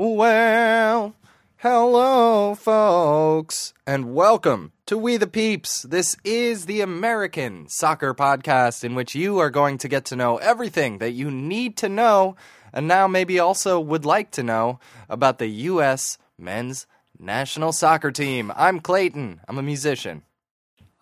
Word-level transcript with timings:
Well, 0.00 1.16
hello, 1.56 2.54
folks, 2.54 3.74
and 3.84 4.14
welcome 4.14 4.70
to 4.86 4.96
We 4.96 5.16
the 5.16 5.26
Peeps. 5.26 5.82
This 5.82 6.16
is 6.22 6.66
the 6.66 6.82
American 6.82 7.66
soccer 7.68 8.14
podcast 8.14 8.84
in 8.84 8.94
which 8.94 9.16
you 9.16 9.40
are 9.40 9.50
going 9.50 9.76
to 9.78 9.88
get 9.88 10.04
to 10.04 10.14
know 10.14 10.36
everything 10.36 10.98
that 10.98 11.14
you 11.14 11.32
need 11.32 11.76
to 11.78 11.88
know, 11.88 12.36
and 12.72 12.86
now 12.86 13.08
maybe 13.08 13.40
also 13.40 13.80
would 13.80 14.06
like 14.06 14.30
to 14.30 14.44
know 14.44 14.78
about 15.08 15.38
the 15.38 15.48
U.S. 15.48 16.16
men's 16.38 16.86
national 17.18 17.72
soccer 17.72 18.12
team. 18.12 18.52
I'm 18.54 18.78
Clayton, 18.78 19.40
I'm 19.48 19.58
a 19.58 19.64
musician, 19.64 20.22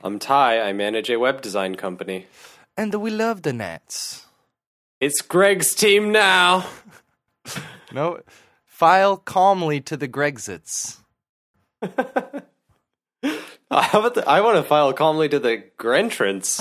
I'm 0.02 0.18
Ty. 0.18 0.62
I 0.62 0.72
manage 0.72 1.10
a 1.10 1.18
web 1.18 1.42
design 1.42 1.74
company. 1.74 2.28
and 2.78 2.94
we 2.94 3.10
love 3.10 3.42
the 3.42 3.52
Nets. 3.52 4.24
It's 5.02 5.20
Greg's 5.20 5.74
team 5.74 6.12
now. 6.12 6.64
No, 7.92 8.18
file 8.76 9.16
calmly 9.16 9.80
to 9.80 9.96
the 9.96 10.06
Grexits. 10.06 10.98
How 11.82 12.42
about 13.70 14.14
the, 14.14 14.22
I 14.28 14.42
want 14.42 14.58
to 14.58 14.62
file 14.62 14.92
calmly 14.92 15.30
to 15.30 15.38
the 15.38 15.64
Grentrance. 15.78 16.60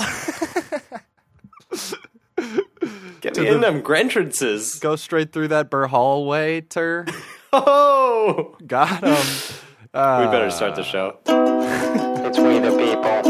Get 3.20 3.36
me 3.36 3.48
in 3.48 3.60
them 3.60 3.82
Grentrances. 3.82 4.80
Go 4.80 4.96
straight 4.96 5.30
through 5.32 5.48
that 5.48 5.68
Burr 5.68 5.88
hallway, 5.88 6.62
tur. 6.62 7.04
Oh, 7.52 8.56
Got 8.66 9.04
him. 9.04 9.16
Uh, 9.94 10.24
we 10.26 10.30
better 10.30 10.50
start 10.50 10.74
the 10.74 10.82
show. 10.82 11.18
It's 11.26 12.38
we 12.38 12.58
the 12.58 12.70
people. 12.76 13.20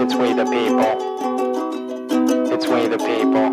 It's 0.00 0.14
we 0.14 0.32
the 0.32 0.44
people. 0.44 0.94
It's 2.54 2.66
we 2.66 2.86
the 2.86 2.98
people. 2.98 3.52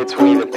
It's 0.00 0.16
we 0.16 0.34
the 0.34 0.46
people. 0.46 0.55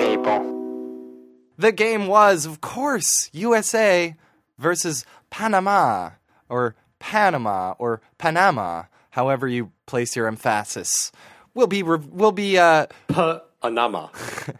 The 1.59 1.73
game 1.73 2.08
was, 2.08 2.45
of 2.45 2.62
course, 2.62 3.30
USA 3.34 4.16
versus 4.58 5.06
Panama, 5.30 6.11
or 6.47 6.73
Panama, 7.00 7.73
or 7.78 8.00
Panama, 8.17 8.84
however 9.09 9.45
you 9.45 9.73
place 9.86 10.16
your 10.16 10.28
emphasis. 10.28 11.11
We'll 11.53 11.67
be, 11.67 11.84
re- 11.84 12.00
we'll 12.00 12.31
be, 12.31 12.58
uh, 12.58 12.86
Panama. 13.09 14.08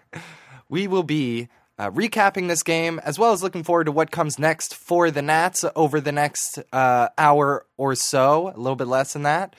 we 0.69 0.89
will 0.89 1.03
be 1.03 1.47
uh, 1.77 1.89
recapping 1.89 2.49
this 2.49 2.63
game 2.63 2.99
as 3.05 3.17
well 3.17 3.31
as 3.31 3.41
looking 3.41 3.63
forward 3.63 3.85
to 3.85 3.93
what 3.93 4.11
comes 4.11 4.37
next 4.37 4.75
for 4.75 5.09
the 5.09 5.21
Nats 5.21 5.63
over 5.77 6.02
the 6.02 6.11
next 6.11 6.59
uh, 6.73 7.07
hour 7.17 7.65
or 7.77 7.95
so, 7.95 8.49
a 8.53 8.57
little 8.57 8.75
bit 8.75 8.87
less 8.87 9.13
than 9.13 9.23
that. 9.23 9.55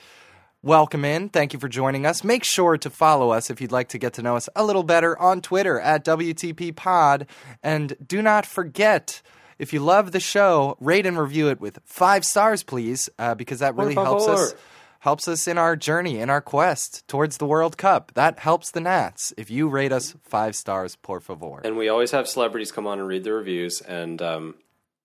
Welcome 0.63 1.05
in. 1.05 1.29
Thank 1.29 1.53
you 1.53 1.59
for 1.59 1.67
joining 1.67 2.05
us. 2.05 2.23
Make 2.23 2.43
sure 2.43 2.77
to 2.77 2.89
follow 2.91 3.31
us 3.31 3.49
if 3.49 3.59
you'd 3.61 3.71
like 3.71 3.89
to 3.89 3.97
get 3.97 4.13
to 4.13 4.21
know 4.21 4.35
us 4.35 4.47
a 4.55 4.63
little 4.63 4.83
better 4.83 5.17
on 5.17 5.41
Twitter 5.41 5.79
at 5.79 6.05
WTP 6.05 6.75
Pod. 6.75 7.25
And 7.63 7.95
do 8.05 8.21
not 8.21 8.45
forget, 8.45 9.23
if 9.57 9.73
you 9.73 9.79
love 9.79 10.11
the 10.11 10.19
show, 10.19 10.77
rate 10.79 11.07
and 11.07 11.17
review 11.17 11.49
it 11.49 11.59
with 11.59 11.79
five 11.83 12.23
stars, 12.23 12.61
please, 12.61 13.09
uh, 13.17 13.33
because 13.33 13.57
that 13.57 13.75
really 13.75 13.95
helps 13.95 14.27
us 14.27 14.53
helps 14.99 15.27
us 15.27 15.47
in 15.47 15.57
our 15.57 15.75
journey, 15.75 16.19
in 16.19 16.29
our 16.29 16.41
quest 16.41 17.07
towards 17.07 17.37
the 17.37 17.47
World 17.47 17.75
Cup. 17.75 18.11
That 18.13 18.37
helps 18.37 18.69
the 18.69 18.81
Nats. 18.81 19.33
If 19.37 19.49
you 19.49 19.67
rate 19.67 19.91
us 19.91 20.15
five 20.21 20.55
stars, 20.55 20.95
por 20.95 21.19
favor. 21.19 21.59
And 21.63 21.75
we 21.75 21.89
always 21.89 22.11
have 22.11 22.27
celebrities 22.27 22.71
come 22.71 22.85
on 22.85 22.99
and 22.99 23.07
read 23.07 23.23
the 23.23 23.33
reviews. 23.33 23.81
And, 23.81 24.21
um, 24.21 24.55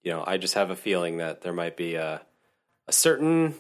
you 0.02 0.12
know, 0.12 0.22
I 0.26 0.36
just 0.36 0.52
have 0.52 0.68
a 0.68 0.76
feeling 0.76 1.16
that 1.16 1.40
there 1.40 1.54
might 1.54 1.78
be 1.78 1.94
a, 1.94 2.20
a 2.86 2.92
certain 2.92 3.54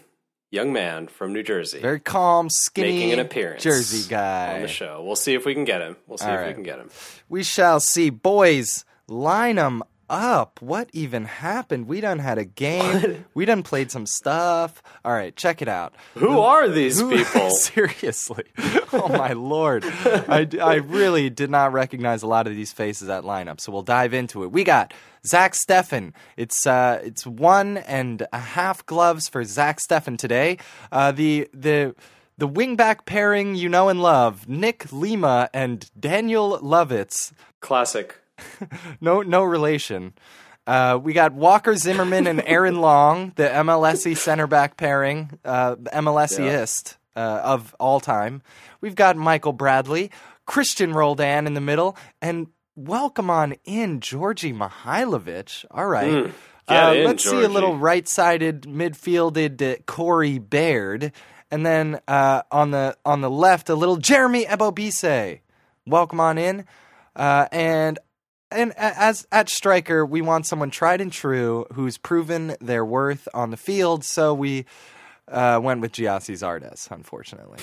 young 0.50 0.72
man 0.72 1.08
from 1.08 1.32
New 1.32 1.42
Jersey 1.42 1.80
Very 1.80 2.00
calm, 2.00 2.48
skinny, 2.50 2.92
making 2.92 3.12
an 3.14 3.18
appearance 3.20 3.62
Jersey 3.62 4.08
guy. 4.08 4.54
on 4.54 4.62
the 4.62 4.68
show. 4.68 5.02
We'll 5.04 5.16
see 5.16 5.34
if 5.34 5.44
we 5.44 5.54
can 5.54 5.64
get 5.64 5.80
him. 5.80 5.96
We'll 6.06 6.18
see 6.18 6.26
All 6.26 6.34
if 6.34 6.40
right. 6.40 6.48
we 6.48 6.54
can 6.54 6.62
get 6.62 6.78
him. 6.78 6.90
We 7.28 7.42
shall 7.42 7.80
see. 7.80 8.10
Boys, 8.10 8.84
line 9.08 9.56
them 9.56 9.82
up. 10.08 10.60
What 10.62 10.88
even 10.92 11.24
happened? 11.24 11.86
We 11.86 12.00
done 12.00 12.18
had 12.18 12.38
a 12.38 12.44
game. 12.44 13.24
We 13.34 13.44
done 13.44 13.62
played 13.62 13.90
some 13.90 14.06
stuff. 14.06 14.82
All 15.04 15.12
right, 15.12 15.34
check 15.36 15.62
it 15.62 15.68
out. 15.68 15.94
Who 16.14 16.38
are 16.40 16.68
these 16.68 17.00
Who- 17.00 17.10
people? 17.16 17.50
Seriously. 17.56 18.44
Oh 18.92 19.08
my 19.08 19.32
lord. 19.32 19.84
I, 19.84 20.48
I 20.60 20.74
really 20.76 21.30
did 21.30 21.50
not 21.50 21.72
recognize 21.72 22.22
a 22.22 22.26
lot 22.26 22.46
of 22.46 22.54
these 22.54 22.72
faces 22.72 23.08
at 23.08 23.24
lineup. 23.24 23.60
So 23.60 23.72
we'll 23.72 23.82
dive 23.82 24.14
into 24.14 24.44
it. 24.44 24.52
We 24.52 24.64
got 24.64 24.94
Zach 25.26 25.54
Steffen. 25.54 26.12
It's 26.36 26.66
uh 26.66 27.00
it's 27.02 27.26
one 27.26 27.78
and 27.78 28.26
a 28.32 28.38
half 28.38 28.86
gloves 28.86 29.28
for 29.28 29.44
Zach 29.44 29.78
Steffen 29.80 30.16
today. 30.18 30.58
Uh 30.92 31.12
the 31.12 31.48
the 31.52 31.94
the 32.38 32.48
wingback 32.48 33.06
pairing 33.06 33.54
you 33.56 33.68
know 33.68 33.88
and 33.88 34.00
love, 34.02 34.48
Nick 34.48 34.92
Lima 34.92 35.48
and 35.52 35.90
Daniel 35.98 36.58
Lovitz. 36.60 37.32
Classic. 37.60 38.16
No 39.00 39.22
no 39.22 39.42
relation. 39.44 40.12
Uh, 40.66 40.98
we 41.00 41.12
got 41.12 41.32
Walker 41.32 41.76
Zimmerman 41.76 42.26
and 42.26 42.42
Aaron 42.44 42.80
Long, 42.80 43.32
the 43.36 43.44
MLSE 43.48 44.16
center 44.16 44.48
back 44.48 44.76
pairing, 44.76 45.38
uh, 45.44 45.76
MLSeist 45.76 46.96
uh, 47.14 47.20
of 47.44 47.74
all 47.78 48.00
time. 48.00 48.42
We've 48.80 48.96
got 48.96 49.16
Michael 49.16 49.52
Bradley, 49.52 50.10
Christian 50.44 50.92
Roldan 50.92 51.46
in 51.46 51.54
the 51.54 51.60
middle, 51.60 51.96
and 52.20 52.48
welcome 52.74 53.30
on 53.30 53.54
in 53.64 54.00
Djordje 54.00 54.52
Mihailovic. 54.56 55.64
All 55.70 55.86
right. 55.86 56.10
Mm, 56.10 56.32
Uh, 56.68 56.94
in, 56.96 57.04
let's 57.04 57.22
see 57.22 57.42
a 57.44 57.48
little 57.48 57.76
right-sided 57.78 58.62
midfielded 58.62 59.62
uh, 59.62 59.76
Corey 59.86 60.38
Baird, 60.40 61.12
and 61.48 61.64
then 61.64 62.00
uh, 62.08 62.42
on 62.50 62.72
the 62.72 62.96
on 63.04 63.20
the 63.20 63.30
left 63.30 63.68
a 63.70 63.76
little 63.76 63.98
Jeremy 63.98 64.44
Ebobisse. 64.46 65.38
Welcome 65.86 66.18
on 66.18 66.38
in, 66.38 66.64
uh, 67.14 67.46
and 67.52 68.00
and 68.50 68.72
as 68.76 69.26
at 69.32 69.48
striker, 69.48 70.04
we 70.04 70.20
want 70.20 70.46
someone 70.46 70.70
tried 70.70 71.00
and 71.00 71.12
true 71.12 71.66
who's 71.72 71.98
proven 71.98 72.56
their 72.60 72.84
worth 72.84 73.28
on 73.34 73.50
the 73.50 73.56
field. 73.56 74.04
So 74.04 74.34
we 74.34 74.66
uh, 75.28 75.60
went 75.62 75.80
with 75.80 75.92
Gyasi 75.92 76.34
Zardes, 76.34 76.90
unfortunately. 76.90 77.58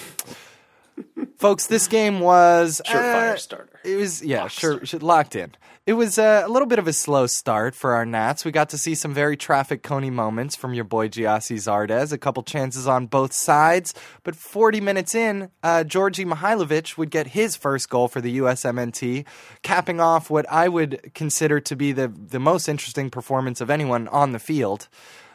Folks, 1.37 1.67
this 1.67 1.87
game 1.87 2.19
was 2.19 2.81
Surefire 2.85 3.33
uh, 3.33 3.37
starter. 3.37 3.79
It 3.83 3.95
was 3.95 4.23
yeah, 4.23 4.47
sure, 4.47 4.85
sure, 4.85 4.99
locked 4.99 5.35
in. 5.35 5.53
It 5.85 5.93
was 5.93 6.17
uh, 6.17 6.43
a 6.45 6.49
little 6.49 6.65
bit 6.67 6.79
of 6.79 6.87
a 6.87 6.93
slow 6.93 7.27
start 7.27 7.75
for 7.75 7.93
our 7.93 8.05
Nats. 8.05 8.45
We 8.45 8.53
got 8.53 8.69
to 8.69 8.77
see 8.77 8.95
some 8.95 9.13
very 9.13 9.35
traffic 9.35 9.83
coney 9.83 10.09
moments 10.09 10.55
from 10.55 10.73
your 10.73 10.85
boy 10.85 11.09
Gyasi 11.09 11.57
Zardes, 11.57 12.13
a 12.13 12.17
couple 12.17 12.41
chances 12.41 12.87
on 12.87 13.07
both 13.07 13.33
sides. 13.33 13.93
But 14.23 14.37
40 14.37 14.79
minutes 14.79 15.13
in, 15.13 15.49
uh, 15.61 15.83
Djordje 15.85 16.25
Mihailovic 16.25 16.97
would 16.97 17.09
get 17.09 17.27
his 17.27 17.57
first 17.57 17.89
goal 17.89 18.07
for 18.07 18.21
the 18.21 18.37
USMNT, 18.37 19.25
capping 19.61 19.99
off 19.99 20.29
what 20.29 20.49
I 20.49 20.69
would 20.69 21.11
consider 21.13 21.59
to 21.59 21.75
be 21.75 21.91
the, 21.91 22.07
the 22.07 22.39
most 22.39 22.69
interesting 22.69 23.09
performance 23.09 23.59
of 23.59 23.69
anyone 23.69 24.07
on 24.07 24.31
the 24.31 24.39
field. 24.39 24.87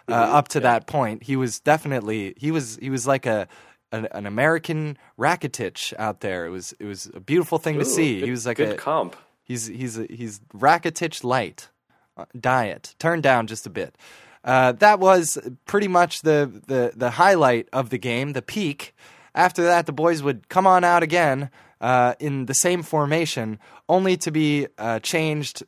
Uh, 0.08 0.14
up 0.14 0.48
to 0.48 0.60
that 0.60 0.86
point, 0.86 1.24
he 1.24 1.36
was 1.36 1.60
definitely 1.60 2.32
he 2.38 2.50
was 2.50 2.78
he 2.80 2.88
was 2.88 3.06
like 3.06 3.26
a 3.26 3.46
an, 3.92 4.06
an 4.12 4.26
American 4.26 4.96
Rakitic 5.18 5.92
out 5.98 6.20
there. 6.20 6.46
It 6.46 6.50
was 6.50 6.74
it 6.78 6.84
was 6.84 7.10
a 7.14 7.20
beautiful 7.20 7.58
thing 7.58 7.78
to 7.78 7.84
see. 7.84 8.20
good- 8.20 8.24
he 8.26 8.30
was 8.30 8.46
like 8.46 8.56
good 8.56 8.70
a 8.70 8.76
comp. 8.76 9.16
He's 9.44 9.66
he's 9.66 9.98
a, 9.98 10.06
he's 10.10 10.40
Rakitic 10.54 11.24
light 11.24 11.68
uh, 12.16 12.26
diet, 12.38 12.94
turned 12.98 13.22
down 13.22 13.46
just 13.46 13.66
a 13.66 13.70
bit. 13.70 13.96
Uh, 14.44 14.72
that 14.72 15.00
was 15.00 15.38
pretty 15.66 15.88
much 15.88 16.20
the, 16.22 16.62
the 16.66 16.92
the 16.94 17.10
highlight 17.10 17.68
of 17.72 17.90
the 17.90 17.98
game, 17.98 18.32
the 18.32 18.42
peak. 18.42 18.94
After 19.34 19.62
that, 19.62 19.86
the 19.86 19.92
boys 19.92 20.22
would 20.22 20.48
come 20.48 20.66
on 20.66 20.84
out 20.84 21.02
again 21.02 21.50
uh, 21.80 22.14
in 22.18 22.46
the 22.46 22.54
same 22.54 22.82
formation, 22.82 23.58
only 23.88 24.16
to 24.18 24.30
be 24.30 24.66
uh, 24.78 24.98
changed 25.00 25.62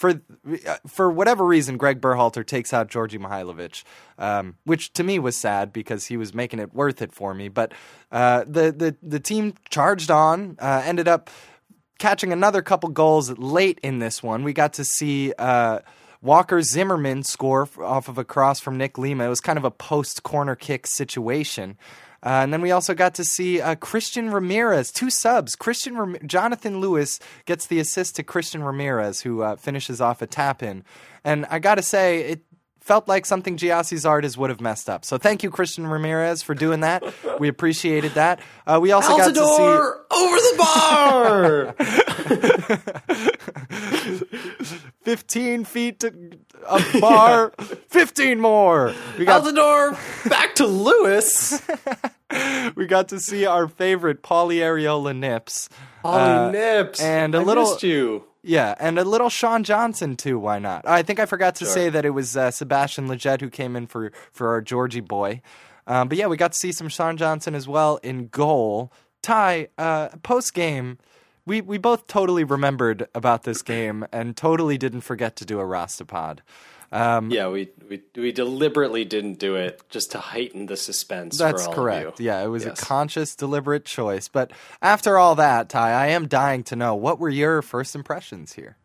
for 0.00 0.22
uh, 0.66 0.76
for 0.86 1.10
whatever 1.10 1.44
reason. 1.44 1.76
Greg 1.76 2.00
Berhalter 2.00 2.44
takes 2.44 2.72
out 2.72 2.88
Djordje 2.88 3.18
Mihailovic, 3.18 3.84
um, 4.16 4.56
which 4.64 4.94
to 4.94 5.04
me 5.04 5.18
was 5.18 5.36
sad 5.36 5.74
because 5.74 6.06
he 6.06 6.16
was 6.16 6.32
making 6.32 6.58
it 6.58 6.72
worth 6.72 7.02
it 7.02 7.12
for 7.12 7.34
me. 7.34 7.48
But 7.48 7.72
uh, 8.10 8.44
the 8.46 8.72
the 8.72 8.96
the 9.02 9.20
team 9.20 9.52
charged 9.68 10.10
on, 10.10 10.56
uh, 10.58 10.82
ended 10.86 11.06
up 11.06 11.28
catching 11.98 12.32
another 12.32 12.62
couple 12.62 12.88
goals 12.88 13.30
late 13.36 13.78
in 13.82 13.98
this 13.98 14.22
one. 14.22 14.42
We 14.42 14.54
got 14.54 14.72
to 14.74 14.84
see 14.86 15.34
uh, 15.38 15.80
Walker 16.22 16.62
Zimmerman 16.62 17.22
score 17.22 17.68
off 17.82 18.08
of 18.08 18.16
a 18.16 18.24
cross 18.24 18.58
from 18.58 18.78
Nick 18.78 18.96
Lima. 18.96 19.26
It 19.26 19.28
was 19.28 19.42
kind 19.42 19.58
of 19.58 19.66
a 19.66 19.70
post 19.70 20.22
corner 20.22 20.56
kick 20.56 20.86
situation. 20.86 21.76
Uh, 22.22 22.40
and 22.42 22.52
then 22.52 22.60
we 22.60 22.70
also 22.70 22.94
got 22.94 23.14
to 23.14 23.24
see 23.24 23.60
uh, 23.60 23.74
Christian 23.76 24.30
Ramirez, 24.30 24.92
two 24.92 25.10
subs. 25.10 25.56
Christian 25.56 25.96
Ram- 25.96 26.18
Jonathan 26.26 26.80
Lewis 26.80 27.18
gets 27.46 27.66
the 27.66 27.78
assist 27.78 28.16
to 28.16 28.22
Christian 28.22 28.62
Ramirez, 28.62 29.22
who 29.22 29.42
uh, 29.42 29.56
finishes 29.56 30.00
off 30.00 30.20
a 30.20 30.26
tap 30.26 30.62
in. 30.62 30.84
And 31.24 31.46
I 31.46 31.58
got 31.58 31.76
to 31.76 31.82
say, 31.82 32.20
it 32.20 32.42
felt 32.80 33.08
like 33.08 33.24
something 33.24 33.56
Gyasi 33.56 33.96
Zardes 33.96 34.36
would 34.36 34.50
have 34.50 34.60
messed 34.60 34.90
up. 34.90 35.04
So 35.04 35.16
thank 35.16 35.42
you, 35.42 35.50
Christian 35.50 35.86
Ramirez, 35.86 36.42
for 36.42 36.54
doing 36.54 36.80
that. 36.80 37.02
We 37.38 37.48
appreciated 37.48 38.12
that. 38.14 38.40
Uh, 38.66 38.78
we 38.82 38.92
also 38.92 39.16
got 39.16 39.28
to 39.28 39.34
see. 39.34 39.62
Over 40.12 40.36
the 40.36 40.54
bar. 40.58 41.74
15 45.04 45.64
feet 45.64 46.00
to 46.00 46.12
a 46.68 47.00
bar, 47.00 47.50
15 47.88 48.40
more. 48.40 48.94
We 49.18 49.24
got 49.24 49.42
Altidore 49.44 50.28
back 50.28 50.54
to 50.56 50.66
Lewis. 50.66 51.62
we 52.76 52.86
got 52.86 53.08
to 53.08 53.20
see 53.20 53.46
our 53.46 53.68
favorite 53.68 54.22
Paulie 54.22 54.56
Areola 54.58 55.16
Nips. 55.16 55.68
Ollie 56.04 56.20
Uh, 56.22 56.50
Nips. 56.50 57.00
and 57.00 57.34
a 57.34 57.38
I 57.38 57.42
little- 57.42 57.64
missed 57.64 57.82
you. 57.82 58.24
Yeah, 58.42 58.74
and 58.80 58.98
a 58.98 59.04
little 59.04 59.28
Sean 59.28 59.64
Johnson 59.64 60.16
too. 60.16 60.38
Why 60.38 60.58
not? 60.58 60.88
I 60.88 61.02
think 61.02 61.20
I 61.20 61.26
forgot 61.26 61.56
to 61.56 61.66
Sure. 61.66 61.74
say 61.74 61.88
that 61.90 62.06
it 62.06 62.10
was 62.10 62.38
uh, 62.38 62.50
Sebastian 62.50 63.06
Lletget 63.06 63.42
who 63.42 63.50
came 63.50 63.76
in 63.76 63.86
for 63.86 64.12
for 64.32 64.48
our 64.48 64.62
Georgie 64.62 65.00
boy. 65.00 65.42
Um, 65.86 66.08
but 66.08 66.16
yeah, 66.16 66.26
we 66.26 66.38
got 66.38 66.52
to 66.52 66.58
see 66.58 66.72
some 66.72 66.88
Sean 66.88 67.18
Johnson 67.18 67.54
as 67.54 67.68
well 67.68 67.98
in 68.02 68.28
goal. 68.28 68.92
Ty, 69.22 69.68
uh, 69.76 70.08
post 70.22 70.54
game, 70.54 70.96
we 71.44 71.60
we 71.60 71.76
both 71.76 72.06
totally 72.06 72.42
remembered 72.44 73.06
about 73.14 73.42
this 73.42 73.60
game 73.60 74.06
and 74.10 74.34
totally 74.34 74.78
didn't 74.78 75.02
forget 75.02 75.36
to 75.36 75.44
do 75.44 75.60
a 75.60 75.64
Rastapod. 75.64 76.38
Um, 76.92 77.30
Yeah, 77.30 77.48
we, 77.48 77.68
we 77.88 78.02
we 78.16 78.32
deliberately 78.32 79.04
didn't 79.04 79.38
do 79.38 79.54
it 79.54 79.80
just 79.90 80.10
to 80.12 80.18
heighten 80.18 80.66
the 80.66 80.76
suspense. 80.76 81.38
That's 81.38 81.62
for 81.64 81.68
all 81.68 81.74
correct. 81.74 82.06
Of 82.14 82.20
you. 82.20 82.26
Yeah, 82.26 82.42
it 82.42 82.48
was 82.48 82.64
Yes. 82.64 82.80
a 82.80 82.84
conscious, 82.84 83.36
deliberate 83.36 83.84
choice. 83.84 84.28
But 84.28 84.50
after 84.82 85.16
all 85.16 85.34
that, 85.36 85.68
Ty, 85.68 85.92
I 85.92 86.06
am 86.08 86.26
dying 86.26 86.64
to 86.64 86.76
know 86.76 86.94
what 86.94 87.18
were 87.20 87.28
your 87.28 87.62
first 87.62 87.94
impressions 87.94 88.54
here. 88.54 88.76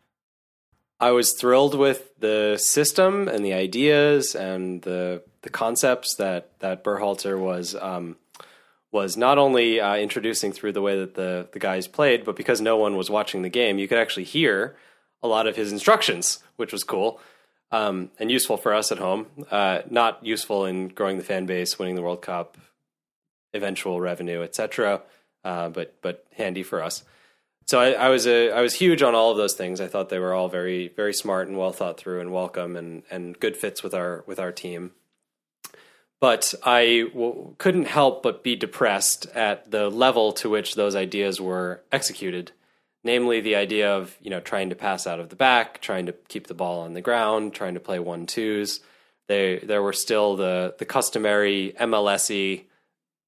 I 1.00 1.12
was 1.12 1.34
thrilled 1.40 1.76
with 1.78 2.18
the 2.20 2.58
system 2.58 3.28
and 3.28 3.44
the 3.44 3.54
ideas 3.54 4.36
and 4.36 4.82
the 4.84 5.24
the 5.42 5.50
concepts 5.50 6.16
that 6.18 6.58
that 6.60 6.84
Berhalter 6.84 7.38
was 7.40 7.76
um, 7.76 8.18
was 8.92 9.18
not 9.18 9.38
only 9.38 9.82
uh, 9.82 9.96
introducing 9.98 10.54
through 10.54 10.72
the 10.74 10.82
way 10.82 10.98
that 11.00 11.16
the 11.16 11.48
the 11.52 11.60
guys 11.60 11.88
played, 11.88 12.24
but 12.24 12.36
because 12.36 12.62
no 12.62 12.78
one 12.78 12.96
was 12.96 13.10
watching 13.10 13.42
the 13.42 13.50
game, 13.50 13.78
you 13.80 13.88
could 13.88 13.98
actually 13.98 14.24
hear 14.24 14.76
a 15.22 15.28
lot 15.28 15.48
of 15.48 15.56
his 15.56 15.72
instructions, 15.72 16.40
which 16.56 16.72
was 16.72 16.84
cool 16.84 17.20
um, 17.76 18.10
and 18.20 18.32
useful 18.32 18.56
for 18.56 18.74
us 18.74 18.92
at 18.92 19.00
home. 19.00 19.28
Uh, 19.52 19.82
not 19.90 20.26
useful 20.26 20.66
in 20.66 20.88
growing 20.88 21.18
the 21.18 21.24
fan 21.24 21.46
base, 21.46 21.78
winning 21.78 21.96
the 21.96 22.02
World 22.02 22.22
Cup, 22.22 22.58
eventual 23.54 24.00
revenue, 24.00 24.44
etc. 24.44 25.02
Uh, 25.44 25.70
but 25.70 25.96
but 26.02 26.26
handy 26.36 26.64
for 26.64 26.82
us. 26.82 27.04
So 27.66 27.80
I, 27.80 27.92
I 27.92 28.10
was 28.10 28.28
a 28.28 28.52
I 28.52 28.62
was 28.62 28.76
huge 28.76 29.02
on 29.02 29.14
all 29.14 29.32
of 29.32 29.38
those 29.38 29.56
things. 29.56 29.82
I 29.82 29.88
thought 29.88 30.08
they 30.08 30.20
were 30.20 30.34
all 30.34 30.48
very 30.48 30.88
very 30.88 31.14
smart 31.14 31.50
and 31.50 31.58
well 31.58 31.74
thought 31.74 31.98
through 31.98 32.22
and 32.22 32.32
welcome 32.32 32.78
and 32.78 33.04
and 33.12 33.38
good 33.40 33.58
fits 33.58 33.84
with 33.84 33.94
our 33.94 34.24
with 34.26 34.40
our 34.40 34.54
team. 34.54 34.92
But 36.22 36.54
I 36.64 37.10
w- 37.14 37.56
couldn't 37.58 37.88
help 37.88 38.24
but 38.24 38.42
be 38.42 38.56
depressed 38.56 39.26
at 39.36 39.70
the 39.70 39.90
level 39.90 40.32
to 40.34 40.50
which 40.50 40.76
those 40.76 40.96
ideas 40.96 41.42
were 41.42 41.82
executed. 41.92 42.54
Namely, 43.06 43.40
the 43.40 43.56
idea 43.56 43.96
of 43.96 44.18
you 44.22 44.30
know 44.30 44.42
trying 44.42 44.70
to 44.72 44.76
pass 44.76 45.08
out 45.08 45.22
of 45.22 45.30
the 45.30 45.38
back, 45.38 45.80
trying 45.80 46.08
to 46.08 46.14
keep 46.28 46.48
the 46.48 46.54
ball 46.54 46.82
on 46.82 46.94
the 46.94 47.02
ground, 47.02 47.54
trying 47.54 47.76
to 47.76 47.80
play 47.80 48.00
one 48.00 48.26
twos. 48.26 48.82
They 49.28 49.60
there 49.60 49.82
were 49.82 49.94
still 49.94 50.36
the 50.36 50.76
the 50.78 50.86
customary 50.86 51.74
MLSy 51.80 52.66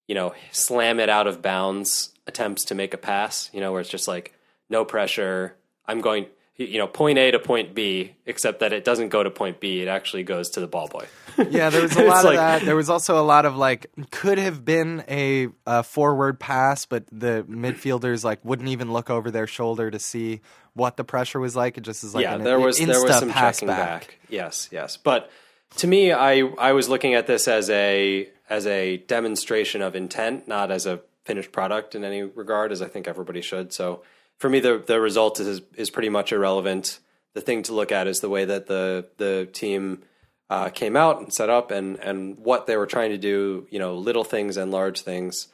you 0.07 0.15
know, 0.15 0.33
slam 0.51 0.99
it 0.99 1.09
out 1.09 1.27
of 1.27 1.41
bounds 1.41 2.13
attempts 2.25 2.65
to 2.65 2.75
make 2.75 2.93
a 2.93 2.97
pass, 2.97 3.49
you 3.53 3.59
know, 3.59 3.71
where 3.71 3.81
it's 3.81 3.89
just 3.89 4.07
like 4.07 4.33
no 4.69 4.85
pressure. 4.85 5.55
I'm 5.85 6.01
going, 6.01 6.27
you 6.55 6.77
know, 6.77 6.87
point 6.87 7.17
A 7.17 7.31
to 7.31 7.39
point 7.39 7.75
B, 7.75 8.15
except 8.25 8.61
that 8.61 8.73
it 8.73 8.83
doesn't 8.83 9.09
go 9.09 9.21
to 9.21 9.29
point 9.29 9.59
B. 9.59 9.81
It 9.81 9.87
actually 9.87 10.23
goes 10.23 10.49
to 10.51 10.61
the 10.61 10.67
ball 10.67 10.87
boy. 10.87 11.05
Yeah, 11.49 11.69
there 11.69 11.81
was 11.81 11.95
a 11.95 12.03
lot 12.05 12.19
of 12.19 12.25
like- 12.25 12.35
that. 12.37 12.61
There 12.63 12.75
was 12.75 12.89
also 12.89 13.19
a 13.19 13.25
lot 13.25 13.45
of 13.45 13.55
like 13.55 13.87
could 14.11 14.37
have 14.37 14.65
been 14.65 15.03
a, 15.07 15.47
a 15.65 15.83
forward 15.83 16.39
pass, 16.39 16.85
but 16.85 17.05
the 17.11 17.45
midfielders 17.49 18.23
like 18.23 18.43
wouldn't 18.43 18.69
even 18.69 18.91
look 18.91 19.09
over 19.09 19.31
their 19.31 19.47
shoulder 19.47 19.91
to 19.91 19.99
see 19.99 20.41
what 20.73 20.97
the 20.97 21.03
pressure 21.03 21.39
was 21.39 21.55
like. 21.55 21.77
It 21.77 21.81
just 21.81 22.03
is 22.03 22.13
like 22.15 22.23
yeah, 22.23 22.35
an 22.35 22.43
there 22.43 22.59
was 22.59 22.77
there 22.77 23.01
was 23.01 23.17
some 23.17 23.31
checking 23.31 23.67
back. 23.67 24.19
Yes, 24.29 24.69
yes. 24.71 24.97
But 24.97 25.29
to 25.77 25.87
me, 25.87 26.11
I 26.11 26.41
I 26.57 26.73
was 26.73 26.89
looking 26.89 27.13
at 27.13 27.27
this 27.27 27.47
as 27.47 27.69
a 27.69 28.29
as 28.49 28.65
a 28.65 28.97
demonstration 28.97 29.81
of 29.81 29.95
intent, 29.95 30.47
not 30.47 30.71
as 30.71 30.85
a 30.85 31.01
finished 31.25 31.51
product 31.51 31.93
in 31.95 32.03
any 32.03 32.23
regard, 32.23 32.71
as 32.71 32.81
I 32.81 32.87
think 32.87 33.07
everybody 33.07 33.41
should. 33.41 33.73
So 33.73 34.03
for 34.37 34.49
me, 34.49 34.59
the 34.59 34.81
the 34.85 34.99
result 34.99 35.39
is 35.39 35.61
is 35.75 35.89
pretty 35.89 36.09
much 36.09 36.31
irrelevant. 36.31 36.99
The 37.33 37.41
thing 37.41 37.63
to 37.63 37.73
look 37.73 37.91
at 37.91 38.07
is 38.07 38.19
the 38.19 38.29
way 38.29 38.45
that 38.45 38.67
the 38.67 39.07
the 39.17 39.47
team 39.51 40.03
uh, 40.49 40.69
came 40.69 40.95
out 40.95 41.19
and 41.19 41.33
set 41.33 41.49
up, 41.49 41.71
and 41.71 41.97
and 41.99 42.37
what 42.39 42.67
they 42.67 42.77
were 42.77 42.85
trying 42.85 43.11
to 43.11 43.17
do. 43.17 43.67
You 43.69 43.79
know, 43.79 43.95
little 43.95 44.23
things 44.23 44.57
and 44.57 44.71
large 44.71 45.01
things. 45.01 45.47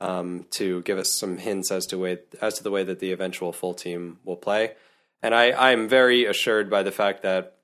Um, 0.00 0.46
to 0.50 0.80
give 0.82 0.96
us 0.96 1.12
some 1.12 1.38
hints 1.38 1.72
as 1.72 1.84
to 1.86 1.98
way 1.98 2.18
as 2.40 2.54
to 2.54 2.62
the 2.62 2.70
way 2.70 2.84
that 2.84 3.00
the 3.00 3.10
eventual 3.10 3.52
full 3.52 3.74
team 3.74 4.20
will 4.24 4.36
play, 4.36 4.74
and 5.22 5.34
I 5.34 5.50
I'm 5.72 5.88
very 5.88 6.24
assured 6.24 6.70
by 6.70 6.84
the 6.84 6.92
fact 6.92 7.24
that 7.24 7.58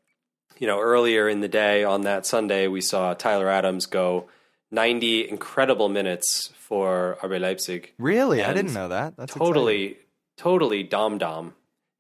you 0.59 0.67
know, 0.67 0.81
earlier 0.81 1.29
in 1.29 1.41
the 1.41 1.49
day 1.49 1.85
on 1.85 2.03
that 2.03 2.27
Sunday, 2.27 2.69
we 2.69 2.81
saw 2.81 3.15
Tyler 3.15 3.49
Adams 3.49 3.87
go 3.87 4.29
90 4.71 5.29
incredible 5.29 5.89
minutes 5.89 6.53
for 6.59 7.19
RB 7.23 7.41
Leipzig. 7.41 7.93
Really, 7.99 8.43
I 8.43 8.53
didn't 8.53 8.75
know 8.75 8.89
that. 8.89 9.17
That's 9.17 9.33
exciting. 9.33 9.47
totally, 9.47 9.97
totally 10.37 10.83
dom 10.83 11.19
dom. 11.19 11.55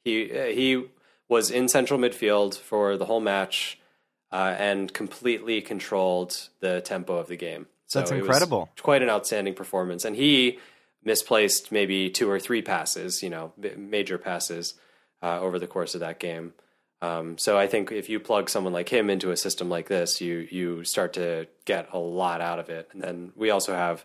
He 0.04 0.28
he 0.28 0.84
was 1.28 1.50
in 1.50 1.68
central 1.68 1.98
midfield 1.98 2.58
for 2.58 2.96
the 2.96 3.06
whole 3.06 3.20
match 3.20 3.78
uh, 4.34 4.56
and 4.58 4.92
completely 4.92 5.62
controlled 5.62 6.48
the 6.58 6.80
tempo 6.80 7.16
of 7.16 7.28
the 7.28 7.36
game. 7.36 7.68
So 7.86 8.00
That's 8.00 8.10
incredible. 8.10 8.68
quite 8.82 9.00
an 9.00 9.08
outstanding 9.08 9.54
performance, 9.54 10.04
and 10.04 10.16
he 10.16 10.58
misplaced 11.04 11.70
maybe 11.70 12.10
two 12.10 12.28
or 12.28 12.40
three 12.40 12.60
passes, 12.60 13.22
you 13.22 13.30
know, 13.30 13.52
major 13.76 14.18
passes 14.18 14.74
uh, 15.22 15.38
over 15.38 15.60
the 15.60 15.68
course 15.68 15.94
of 15.94 16.00
that 16.00 16.18
game. 16.18 16.52
Um, 17.00 17.38
so 17.38 17.56
I 17.56 17.68
think 17.68 17.92
if 17.92 18.08
you 18.08 18.18
plug 18.18 18.50
someone 18.50 18.72
like 18.72 18.88
him 18.88 19.08
into 19.08 19.30
a 19.30 19.36
system 19.36 19.68
like 19.68 19.86
this, 19.86 20.20
you 20.20 20.48
you 20.50 20.82
start 20.82 21.12
to 21.12 21.46
get 21.64 21.88
a 21.92 21.98
lot 21.98 22.40
out 22.40 22.58
of 22.58 22.70
it. 22.70 22.88
And 22.92 23.00
then 23.00 23.32
we 23.36 23.50
also 23.50 23.72
have 23.72 24.04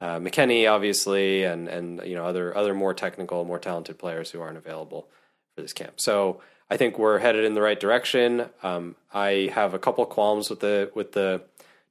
uh, 0.00 0.18
McKennie, 0.20 0.70
obviously, 0.70 1.44
and 1.44 1.68
and 1.68 2.00
you 2.06 2.14
know 2.14 2.24
other 2.24 2.56
other 2.56 2.72
more 2.72 2.94
technical, 2.94 3.44
more 3.44 3.58
talented 3.58 3.98
players 3.98 4.30
who 4.30 4.40
aren't 4.40 4.56
available 4.56 5.08
for 5.54 5.60
this 5.60 5.74
camp. 5.74 6.00
So 6.00 6.40
I 6.70 6.76
think 6.76 6.98
we're 6.98 7.18
headed 7.18 7.44
in 7.44 7.54
the 7.54 7.62
right 7.62 7.78
direction. 7.78 8.48
Um, 8.62 8.96
I 9.14 9.50
have 9.54 9.74
a 9.74 9.78
couple 9.78 10.04
qualms 10.06 10.50
with 10.50 10.60
the 10.60 10.90
with 10.94 11.12
the 11.12 11.42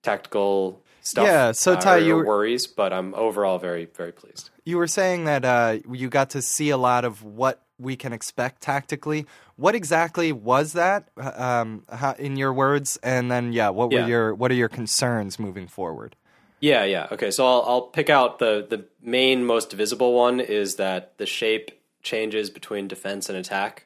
tactical 0.03 0.81
stuff. 1.01 1.25
Yeah, 1.25 1.51
so 1.51 1.73
uh, 1.73 1.81
Ty, 1.81 1.97
you 1.97 2.15
were- 2.15 2.25
worries, 2.25 2.67
but 2.67 2.91
I'm 2.93 3.13
overall 3.15 3.57
very 3.57 3.85
very 3.85 4.11
pleased. 4.11 4.49
You 4.65 4.77
were 4.77 4.87
saying 4.87 5.25
that 5.25 5.45
uh, 5.45 5.77
you 5.91 6.09
got 6.09 6.31
to 6.31 6.41
see 6.41 6.69
a 6.69 6.77
lot 6.77 7.05
of 7.05 7.23
what 7.23 7.61
we 7.77 7.95
can 7.95 8.13
expect 8.13 8.61
tactically. 8.61 9.25
What 9.57 9.75
exactly 9.75 10.31
was 10.31 10.73
that, 10.73 11.09
uh, 11.21 11.31
um, 11.35 11.83
how, 11.91 12.13
in 12.13 12.35
your 12.37 12.53
words? 12.53 12.97
And 13.03 13.29
then, 13.29 13.51
yeah, 13.53 13.69
what 13.69 13.91
were 13.91 13.99
Yeah. 13.99 14.07
your 14.07 14.35
what 14.35 14.51
are 14.51 14.55
your 14.55 14.69
concerns 14.69 15.39
moving 15.39 15.67
forward? 15.67 16.15
Yeah, 16.61 16.83
yeah. 16.85 17.07
Okay, 17.11 17.31
so 17.31 17.45
I'll 17.45 17.63
I'll 17.67 17.81
pick 17.81 18.09
out 18.09 18.39
the 18.39 18.65
the 18.67 18.85
main 19.01 19.45
most 19.45 19.71
visible 19.73 20.13
one 20.13 20.39
is 20.39 20.75
that 20.75 21.17
the 21.17 21.25
shape 21.25 21.71
changes 22.01 22.49
between 22.49 22.87
defense 22.87 23.29
and 23.29 23.37
attack. 23.37 23.84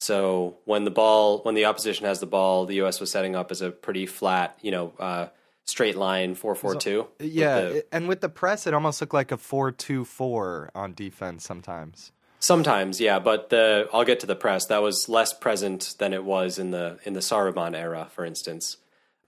So 0.00 0.58
when 0.64 0.84
the 0.84 0.90
ball 0.90 1.38
when 1.42 1.54
the 1.54 1.64
opposition 1.64 2.06
has 2.06 2.20
the 2.20 2.26
ball, 2.26 2.66
the 2.66 2.82
US 2.82 3.00
was 3.00 3.10
setting 3.10 3.34
up 3.34 3.50
as 3.50 3.62
a 3.62 3.70
pretty 3.70 4.06
flat, 4.06 4.58
you 4.62 4.70
know, 4.70 4.92
uh, 4.98 5.28
straight 5.64 5.96
line 5.96 6.34
four 6.34 6.54
four 6.54 6.74
two. 6.76 7.06
Yeah, 7.18 7.58
it- 7.58 7.88
and 7.90 8.06
with 8.08 8.20
the 8.20 8.28
press, 8.28 8.66
it 8.66 8.74
almost 8.74 9.00
looked 9.00 9.14
like 9.14 9.32
a 9.32 9.36
four-two-four 9.38 10.70
on 10.74 10.94
defense 10.94 11.44
sometimes. 11.44 12.12
Sometimes, 12.38 13.00
yeah, 13.00 13.18
but 13.18 13.48
the 13.50 13.88
I'll 13.92 14.04
get 14.04 14.20
to 14.20 14.26
the 14.26 14.36
press. 14.36 14.66
That 14.66 14.82
was 14.82 15.08
less 15.08 15.32
present 15.32 15.94
than 15.98 16.12
it 16.12 16.22
was 16.24 16.58
in 16.58 16.70
the 16.70 16.98
in 17.04 17.14
the 17.14 17.20
Sarachan 17.20 17.74
era, 17.74 18.08
for 18.12 18.24
instance. 18.24 18.76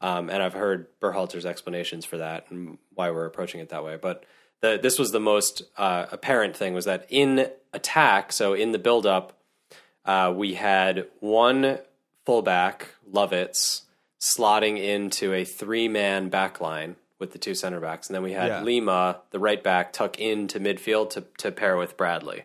Um, 0.00 0.30
and 0.30 0.42
I've 0.42 0.52
heard 0.52 0.86
Berhalter's 1.00 1.44
explanations 1.46 2.04
for 2.04 2.18
that 2.18 2.50
and 2.50 2.78
why 2.94 3.10
we're 3.10 3.24
approaching 3.26 3.60
it 3.60 3.70
that 3.70 3.82
way. 3.82 3.96
But 4.00 4.24
the, 4.60 4.78
this 4.80 4.96
was 4.96 5.10
the 5.10 5.18
most 5.18 5.62
uh, 5.76 6.06
apparent 6.12 6.56
thing 6.56 6.72
was 6.72 6.84
that 6.84 7.06
in 7.08 7.50
attack, 7.72 8.30
so 8.32 8.52
in 8.52 8.70
the 8.70 8.78
build 8.78 9.06
up, 9.06 9.32
uh, 10.08 10.32
we 10.34 10.54
had 10.54 11.06
one 11.20 11.78
fullback, 12.24 12.88
Lovitz, 13.12 13.82
slotting 14.18 14.82
into 14.82 15.34
a 15.34 15.44
three 15.44 15.86
man 15.86 16.30
back 16.30 16.62
line 16.62 16.96
with 17.18 17.32
the 17.32 17.38
two 17.38 17.54
center 17.54 17.78
backs. 17.78 18.08
And 18.08 18.14
then 18.14 18.22
we 18.22 18.32
had 18.32 18.48
Yeah. 18.48 18.62
Lima, 18.62 19.20
the 19.32 19.38
right 19.38 19.62
back, 19.62 19.92
tuck 19.92 20.18
into 20.18 20.58
midfield 20.58 21.10
to, 21.10 21.24
to 21.38 21.52
pair 21.52 21.76
with 21.76 21.98
Bradley. 21.98 22.44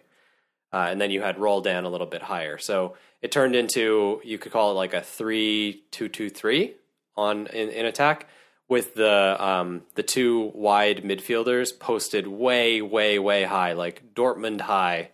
Uh, 0.73 0.87
and 0.89 0.99
then 0.99 1.09
you 1.09 1.21
had 1.21 1.39
Roldan 1.39 1.85
a 1.85 1.89
little 1.89 2.07
bit 2.07 2.23
higher. 2.23 2.57
So 2.57 2.95
it 3.21 3.31
turned 3.31 3.55
into, 3.55 4.19
you 4.25 4.37
could 4.37 4.51
call 4.51 4.71
it 4.71 4.73
like 4.73 4.93
a 4.93 5.01
3 5.01 5.83
2 5.89 6.09
2 6.09 6.29
3 6.29 6.73
on 7.15 7.47
in, 7.47 7.69
in 7.69 7.85
attack 7.85 8.27
with 8.67 8.95
the 8.95 9.37
um, 9.39 9.83
the 9.95 10.03
two 10.03 10.51
wide 10.53 11.03
midfielders 11.03 11.77
posted 11.79 12.27
way, 12.27 12.81
way, 12.81 13.19
way 13.19 13.43
high, 13.43 13.71
like 13.71 14.13
Dortmund 14.13 14.61
high 14.61 15.11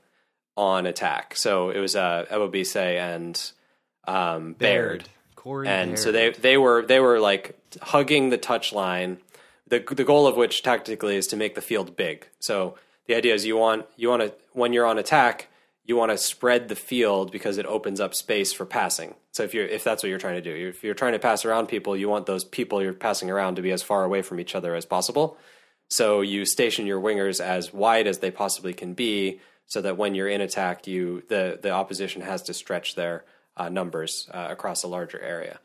on 0.59 0.85
attack. 0.85 1.37
So 1.37 1.69
it 1.69 1.79
was 1.79 1.95
uh, 1.95 2.25
Ebobisse 2.29 2.75
and 2.75 3.51
um, 4.05 4.53
Baird. 4.53 5.07
Corey 5.35 5.69
And 5.69 5.97
so 5.97 6.11
they 6.11 6.31
they 6.31 6.57
were 6.57 6.85
they 6.85 6.99
were 6.99 7.19
like 7.19 7.57
hugging 7.81 8.29
the 8.29 8.37
touch 8.37 8.73
line. 8.73 9.19
The 9.69 9.79
the 9.79 10.03
goal 10.03 10.27
of 10.27 10.35
which 10.35 10.61
tactically 10.61 11.15
is 11.15 11.27
to 11.27 11.37
make 11.37 11.55
the 11.55 11.61
field 11.61 11.95
big. 11.95 12.27
So 12.39 12.75
the 13.07 13.15
idea 13.15 13.33
is 13.33 13.45
you 13.45 13.55
want 13.55 13.85
you 13.95 14.09
want 14.09 14.21
to 14.21 14.33
when 14.51 14.73
you're 14.73 14.85
on 14.85 14.97
attack, 14.97 15.47
you 15.85 15.95
want 15.95 16.11
to 16.11 16.17
spread 16.17 16.67
the 16.67 16.75
field 16.75 17.31
because 17.31 17.57
it 17.57 17.65
opens 17.65 18.01
up 18.01 18.13
space 18.13 18.51
for 18.51 18.65
passing. 18.65 19.15
So 19.31 19.43
if 19.43 19.53
you're 19.53 19.65
if 19.65 19.85
that's 19.85 20.03
what 20.03 20.09
you're 20.09 20.19
trying 20.19 20.35
to 20.35 20.41
do, 20.41 20.67
if 20.67 20.83
you're 20.83 20.93
trying 20.93 21.13
to 21.13 21.19
pass 21.19 21.45
around 21.45 21.67
people, 21.67 21.95
you 21.95 22.09
want 22.09 22.25
those 22.25 22.43
people 22.43 22.81
you're 22.81 22.91
passing 22.91 23.31
around 23.31 23.55
to 23.55 23.61
be 23.61 23.71
as 23.71 23.81
far 23.81 24.03
away 24.03 24.21
from 24.21 24.41
each 24.41 24.55
other 24.55 24.75
as 24.75 24.85
possible. 24.85 25.37
So 25.89 26.19
you 26.19 26.45
station 26.45 26.85
your 26.85 26.99
wingers 26.99 27.39
as 27.39 27.73
wide 27.73 28.07
as 28.07 28.17
they 28.17 28.29
possibly 28.29 28.73
can 28.73 28.93
be 28.93 29.39
so 29.69 29.81
that 29.81 29.97
when 29.97 30.15
you're 30.15 30.27
in 30.27 30.41
attack, 30.41 30.87
you 30.87 31.23
the 31.29 31.57
the 31.61 31.69
opposition 31.69 32.21
has 32.21 32.43
to 32.43 32.53
stretch 32.53 32.95
their 32.95 33.23
uh, 33.55 33.69
numbers 33.69 34.27
uh, 34.33 34.47
across 34.49 34.83
a 34.83 34.87
larger 34.87 35.19
area. 35.19 35.59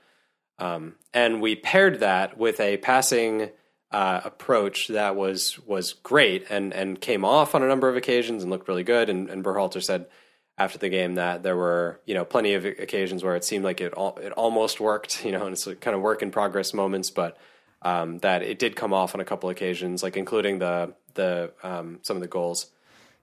Um, 0.59 0.95
and 1.13 1.41
we 1.43 1.57
paired 1.57 2.01
that 2.01 2.39
with 2.39 2.61
a 2.61 2.77
passing 2.77 3.51
uh, 3.91 4.21
approach 4.25 4.89
that 4.89 5.17
was 5.17 5.59
was 5.61 5.95
great 5.95 6.47
and 6.51 6.73
and 6.73 7.01
came 7.01 7.25
off 7.25 7.55
on 7.55 7.63
a 7.63 7.69
number 7.69 7.89
of 7.89 7.97
occasions 7.97 8.43
and 8.43 8.51
looked 8.53 8.69
really 8.69 8.85
good. 8.85 9.09
And, 9.09 9.31
and 9.31 9.43
Berhalter 9.43 9.83
said 9.83 10.07
after 10.59 10.79
the 10.79 10.89
game 10.91 11.15
that 11.15 11.43
there 11.43 11.57
were 11.57 12.01
you 12.05 12.15
know 12.15 12.25
plenty 12.25 12.55
of 12.55 12.65
occasions 12.65 13.25
where 13.25 13.37
it 13.37 13.45
seemed 13.45 13.65
like 13.65 13.81
it 13.81 13.95
al- 13.97 14.19
it 14.21 14.33
almost 14.33 14.81
worked. 14.81 15.25
You 15.25 15.33
know, 15.33 15.47
and 15.47 15.55
it's 15.55 15.65
kind 15.81 15.97
of 15.97 16.03
work 16.03 16.23
in 16.23 16.31
progress 16.31 16.75
moments, 16.75 17.11
but 17.11 17.39
um, 17.81 18.19
that 18.19 18.43
it 18.43 18.59
did 18.59 18.77
come 18.77 18.93
off 18.93 19.15
on 19.15 19.21
a 19.21 19.25
couple 19.25 19.49
occasions, 19.49 20.03
like 20.03 20.19
including 20.19 20.59
the 20.59 20.95
the 21.15 21.53
um, 21.63 22.01
some 22.03 22.17
of 22.19 22.21
the 22.21 22.29
goals. 22.29 22.67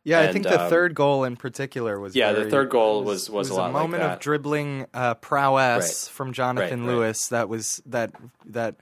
Yeah, 0.04 0.20
I 0.22 0.32
think 0.32 0.46
the 0.46 0.64
um, 0.64 0.70
third 0.70 0.96
goal 0.96 1.24
in 1.26 1.36
particular 1.36 2.00
was 2.00 2.16
Yeah, 2.16 2.32
the 2.32 2.50
third 2.50 2.70
goal 2.72 3.04
was- 3.04 3.30
was 3.30 3.50
a 3.50 3.54
lot 3.54 3.70
a 3.70 3.74
like 3.74 3.84
moment 3.84 4.02
that. 4.04 4.14
of 4.14 4.20
dribbling 4.20 4.88
uh, 4.94 5.14
prowess 5.16 6.06
Right. 6.08 6.14
from 6.14 6.34
Jonathan 6.34 6.82
Right, 6.82 6.88
right. 6.88 6.96
Lewis 6.96 7.28
that 7.28 7.50
was 7.50 7.82
that 7.86 8.12
that 8.46 8.76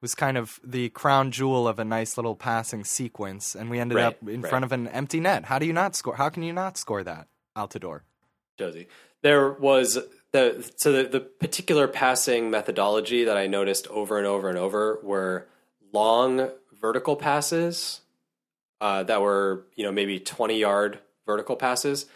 was 0.00 0.14
kind 0.14 0.38
of 0.38 0.60
the 0.64 0.88
crown 0.90 1.30
jewel 1.32 1.66
of 1.68 1.78
a 1.78 1.84
nice 1.84 2.16
little 2.16 2.34
passing 2.36 2.84
sequence, 2.84 3.54
and 3.54 3.68
we 3.68 3.78
ended 3.80 3.96
Right, 3.96 4.04
up 4.06 4.16
in 4.28 4.40
right. 4.42 4.48
front 4.48 4.64
of 4.64 4.72
an 4.72 4.86
empty 4.88 5.20
net. 5.20 5.44
How 5.46 5.58
do 5.58 5.66
you 5.66 5.72
not 5.72 5.94
score? 5.96 6.14
How 6.16 6.28
can 6.28 6.42
you 6.42 6.52
not 6.52 6.78
score 6.78 7.02
that, 7.02 7.26
Altidore? 7.56 8.00
Jozy. 8.58 8.86
There 9.22 9.50
was 9.50 9.98
the 10.32 10.70
so 10.76 10.92
the, 10.92 11.02
the 11.08 11.20
particular 11.20 11.88
passing 11.88 12.48
methodology 12.50 13.24
that 13.24 13.36
I 13.36 13.46
noticed 13.48 13.88
over 13.88 14.16
and 14.18 14.26
over 14.26 14.48
and 14.48 14.56
over 14.56 15.00
were 15.02 15.48
long 15.92 16.50
vertical 16.80 17.16
passes 17.16 18.00
uh, 18.80 19.02
that 19.04 19.20
were 19.20 19.66
you 19.76 19.84
know 19.84 19.92
maybe 19.92 20.18
twenty 20.18 20.58
yard 20.58 20.98
vertical 21.26 21.56
passes 21.56 22.06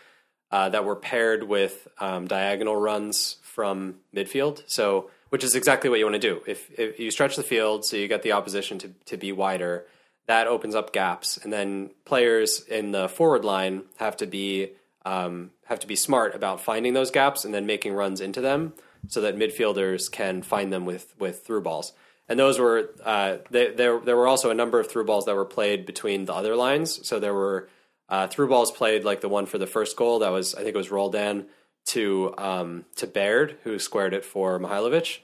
uh, 0.50 0.68
that 0.68 0.84
were 0.84 0.96
paired 0.96 1.44
with 1.44 1.88
um, 2.00 2.26
diagonal 2.26 2.76
runs 2.76 3.36
from 3.42 3.96
midfield. 4.14 4.62
So 4.66 5.10
which 5.34 5.42
is 5.42 5.56
exactly 5.56 5.90
what 5.90 5.98
you 5.98 6.04
want 6.04 6.14
to 6.14 6.20
do. 6.20 6.40
If, 6.46 6.70
if 6.78 7.00
you 7.00 7.10
stretch 7.10 7.34
the 7.34 7.42
field 7.42 7.84
so 7.84 7.96
you 7.96 8.06
get 8.06 8.22
the 8.22 8.30
opposition 8.30 8.78
to, 8.78 8.90
to 9.06 9.16
be 9.16 9.32
wider, 9.32 9.84
that 10.26 10.46
opens 10.46 10.76
up 10.76 10.92
gaps, 10.92 11.38
and 11.38 11.52
then 11.52 11.90
players 12.04 12.60
in 12.60 12.92
the 12.92 13.08
forward 13.08 13.44
line 13.44 13.82
have 13.96 14.16
to 14.18 14.26
be 14.26 14.70
um, 15.04 15.50
have 15.64 15.80
to 15.80 15.88
be 15.88 15.96
smart 15.96 16.36
about 16.36 16.60
finding 16.60 16.94
those 16.94 17.10
gaps 17.10 17.44
and 17.44 17.52
then 17.52 17.66
making 17.66 17.94
runs 17.94 18.20
into 18.20 18.40
them, 18.40 18.74
so 19.08 19.20
that 19.22 19.36
midfielders 19.36 20.08
can 20.08 20.40
find 20.40 20.72
them 20.72 20.86
with 20.86 21.14
with 21.18 21.44
through 21.44 21.62
balls. 21.62 21.92
And 22.28 22.38
those 22.38 22.58
were 22.58 22.90
uh, 23.04 23.38
they, 23.50 23.72
there. 23.72 24.00
There 24.00 24.16
were 24.16 24.26
also 24.26 24.50
a 24.50 24.54
number 24.54 24.80
of 24.80 24.90
through 24.90 25.04
balls 25.04 25.26
that 25.26 25.34
were 25.34 25.44
played 25.44 25.84
between 25.84 26.24
the 26.24 26.34
other 26.34 26.56
lines. 26.56 27.06
So 27.06 27.20
there 27.20 27.34
were 27.34 27.68
uh, 28.08 28.28
through 28.28 28.48
balls 28.48 28.70
played 28.70 29.04
like 29.04 29.20
the 29.20 29.28
one 29.28 29.46
for 29.46 29.58
the 29.58 29.66
first 29.66 29.96
goal. 29.96 30.20
That 30.20 30.30
was 30.30 30.54
I 30.54 30.58
think 30.58 30.74
it 30.74 30.78
was 30.78 30.90
Roldan 30.90 31.46
to 31.86 32.34
um, 32.38 32.84
to 32.96 33.06
Baird 33.06 33.58
who 33.64 33.78
squared 33.78 34.14
it 34.14 34.24
for 34.24 34.58
Mihailovic. 34.58 35.18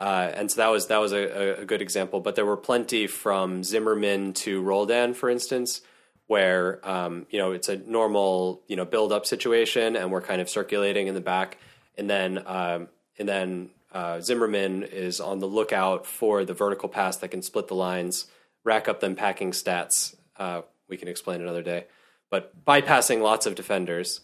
Uh, 0.00 0.30
and 0.32 0.50
so 0.50 0.62
that 0.62 0.68
was 0.68 0.86
that 0.88 0.98
was 0.98 1.12
a, 1.12 1.62
a 1.62 1.64
good 1.64 1.82
example. 1.82 2.20
But 2.20 2.36
there 2.36 2.46
were 2.46 2.56
plenty 2.56 3.06
from 3.06 3.64
Zimmerman 3.64 4.32
to 4.34 4.62
Roldan, 4.62 5.14
for 5.14 5.28
instance, 5.28 5.80
where 6.28 6.86
um, 6.88 7.26
you 7.30 7.38
know 7.38 7.50
it's 7.52 7.68
a 7.68 7.76
normal 7.76 8.62
you 8.68 8.76
know 8.76 8.84
build 8.84 9.12
up 9.12 9.26
situation, 9.26 9.96
and 9.96 10.12
we're 10.12 10.22
kind 10.22 10.40
of 10.40 10.48
circulating 10.48 11.08
in 11.08 11.14
the 11.14 11.20
back, 11.20 11.58
and 11.96 12.08
then 12.08 12.40
um, 12.46 12.88
and 13.18 13.28
then 13.28 13.70
uh, 13.92 14.20
Zimmerman 14.20 14.82
is 14.82 15.20
on 15.20 15.38
the 15.38 15.46
lookout 15.46 16.06
for 16.06 16.44
the 16.44 16.54
vertical 16.54 16.88
pass 16.88 17.16
that 17.16 17.28
can 17.28 17.42
split 17.42 17.68
the 17.68 17.74
lines, 17.74 18.26
rack 18.64 18.88
up 18.88 19.00
them 19.00 19.14
packing 19.14 19.52
stats. 19.52 20.14
Uh, 20.36 20.62
we 20.88 20.96
can 20.96 21.08
explain 21.08 21.40
another 21.40 21.62
day, 21.62 21.86
but 22.30 22.64
bypassing 22.64 23.22
lots 23.22 23.46
of 23.46 23.54
defenders 23.54 24.20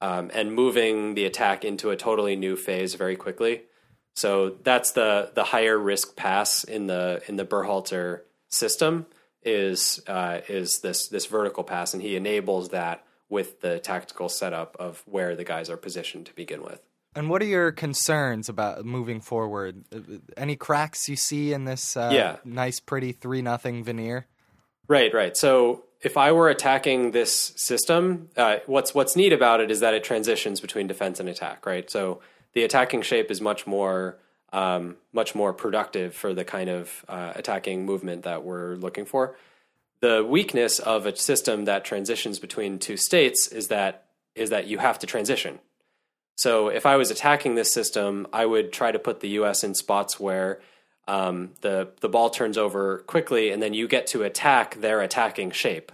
um, 0.00 0.30
and 0.32 0.52
moving 0.52 1.14
the 1.14 1.24
attack 1.24 1.64
into 1.64 1.90
a 1.90 1.96
totally 1.96 2.36
new 2.36 2.56
phase 2.56 2.94
very 2.94 3.16
quickly. 3.16 3.62
So 4.14 4.56
that's 4.62 4.92
the 4.92 5.30
the 5.34 5.44
higher 5.44 5.78
risk 5.78 6.16
pass 6.16 6.64
in 6.64 6.88
the 6.88 7.22
in 7.28 7.36
the 7.36 7.44
Berhalter 7.44 8.22
system 8.48 9.06
is 9.42 10.02
uh, 10.06 10.40
is 10.48 10.80
this 10.80 11.08
this 11.08 11.26
vertical 11.26 11.62
pass, 11.62 11.94
and 11.94 12.02
he 12.02 12.16
enables 12.16 12.70
that 12.70 13.04
with 13.28 13.60
the 13.60 13.78
tactical 13.78 14.28
setup 14.28 14.76
of 14.80 15.02
where 15.06 15.36
the 15.36 15.44
guys 15.44 15.70
are 15.70 15.76
positioned 15.76 16.26
to 16.26 16.34
begin 16.34 16.62
with. 16.62 16.80
And 17.14 17.30
what 17.30 17.42
are 17.42 17.46
your 17.46 17.72
concerns 17.72 18.48
about 18.48 18.84
moving 18.84 19.20
forward? 19.20 19.84
Any 20.36 20.56
cracks 20.56 21.08
you 21.08 21.16
see 21.16 21.52
in 21.52 21.64
this 21.64 21.96
uh, 21.96 22.10
Yeah. 22.12 22.36
nice, 22.44 22.80
pretty 22.80 23.12
three 23.12 23.42
nothing 23.42 23.82
veneer? 23.82 24.26
Right, 24.86 25.12
right. 25.12 25.36
So 25.36 25.84
if 26.00 26.16
I 26.16 26.32
were 26.32 26.48
attacking 26.48 27.10
this 27.10 27.52
system, 27.56 28.28
uh, 28.36 28.58
what's 28.66 28.94
what's 28.94 29.16
neat 29.16 29.32
about 29.32 29.60
it 29.60 29.70
is 29.70 29.80
that 29.80 29.94
it 29.94 30.04
transitions 30.04 30.60
between 30.60 30.86
defense 30.86 31.18
and 31.18 31.28
attack. 31.28 31.66
Right. 31.66 31.90
So 31.90 32.20
the 32.52 32.62
attacking 32.62 33.02
shape 33.02 33.30
is 33.30 33.40
much 33.40 33.66
more 33.66 34.18
um, 34.52 34.96
much 35.12 35.34
more 35.34 35.52
productive 35.52 36.14
for 36.14 36.32
the 36.32 36.44
kind 36.44 36.70
of 36.70 37.04
uh, 37.08 37.32
attacking 37.36 37.84
movement 37.84 38.22
that 38.22 38.44
we're 38.44 38.76
looking 38.76 39.04
for. 39.04 39.36
The 40.00 40.24
weakness 40.24 40.78
of 40.78 41.04
a 41.04 41.14
system 41.16 41.64
that 41.66 41.84
transitions 41.84 42.38
between 42.38 42.78
two 42.78 42.96
states 42.96 43.48
is 43.48 43.68
that 43.68 44.04
is 44.34 44.50
that 44.50 44.68
you 44.68 44.78
have 44.78 44.98
to 45.00 45.06
transition. 45.06 45.58
So 46.38 46.68
if 46.68 46.86
I 46.86 46.94
was 46.94 47.10
attacking 47.10 47.56
this 47.56 47.72
system, 47.72 48.28
I 48.32 48.46
would 48.46 48.72
try 48.72 48.92
to 48.92 48.98
put 49.00 49.18
the 49.18 49.30
U.S. 49.30 49.64
in 49.64 49.74
spots 49.74 50.20
where 50.20 50.60
um, 51.08 51.50
the 51.62 51.88
the 52.00 52.08
ball 52.08 52.30
turns 52.30 52.56
over 52.56 52.98
quickly, 53.08 53.50
and 53.50 53.60
then 53.60 53.74
you 53.74 53.88
get 53.88 54.06
to 54.08 54.22
attack 54.22 54.76
their 54.76 55.00
attacking 55.00 55.50
shape 55.50 55.90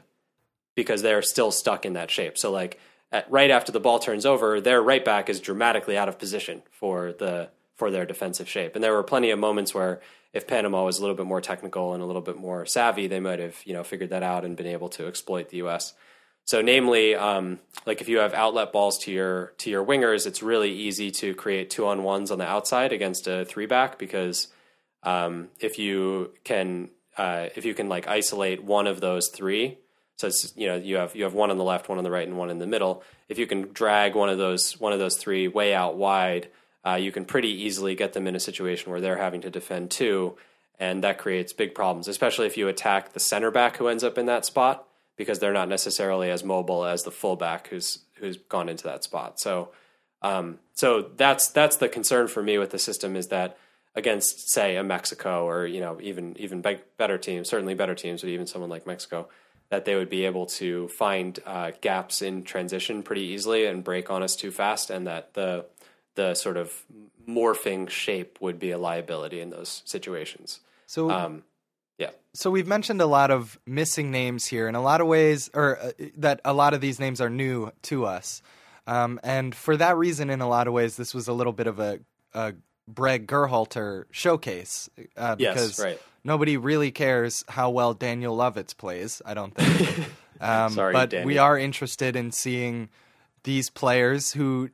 because 0.74 1.00
they're 1.00 1.22
still 1.22 1.50
stuck 1.50 1.86
in 1.86 1.94
that 1.94 2.10
shape. 2.10 2.36
So 2.36 2.50
like 2.50 2.78
at, 3.10 3.30
right 3.30 3.50
after 3.50 3.72
the 3.72 3.80
ball 3.80 3.98
turns 3.98 4.26
over, 4.26 4.60
their 4.60 4.82
right 4.82 5.02
back 5.02 5.30
is 5.30 5.40
dramatically 5.40 5.96
out 5.96 6.10
of 6.10 6.18
position 6.18 6.62
for 6.70 7.14
the 7.14 7.48
for 7.74 7.90
their 7.90 8.04
defensive 8.04 8.48
shape. 8.48 8.74
And 8.74 8.84
there 8.84 8.92
were 8.92 9.02
plenty 9.02 9.30
of 9.30 9.38
moments 9.38 9.72
where 9.72 10.02
if 10.34 10.46
Panama 10.46 10.84
was 10.84 10.98
a 10.98 11.00
little 11.00 11.16
bit 11.16 11.24
more 11.24 11.40
technical 11.40 11.94
and 11.94 12.02
a 12.02 12.06
little 12.06 12.20
bit 12.20 12.36
more 12.36 12.66
savvy, 12.66 13.06
they 13.06 13.20
might 13.20 13.38
have 13.38 13.56
you 13.64 13.72
know 13.72 13.82
figured 13.82 14.10
that 14.10 14.22
out 14.22 14.44
and 14.44 14.58
been 14.58 14.66
able 14.66 14.90
to 14.90 15.06
exploit 15.06 15.48
the 15.48 15.56
U.S. 15.58 15.94
So, 16.46 16.60
namely, 16.60 17.14
um, 17.14 17.58
like 17.86 18.02
if 18.02 18.08
you 18.08 18.18
have 18.18 18.34
outlet 18.34 18.72
balls 18.72 18.98
to 19.04 19.12
your 19.12 19.54
to 19.58 19.70
your 19.70 19.84
wingers, 19.84 20.26
it's 20.26 20.42
really 20.42 20.70
easy 20.70 21.10
to 21.12 21.34
create 21.34 21.70
two 21.70 21.86
on 21.86 22.02
ones 22.02 22.30
on 22.30 22.38
the 22.38 22.46
outside 22.46 22.92
against 22.92 23.26
a 23.26 23.44
three 23.44 23.66
back 23.66 23.98
because 23.98 24.48
um, 25.02 25.48
if 25.58 25.78
you 25.78 26.32
can 26.44 26.90
uh, 27.16 27.48
if 27.56 27.64
you 27.64 27.74
can 27.74 27.88
like 27.88 28.08
isolate 28.08 28.62
one 28.62 28.86
of 28.86 29.00
those 29.00 29.28
three, 29.28 29.78
so 30.16 30.26
it's 30.26 30.52
you 30.54 30.66
know 30.66 30.76
you 30.76 30.96
have 30.96 31.16
you 31.16 31.24
have 31.24 31.32
one 31.32 31.50
on 31.50 31.56
the 31.56 31.64
left, 31.64 31.88
one 31.88 31.96
on 31.96 32.04
the 32.04 32.10
right, 32.10 32.28
and 32.28 32.36
one 32.36 32.50
in 32.50 32.58
the 32.58 32.66
middle. 32.66 33.02
If 33.30 33.38
you 33.38 33.46
can 33.46 33.72
drag 33.72 34.14
one 34.14 34.28
of 34.28 34.36
those 34.36 34.78
one 34.78 34.92
of 34.92 34.98
those 34.98 35.16
three 35.16 35.48
way 35.48 35.74
out 35.74 35.96
wide, 35.96 36.48
uh, 36.84 36.96
you 36.96 37.10
can 37.10 37.24
pretty 37.24 37.48
easily 37.64 37.94
get 37.94 38.12
them 38.12 38.26
in 38.26 38.36
a 38.36 38.40
situation 38.40 38.90
where 38.90 39.00
they're 39.00 39.16
having 39.16 39.40
to 39.42 39.50
defend 39.50 39.90
two, 39.90 40.36
and 40.78 41.02
that 41.04 41.16
creates 41.16 41.54
big 41.54 41.74
problems, 41.74 42.06
especially 42.06 42.46
if 42.46 42.58
you 42.58 42.68
attack 42.68 43.14
the 43.14 43.20
center 43.20 43.50
back 43.50 43.78
who 43.78 43.88
ends 43.88 44.04
up 44.04 44.18
in 44.18 44.26
that 44.26 44.44
spot 44.44 44.86
because 45.16 45.38
they're 45.38 45.52
not 45.52 45.68
necessarily 45.68 46.30
as 46.30 46.44
mobile 46.44 46.84
as 46.84 47.02
the 47.02 47.10
fullback 47.10 47.68
who's 47.68 48.00
who's 48.16 48.36
gone 48.36 48.68
into 48.68 48.84
that 48.84 49.04
spot. 49.04 49.40
So, 49.40 49.70
um, 50.22 50.58
so 50.74 51.02
that's 51.16 51.48
that's 51.48 51.76
the 51.76 51.88
concern 51.88 52.28
for 52.28 52.42
me 52.42 52.58
with 52.58 52.70
the 52.70 52.78
system 52.78 53.16
is 53.16 53.28
that 53.28 53.56
against 53.94 54.50
say 54.50 54.76
a 54.76 54.82
Mexico 54.82 55.46
or 55.46 55.66
you 55.66 55.80
know 55.80 55.98
even 56.00 56.36
even 56.38 56.62
better 56.96 57.18
teams, 57.18 57.48
certainly 57.48 57.74
better 57.74 57.94
teams, 57.94 58.22
but 58.22 58.30
even 58.30 58.46
someone 58.46 58.70
like 58.70 58.86
Mexico, 58.86 59.28
that 59.70 59.84
they 59.84 59.94
would 59.94 60.10
be 60.10 60.24
able 60.24 60.46
to 60.46 60.88
find 60.88 61.38
uh, 61.46 61.72
gaps 61.80 62.22
in 62.22 62.42
transition 62.42 63.02
pretty 63.02 63.22
easily 63.22 63.66
and 63.66 63.84
break 63.84 64.10
on 64.10 64.22
us 64.22 64.36
too 64.36 64.50
fast, 64.50 64.90
and 64.90 65.06
that 65.06 65.34
the 65.34 65.66
the 66.14 66.34
sort 66.34 66.56
of 66.56 66.84
morphing 67.28 67.88
shape 67.88 68.38
would 68.40 68.58
be 68.58 68.70
a 68.70 68.78
liability 68.78 69.40
in 69.40 69.50
those 69.50 69.82
situations. 69.84 70.60
So, 70.86 71.10
Um, 71.10 71.42
yeah. 71.98 72.10
so 72.32 72.50
we've 72.50 72.66
mentioned 72.66 73.00
a 73.00 73.06
lot 73.06 73.30
of 73.30 73.58
missing 73.66 74.10
names 74.10 74.46
here 74.46 74.68
in 74.68 74.74
a 74.74 74.82
lot 74.82 75.00
of 75.00 75.06
ways, 75.06 75.50
or 75.54 75.78
uh, 75.78 75.90
that 76.18 76.40
a 76.44 76.52
lot 76.52 76.74
of 76.74 76.80
these 76.80 76.98
names 76.98 77.20
are 77.20 77.30
new 77.30 77.70
to 77.82 78.06
us. 78.06 78.42
Um, 78.86 79.18
and 79.22 79.54
for 79.54 79.76
that 79.76 79.96
reason, 79.96 80.30
in 80.30 80.40
a 80.40 80.48
lot 80.48 80.66
of 80.66 80.72
ways, 80.72 80.96
this 80.96 81.14
was 81.14 81.28
a 81.28 81.32
little 81.32 81.52
bit 81.52 81.66
of 81.66 81.78
a, 81.78 82.00
a 82.34 82.54
Breg 82.92 83.26
Gerhalter 83.26 84.04
showcase 84.10 84.88
uh, 85.16 85.36
Yes, 85.38 85.54
because 85.54 85.80
right. 85.80 86.02
nobody 86.22 86.56
really 86.56 86.90
cares 86.90 87.44
how 87.48 87.70
well 87.70 87.94
Daniel 87.94 88.36
Lovitz 88.36 88.76
plays. 88.76 89.22
I 89.24 89.34
don't 89.34 89.54
think. 89.54 90.10
um, 90.40 90.72
Sorry, 90.72 90.92
but 90.92 91.10
Danny. 91.10 91.24
we 91.24 91.38
are 91.38 91.58
interested 91.58 92.16
in 92.16 92.32
seeing 92.32 92.90
these 93.44 93.70
players 93.70 94.32
who 94.32 94.70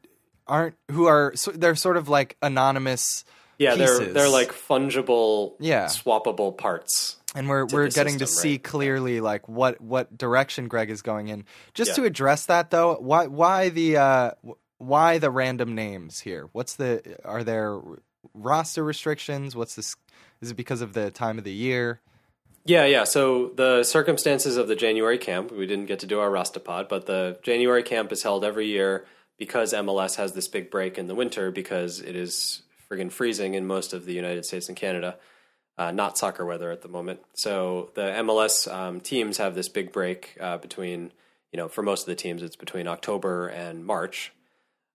aren't 0.46 0.76
who 0.90 1.06
are 1.06 1.32
so, 1.36 1.52
they're 1.52 1.76
sort 1.76 1.96
of 1.96 2.08
like 2.08 2.36
anonymous. 2.42 3.24
Yeah, 3.60 3.76
they're 3.76 3.98
pieces. 3.98 4.14
they're 4.14 4.28
like 4.28 4.52
fungible, 4.52 5.54
Yeah. 5.60 5.84
swappable 5.86 6.56
parts. 6.56 7.16
and 7.34 7.48
we're 7.48 7.66
to 7.66 7.74
we're 7.76 7.84
the 7.88 7.94
getting 7.94 8.18
to 8.18 8.26
system, 8.26 8.42
see 8.42 8.50
right? 8.54 8.62
clearly 8.64 9.20
like 9.20 9.48
what 9.48 9.80
what 9.80 10.16
direction 10.18 10.66
Greg 10.66 10.90
is 10.90 11.02
going 11.02 11.28
in. 11.28 11.44
Just 11.74 11.90
Yeah. 11.90 11.94
to 11.96 12.04
address 12.04 12.46
that 12.46 12.70
though, 12.70 12.96
why 12.96 13.26
why 13.28 13.68
the 13.68 13.98
uh, 13.98 14.30
wh- 14.44 14.52
why 14.82 15.18
the 15.18 15.30
random 15.30 15.74
names 15.76 16.18
here? 16.20 16.48
What's 16.52 16.74
the 16.74 17.18
are 17.24 17.44
there 17.44 17.78
roster 18.34 18.82
restrictions? 18.82 19.54
What's 19.54 19.74
this? 19.76 19.94
Is 20.40 20.50
it 20.50 20.54
because 20.56 20.80
of 20.80 20.94
the 20.94 21.10
time 21.10 21.38
of 21.38 21.44
the 21.44 21.52
year? 21.52 22.00
Yeah, 22.64 22.84
yeah. 22.86 23.04
So 23.04 23.48
the 23.56 23.84
circumstances 23.84 24.56
of 24.56 24.68
the 24.68 24.76
January 24.76 25.18
camp, 25.18 25.50
we 25.52 25.66
didn't 25.66 25.86
get 25.86 25.98
to 26.00 26.06
do 26.06 26.18
our 26.20 26.30
Rustapod, 26.30 26.88
but 26.88 27.06
the 27.06 27.38
January 27.42 27.82
camp 27.82 28.10
is 28.12 28.22
held 28.22 28.44
every 28.44 28.66
year 28.66 29.06
because 29.38 29.72
MLS 29.72 30.16
has 30.16 30.32
this 30.32 30.48
big 30.48 30.70
break 30.70 30.98
in 30.98 31.06
the 31.06 31.14
winter 31.14 31.50
because 31.50 32.00
it 32.00 32.16
is 32.16 32.62
friggin' 32.90 33.12
freezing 33.12 33.54
in 33.54 33.66
most 33.66 33.92
of 33.92 34.04
the 34.04 34.12
United 34.12 34.44
States 34.44 34.68
and 34.68 34.76
Canada. 34.76 35.16
Uh, 35.78 35.90
not 35.90 36.18
soccer 36.18 36.44
weather 36.44 36.70
at 36.70 36.82
the 36.82 36.88
moment. 36.88 37.20
So 37.32 37.90
the 37.94 38.02
MLS 38.02 38.70
um, 38.70 39.00
teams 39.00 39.38
have 39.38 39.54
this 39.54 39.70
big 39.70 39.92
break 39.92 40.36
uh, 40.38 40.58
between, 40.58 41.10
you 41.52 41.56
know, 41.56 41.68
for 41.68 41.82
most 41.82 42.02
of 42.02 42.06
the 42.06 42.16
teams, 42.16 42.42
it's 42.42 42.56
between 42.56 42.86
October 42.86 43.48
and 43.48 43.86
March. 43.86 44.32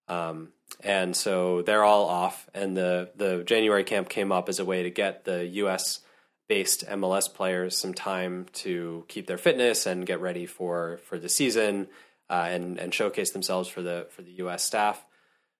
Um, 0.07 0.49
and 0.81 1.15
so 1.15 1.63
they're 1.63 1.83
all 1.83 2.05
off. 2.05 2.47
And 2.53 2.77
the, 2.77 3.09
the 3.15 3.43
January 3.43 3.83
camp 3.83 4.09
came 4.09 4.31
up 4.31 4.47
as 4.47 4.59
a 4.59 4.65
way 4.65 4.83
to 4.83 4.91
get 4.91 5.25
the 5.25 5.45
U.S. 5.47 6.01
based 6.47 6.85
MLS 6.87 7.33
players 7.33 7.75
some 7.75 7.95
time 7.95 8.45
to 8.53 9.05
keep 9.07 9.25
their 9.25 9.39
fitness 9.39 9.87
and 9.87 10.05
get 10.05 10.21
ready 10.21 10.45
for, 10.45 10.99
for 11.05 11.17
the 11.17 11.29
season 11.29 11.87
uh, 12.29 12.47
and, 12.49 12.77
and 12.77 12.93
showcase 12.93 13.31
themselves 13.31 13.67
for 13.67 13.81
the, 13.81 14.05
for 14.11 14.21
the 14.21 14.33
U.S. 14.33 14.63
staff. 14.63 15.03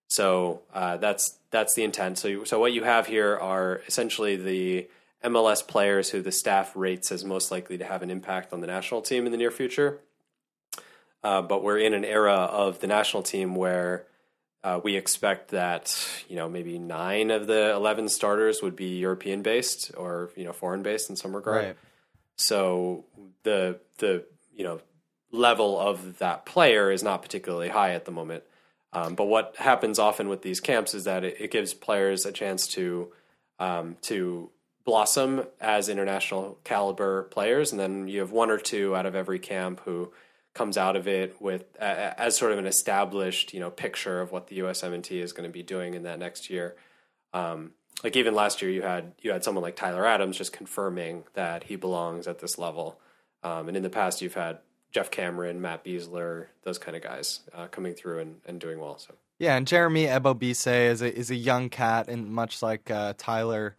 So 0.08 0.62
uh, 0.74 0.98
that's 0.98 1.40
that's 1.56 1.74
the 1.74 1.84
intent. 1.84 2.18
So 2.18 2.44
so 2.44 2.60
what 2.60 2.74
you 2.74 2.84
have 2.84 3.08
here 3.08 3.38
are 3.38 3.82
essentially 3.88 4.36
the 4.36 4.90
MLS 5.24 5.66
players 5.66 6.10
who 6.10 6.22
the 6.22 6.32
staff 6.32 6.76
rates 6.76 7.12
as 7.12 7.24
most 7.24 7.50
likely 7.50 7.78
to 7.78 7.86
have 7.86 8.04
an 8.04 8.12
impact 8.12 8.52
on 8.52 8.60
the 8.60 8.68
national 8.68 9.02
team 9.02 9.26
in 9.26 9.32
the 9.32 9.38
near 9.38 9.52
future. 9.52 10.00
Uh, 11.24 11.42
but 11.42 11.64
we're 11.64 11.80
in 11.80 11.94
an 11.94 12.06
era 12.06 12.34
of 12.34 12.80
the 12.82 12.88
national 12.88 13.24
team 13.24 13.56
where 13.56 14.06
uh, 14.64 14.80
we 14.84 14.96
expect 14.96 15.52
that 15.52 16.08
you 16.28 16.36
know 16.36 16.50
maybe 16.50 16.78
nine 16.78 17.32
of 17.32 17.48
the 17.48 17.72
eleven 17.72 18.10
starters 18.10 18.62
would 18.62 18.76
be 18.76 18.98
European 18.98 19.42
based 19.42 19.92
or 19.96 20.32
you 20.36 20.44
know 20.44 20.54
foreign 20.54 20.84
based 20.84 21.10
in 21.10 21.16
some 21.16 21.34
regard. 21.34 21.66
Right. 21.66 21.78
So 22.36 23.06
the 23.44 23.80
the 24.00 24.26
you 24.54 24.66
know 24.66 24.82
level 25.32 25.80
of 25.80 26.18
that 26.20 26.46
player 26.46 26.92
is 26.92 27.02
not 27.02 27.22
particularly 27.22 27.70
high 27.70 27.94
at 27.94 28.04
the 28.04 28.12
moment. 28.12 28.44
Um, 28.96 29.14
but 29.14 29.26
what 29.26 29.56
happens 29.58 30.00
often 30.00 30.30
with 30.30 30.42
these 30.42 30.62
camps 30.62 30.94
is 30.94 31.04
that 31.04 31.26
it, 31.26 31.36
it 31.40 31.52
gives 31.52 31.74
players 31.74 32.26
a 32.26 32.32
chance 32.32 32.66
to 32.70 33.12
um, 33.60 33.98
to 34.04 34.50
blossom 34.86 35.44
as 35.60 35.90
international 35.90 36.58
caliber 36.64 37.24
players, 37.24 37.72
and 37.72 37.80
then 37.80 38.08
you 38.08 38.22
have 38.22 38.32
one 38.32 38.50
or 38.50 38.58
two 38.58 38.96
out 38.96 39.06
of 39.06 39.14
every 39.14 39.40
camp 39.40 39.82
who 39.84 40.14
comes 40.54 40.78
out 40.78 40.96
of 40.96 41.08
it 41.08 41.42
with 41.42 41.66
uh, 41.80 42.14
as 42.18 42.38
sort 42.38 42.54
of 42.54 42.58
an 42.58 42.66
established 42.66 43.54
you 43.54 43.60
know 43.60 43.70
picture 43.70 44.22
of 44.22 44.32
what 44.32 44.48
the 44.48 44.60
USMNT 44.60 45.12
is 45.12 45.34
going 45.34 45.48
to 45.48 45.54
be 45.54 45.64
doing 45.64 45.94
in 45.94 46.04
that 46.04 46.18
next 46.18 46.50
year. 46.50 46.76
Um, 47.34 47.72
like 48.02 48.16
even 48.16 48.34
last 48.34 48.62
year, 48.62 48.72
you 48.72 48.82
had 48.82 49.12
you 49.22 49.32
had 49.32 49.44
someone 49.44 49.62
like 49.62 49.76
Tyler 49.76 50.06
Adams 50.06 50.38
just 50.38 50.54
confirming 50.54 51.26
that 51.34 51.66
he 51.66 51.76
belongs 51.76 52.28
at 52.28 52.40
this 52.40 52.58
level, 52.58 52.98
um, 53.44 53.68
and 53.68 53.76
in 53.76 53.84
the 53.84 53.90
past 53.90 54.22
you've 54.22 54.36
had 54.36 54.60
Geoff 54.96 55.12
Cameron, 55.12 55.60
Matt 55.60 55.84
Besler, 55.84 56.46
those 56.64 56.78
kind 56.78 56.96
of 56.96 57.04
guys 57.04 57.42
uh, 57.54 57.68
coming 57.68 57.94
through 57.94 58.20
and, 58.20 58.38
and 58.46 58.62
doing 58.62 58.80
well. 58.80 58.98
So 58.98 59.14
Yeah, 59.40 59.58
and 59.58 59.68
Jeremy 59.68 60.06
Ebobisse 60.06 60.90
is 60.90 61.02
a 61.02 61.14
is 61.14 61.30
a 61.30 61.36
young 61.36 61.70
cat, 61.70 62.08
and 62.08 62.32
much 62.32 62.62
like 62.64 62.90
uh, 62.90 63.14
Tyler. 63.18 63.76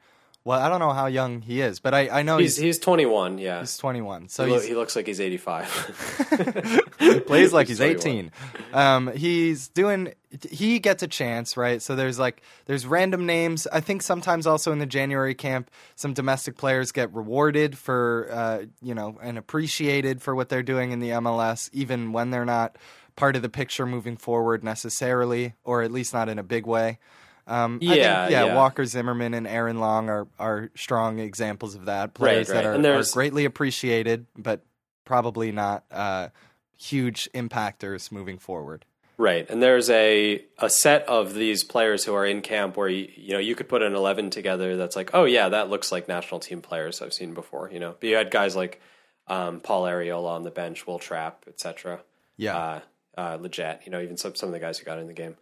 Well, 0.47 0.61
I 0.61 0.69
don't 0.69 0.79
know 0.79 0.93
how 0.93 1.07
young 1.07 1.41
he 1.41 1.61
is, 1.61 1.81
but 1.81 1.93
I, 1.93 2.09
I 2.09 2.23
know 2.23 2.38
he's 2.38 2.55
he's 2.55 2.76
he's 2.76 2.79
21. 2.79 3.38
Yeah, 3.38 3.59
he's 3.59 3.76
21. 3.79 4.29
So 4.29 4.45
he, 4.45 4.53
lo- 4.53 4.59
he's, 4.61 4.69
he 4.69 4.75
looks 4.76 4.95
like 4.95 5.09
he's 5.09 5.21
85. 5.21 6.85
he 7.00 7.19
plays 7.19 7.53
like 7.53 7.67
he's 7.69 7.79
21. 7.79 7.97
18. 7.99 8.33
Um, 8.73 9.12
he's 9.12 9.67
doing. 9.67 10.15
He 10.49 10.79
gets 10.79 11.03
a 11.03 11.09
chance, 11.09 11.57
right? 11.57 11.83
So 11.83 11.97
there's 11.97 12.21
like 12.21 12.43
there's 12.67 12.87
random 12.87 13.26
names. 13.26 13.67
I 13.73 13.81
think 13.81 14.03
sometimes 14.03 14.47
also 14.47 14.71
in 14.71 14.79
the 14.79 14.87
January 14.87 15.35
camp, 15.35 15.69
some 15.97 16.15
domestic 16.15 16.57
players 16.57 16.93
get 16.93 17.12
rewarded 17.12 17.76
for 17.76 18.29
uh, 18.31 18.67
you 18.81 18.95
know 18.95 19.19
and 19.21 19.38
appreciated 19.38 20.23
for 20.23 20.37
what 20.37 20.49
they're 20.49 20.62
doing 20.62 20.93
in 20.93 21.00
the 21.00 21.11
MLS, 21.11 21.71
even 21.73 22.12
when 22.12 22.31
they're 22.31 22.45
not 22.45 22.79
part 23.17 23.35
of 23.35 23.43
the 23.43 23.49
picture 23.49 23.85
moving 23.85 24.17
forward 24.17 24.62
necessarily, 24.62 25.55
or 25.65 25.83
at 25.83 25.91
least 25.91 26.15
not 26.15 26.29
in 26.29 26.38
a 26.38 26.45
big 26.45 26.67
way. 26.67 27.00
Um, 27.47 27.76
I 27.76 27.87
think, 27.87 27.97
Yeah, 27.97 28.29
yeah, 28.29 28.45
yeah. 28.47 28.55
Walker 28.55 28.85
Zimmerman 28.85 29.35
and 29.35 29.47
Aaron 29.47 29.79
Long 29.79 30.09
are 30.09 30.26
are 30.38 30.70
strong 30.75 31.18
examples 31.18 31.75
of 31.75 31.85
that. 31.87 32.14
Players 32.14 32.49
right. 32.49 32.64
that 32.64 32.85
are, 32.85 32.99
are 32.99 33.05
greatly 33.12 33.44
appreciated, 33.44 34.27
but 34.37 34.64
probably 35.05 35.53
not 35.53 35.85
uh, 35.90 36.29
huge 36.77 37.29
impactors 37.35 38.11
moving 38.11 38.38
forward. 38.38 38.85
Right, 39.18 39.49
and 39.49 39.62
there's 39.62 39.88
a 39.88 40.44
a 40.59 40.68
set 40.68 41.09
of 41.09 41.33
these 41.33 41.64
players 41.64 42.05
who 42.05 42.14
are 42.14 42.27
in 42.27 42.42
camp 42.42 42.77
where 42.77 42.88
you, 42.88 43.09
you 43.16 43.33
know 43.33 43.38
you 43.38 43.55
could 43.55 43.68
put 43.68 43.83
an 43.83 43.94
eleven 43.94 44.29
together 44.29 44.77
that's 44.77 44.94
like, 44.94 45.11
oh 45.14 45.25
yeah, 45.25 45.49
that 45.49 45.70
looks 45.70 45.90
like 45.90 46.07
national 46.07 46.40
team 46.40 46.61
players 46.61 47.01
I've 47.01 47.14
seen 47.14 47.33
before. 47.33 47.70
You 47.73 47.81
know, 47.81 47.94
but 47.99 48.09
you 48.09 48.16
had 48.16 48.31
guys 48.31 48.55
like 48.55 48.81
um, 49.27 49.61
Paul 49.61 49.85
Arriola 49.85 50.29
on 50.29 50.42
the 50.42 50.51
bench, 50.51 50.87
Will 50.87 50.99
Trapp, 50.99 51.44
etc. 51.49 52.01
Yeah. 52.37 52.57
uh, 52.57 52.81
uh, 53.16 53.38
Lletget. 53.38 53.87
You 53.87 53.92
know, 53.92 54.01
even 54.01 54.18
some 54.18 54.35
some 54.35 54.51
of 54.51 54.53
the 54.53 54.61
guys 54.61 54.79
who 54.79 54.85
got 54.85 54.99
in 54.99 55.07
the 55.07 55.14
game. 55.14 55.37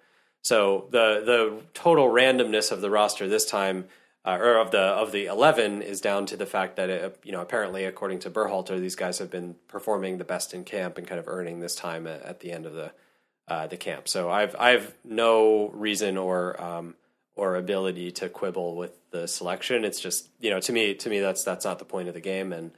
So 0.45 0.87
the 0.91 1.23
the 1.25 1.63
total 1.73 2.07
randomness 2.09 2.71
of 2.71 2.81
the 2.81 2.91
roster 2.91 3.27
this 3.27 3.47
time, 3.47 3.87
uh, 4.27 4.39
or 4.41 4.59
of 4.59 4.71
the 4.71 4.79
of 4.79 5.11
the 5.11 5.27
eleven, 5.27 5.81
is 5.83 6.01
down 6.01 6.27
to 6.27 6.37
the 6.37 6.47
fact 6.47 6.77
that 6.77 6.91
it, 6.91 7.19
you 7.25 7.33
know 7.33 7.41
apparently 7.41 7.85
according 7.85 8.21
to 8.21 8.31
Berhalter, 8.31 8.79
these 8.79 8.95
guys 8.95 9.19
have 9.19 9.31
been 9.31 9.57
performing 9.69 10.19
the 10.19 10.25
best 10.25 10.53
in 10.55 10.65
camp 10.65 10.99
and 10.99 11.07
kind 11.07 11.19
of 11.19 11.27
earning 11.29 11.61
this 11.61 11.75
time 11.75 12.07
at, 12.07 12.23
at 12.23 12.41
the 12.41 12.53
end 12.53 12.67
of 12.67 12.75
the 12.75 12.93
uh, 13.49 13.67
the 13.67 13.79
camp. 13.79 14.07
So 14.07 14.31
I've 14.31 14.55
I've 14.59 14.95
no 15.03 15.71
reason 15.71 16.19
or 16.19 16.63
um, 16.63 16.95
or 17.37 17.57
ability 17.57 18.13
to 18.13 18.29
quibble 18.29 18.77
with 18.77 18.93
the 19.11 19.27
selection. 19.27 19.83
It's 19.85 19.99
just 20.01 20.29
you 20.41 20.51
know 20.51 20.61
to 20.61 20.73
me 20.73 20.95
to 20.95 21.09
me 21.09 21.21
that's 21.21 21.43
that's 21.43 21.65
not 21.65 21.79
the 21.79 21.85
point 21.87 22.09
of 22.09 22.15
the 22.15 22.21
game 22.21 22.53
and. 22.53 22.71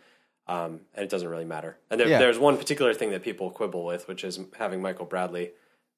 Um, 0.48 0.82
and 0.94 1.02
it 1.02 1.08
doesn't 1.10 1.26
really 1.28 1.44
matter. 1.44 1.76
And 1.90 1.98
there, 1.98 2.06
Yeah. 2.06 2.20
there's 2.20 2.38
one 2.38 2.56
particular 2.56 2.94
thing 2.94 3.10
that 3.10 3.24
people 3.24 3.50
quibble 3.50 3.84
with, 3.84 4.06
which 4.06 4.22
is 4.22 4.38
having 4.56 4.80
Michael 4.80 5.04
Bradley 5.04 5.50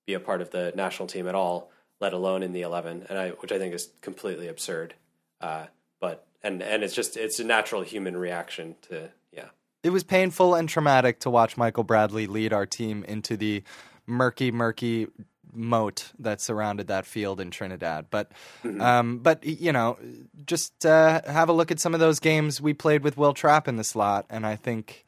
be 0.08 0.14
a 0.14 0.20
part 0.20 0.40
of 0.40 0.50
the 0.50 0.72
national 0.74 1.06
team 1.06 1.28
at 1.28 1.34
all, 1.34 1.70
let 2.00 2.12
alone 2.12 2.42
in 2.42 2.52
the 2.52 2.62
eleven, 2.62 3.06
and 3.08 3.18
I, 3.18 3.28
which 3.40 3.52
I 3.52 3.58
think 3.58 3.74
is 3.74 3.90
completely 4.00 4.48
absurd. 4.48 4.94
Uh, 5.40 5.66
but 6.00 6.26
and 6.42 6.62
and 6.62 6.82
it's 6.82 6.94
just 6.94 7.16
it's 7.16 7.38
a 7.38 7.44
natural 7.44 7.82
human 7.82 8.16
reaction 8.16 8.74
to 8.88 9.10
yeah 9.32 9.50
It 9.82 9.90
was 9.90 10.04
painful 10.04 10.54
and 10.54 10.68
traumatic 10.68 11.20
to 11.20 11.30
watch 11.30 11.56
Michael 11.56 11.84
Bradley 11.84 12.26
lead 12.26 12.52
our 12.52 12.66
team 12.66 13.04
into 13.04 13.36
the 13.36 13.62
murky, 14.06 14.50
murky 14.50 15.06
moat 15.52 16.12
that 16.18 16.40
surrounded 16.40 16.88
that 16.88 17.06
field 17.06 17.40
in 17.40 17.50
Trinidad. 17.50 18.06
But, 18.10 18.32
um, 18.80 19.18
but 19.18 19.44
you 19.44 19.72
know, 19.72 19.98
just 20.44 20.84
uh, 20.84 21.22
have 21.26 21.48
a 21.48 21.52
look 21.52 21.70
at 21.70 21.80
some 21.80 21.94
of 21.94 22.00
those 22.00 22.20
games 22.20 22.60
we 22.60 22.74
played 22.74 23.02
with 23.02 23.16
Will 23.16 23.34
Trapp 23.34 23.68
in 23.68 23.76
the 23.76 23.84
slot, 23.84 24.26
and 24.30 24.46
I 24.46 24.56
think 24.56 25.06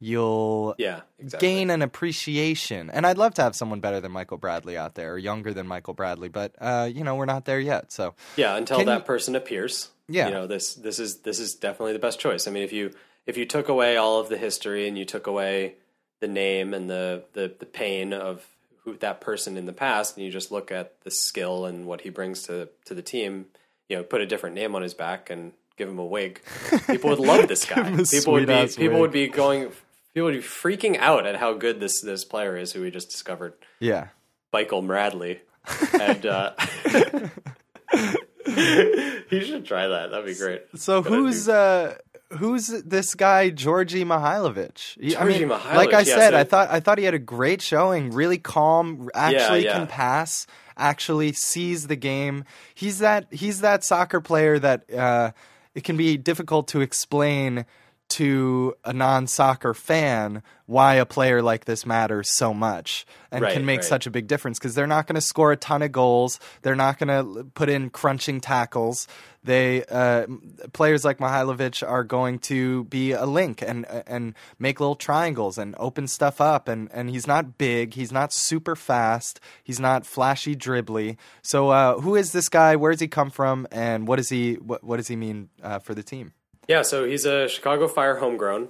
you'll 0.00 0.74
yeah 0.78 1.02
exactly. 1.18 1.48
gain 1.48 1.70
an 1.70 1.82
appreciation. 1.82 2.90
And 2.90 3.06
I'd 3.06 3.18
love 3.18 3.34
to 3.34 3.42
have 3.42 3.54
someone 3.54 3.80
better 3.80 4.00
than 4.00 4.10
Michael 4.12 4.38
Bradley 4.38 4.76
out 4.76 4.94
there, 4.94 5.12
or 5.12 5.18
younger 5.18 5.52
than 5.52 5.66
Michael 5.66 5.94
Bradley. 5.94 6.28
But 6.28 6.54
uh, 6.60 6.88
you 6.92 7.04
know, 7.04 7.14
we're 7.14 7.26
not 7.26 7.44
there 7.44 7.60
yet. 7.60 7.92
So 7.92 8.14
Yeah, 8.36 8.56
until 8.56 8.78
Can 8.78 8.86
that 8.86 8.98
you- 9.00 9.04
person 9.04 9.36
appears. 9.36 9.90
Yeah. 10.08 10.26
you 10.26 10.34
know 10.34 10.48
this 10.48 10.74
this 10.74 10.98
is 10.98 11.18
this 11.18 11.38
is 11.38 11.54
definitely 11.54 11.92
the 11.92 12.00
best 12.00 12.18
choice. 12.18 12.48
I 12.48 12.50
mean, 12.50 12.64
if 12.64 12.72
you 12.72 12.92
if 13.26 13.36
you 13.36 13.46
took 13.46 13.68
away 13.68 13.96
all 13.96 14.18
of 14.18 14.28
the 14.28 14.36
history 14.38 14.88
and 14.88 14.98
you 14.98 15.04
took 15.04 15.28
away 15.28 15.74
the 16.18 16.26
name 16.26 16.74
and 16.74 16.90
the 16.90 17.22
the, 17.34 17.54
the 17.60 17.66
pain 17.66 18.12
of 18.12 18.44
who 18.84 18.96
that 18.96 19.20
person 19.20 19.56
in 19.56 19.66
the 19.66 19.72
past, 19.72 20.16
and 20.16 20.24
you 20.26 20.32
just 20.32 20.50
look 20.50 20.72
at 20.72 21.00
the 21.02 21.10
skill 21.12 21.64
and 21.66 21.86
what 21.86 22.00
he 22.00 22.10
brings 22.10 22.42
to 22.44 22.68
to 22.86 22.94
the 22.94 23.02
team, 23.02 23.46
you 23.88 23.96
know, 23.96 24.02
put 24.02 24.20
a 24.20 24.26
different 24.26 24.56
name 24.56 24.74
on 24.74 24.82
his 24.82 24.94
back 24.94 25.30
and 25.30 25.52
give 25.76 25.88
him 25.88 25.98
a 26.00 26.04
wig. 26.04 26.40
People 26.88 27.10
would 27.10 27.20
love 27.20 27.46
this 27.46 27.64
guy. 27.72 27.84
people 28.10 28.32
would 28.32 28.46
be 28.48 28.66
people 28.66 28.94
wig. 28.94 29.00
would 29.00 29.12
be 29.12 29.28
going. 29.28 29.70
People 30.14 30.26
would 30.26 30.34
be 30.34 30.40
freaking 30.42 30.96
out 30.98 31.26
at 31.26 31.36
how 31.36 31.54
good 31.54 31.80
this 31.80 32.00
this 32.00 32.24
player 32.24 32.56
is, 32.56 32.72
who 32.72 32.82
we 32.82 32.90
just 32.90 33.10
discovered. 33.10 33.54
yeah, 33.78 34.08
Michael 34.52 34.82
Bradley. 34.82 35.40
And 36.00 36.24
uh, 36.24 36.52
you 38.46 39.40
should 39.44 39.64
try 39.64 39.88
that. 39.88 40.10
That'd 40.10 40.26
be 40.26 40.34
great. 40.34 40.62
So 40.76 41.02
who's 41.02 41.48
uh 41.48 41.96
who's 42.30 42.68
this 42.68 43.14
guy 43.14 43.50
Djordje 43.50 44.04
Mihailovic? 44.04 44.98
He- 45.00 45.16
I 45.16 45.24
mean, 45.24 45.42
Mihailovic, 45.48 45.74
like 45.74 45.92
I 45.92 45.98
yeah, 46.00 46.04
said, 46.16 46.30
so- 46.30 46.38
I 46.38 46.44
thought 46.44 46.70
I 46.70 46.80
thought 46.80 46.98
he 46.98 47.04
had 47.04 47.14
a 47.14 47.18
great 47.18 47.62
showing, 47.62 48.10
really 48.10 48.38
calm, 48.38 49.10
actually 49.14 49.64
yeah. 49.64 49.74
can 49.78 49.86
pass, 49.86 50.46
actually 50.76 51.32
sees 51.32 51.86
the 51.86 51.96
game. 51.96 52.44
He's 52.74 52.98
that 53.00 53.26
he's 53.30 53.60
that 53.60 53.84
soccer 53.84 54.20
player 54.20 54.58
that 54.58 54.92
uh 54.92 55.32
it 55.74 55.84
can 55.84 55.96
be 55.96 56.16
difficult 56.16 56.68
to 56.68 56.80
explain 56.80 57.64
to 58.10 58.74
a 58.84 58.92
non-soccer 58.92 59.74
fan 59.74 60.42
why 60.66 60.94
a 60.94 61.04
player 61.06 61.42
like 61.42 61.64
this 61.64 61.84
matters 61.84 62.30
so 62.36 62.54
much 62.54 63.04
and 63.32 63.42
Right, 63.42 63.54
can 63.54 63.64
make 63.66 63.78
right. 63.80 63.84
such 63.84 64.06
a 64.06 64.10
big 64.10 64.28
difference 64.28 64.56
because 64.56 64.76
they're 64.76 64.86
not 64.86 65.08
going 65.08 65.16
to 65.16 65.20
score 65.20 65.50
a 65.50 65.56
ton 65.56 65.82
of 65.82 65.90
goals. 65.90 66.38
They're 66.62 66.76
not 66.76 66.96
going 66.98 67.08
to 67.08 67.44
put 67.54 67.68
in 67.68 67.90
crunching 67.90 68.40
tackles. 68.40 69.08
They 69.42 69.84
uh, 69.86 70.26
players 70.72 71.04
like 71.04 71.18
Mihailovic 71.18 71.88
are 71.88 72.04
going 72.04 72.38
to 72.40 72.84
be 72.84 73.10
a 73.12 73.26
link 73.26 73.62
and 73.62 73.84
and 74.06 74.34
make 74.60 74.78
little 74.78 74.94
triangles 74.94 75.58
and 75.58 75.74
open 75.78 76.06
stuff 76.06 76.40
up. 76.40 76.68
And, 76.68 76.88
and 76.92 77.10
he's 77.10 77.26
not 77.26 77.58
big. 77.58 77.94
He's 77.94 78.12
not 78.12 78.32
super 78.32 78.76
fast. 78.76 79.40
He's 79.64 79.80
not 79.80 80.06
flashy 80.06 80.54
dribbly. 80.54 81.16
So 81.42 81.70
uh, 81.70 82.00
who 82.00 82.14
is 82.14 82.30
this 82.30 82.48
guy? 82.48 82.76
Where 82.76 82.92
does 82.92 83.00
he 83.00 83.08
come 83.08 83.30
from? 83.30 83.66
And 83.72 84.06
what 84.06 84.16
does 84.16 84.28
he 84.28 84.54
what, 84.54 84.84
what 84.84 84.98
does 84.98 85.08
he 85.08 85.16
mean 85.16 85.48
uh, 85.62 85.80
for 85.80 85.94
the 85.94 86.02
team? 86.04 86.32
Yeah, 86.68 86.82
so 86.82 87.04
he's 87.04 87.24
a 87.24 87.48
Chicago 87.48 87.88
Fire 87.88 88.16
homegrown. 88.16 88.68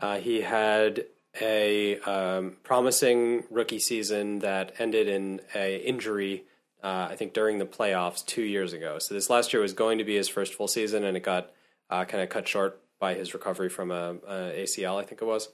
Uh, 0.00 0.18
he 0.18 0.42
had 0.42 1.06
a 1.40 1.98
um, 2.00 2.56
promising 2.62 3.44
rookie 3.50 3.78
season 3.78 4.40
that 4.40 4.74
ended 4.78 5.08
in 5.08 5.40
a 5.54 5.76
injury. 5.76 6.44
Uh, 6.82 7.08
I 7.10 7.16
think 7.16 7.32
during 7.32 7.58
the 7.58 7.66
playoffs 7.66 8.24
two 8.24 8.42
years 8.42 8.72
ago. 8.72 8.98
So 8.98 9.14
this 9.14 9.30
last 9.30 9.52
year 9.52 9.62
was 9.62 9.72
going 9.72 9.98
to 9.98 10.04
be 10.04 10.16
his 10.16 10.28
first 10.28 10.54
full 10.54 10.68
season, 10.68 11.04
and 11.04 11.16
it 11.16 11.22
got 11.22 11.50
uh, 11.90 12.04
kind 12.04 12.22
of 12.22 12.28
cut 12.28 12.46
short 12.46 12.80
by 13.00 13.14
his 13.14 13.34
recovery 13.34 13.68
from 13.68 13.90
a, 13.90 14.16
a, 14.26 14.62
ACL. 14.62 15.00
I 15.00 15.04
think 15.04 15.22
it 15.22 15.24
was. 15.24 15.48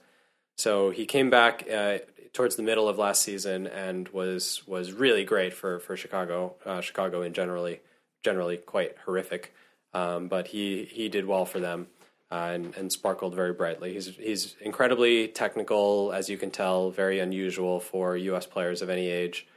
So 0.57 0.89
he 0.89 1.05
came 1.05 1.29
back 1.29 1.67
uh, 1.73 1.99
towards 2.33 2.55
the 2.55 2.63
middle 2.63 2.87
of 2.87 2.97
last 2.97 3.23
season 3.23 3.67
and 3.67 4.07
was 4.09 4.65
was 4.67 4.91
really 4.91 5.23
great 5.23 5.53
for 5.53 5.79
for 5.79 5.95
Chicago. 5.97 6.55
Uh, 6.65 6.81
Chicago 6.81 7.21
in 7.21 7.33
generally 7.33 7.79
generally 8.23 8.57
quite 8.57 8.95
horrific, 9.05 9.53
um, 9.93 10.27
but 10.27 10.47
he 10.47 10.87
he 10.91 11.09
did 11.09 11.25
well 11.25 11.45
for 11.45 11.59
them 11.59 11.87
uh, 12.31 12.51
and, 12.53 12.75
and 12.75 12.91
sparkled 12.91 13.35
very 13.35 13.53
brightly. 13.53 13.93
He's 13.93 14.07
he's 14.15 14.55
incredibly 14.61 15.27
technical, 15.27 16.11
as 16.13 16.29
you 16.29 16.37
can 16.37 16.51
tell, 16.51 16.89
very 16.89 17.19
unusual 17.19 17.79
for 17.79 18.15
U.S. 18.15 18.45
players 18.45 18.81
of 18.81 18.89
any 18.89 19.07
age. 19.07 19.47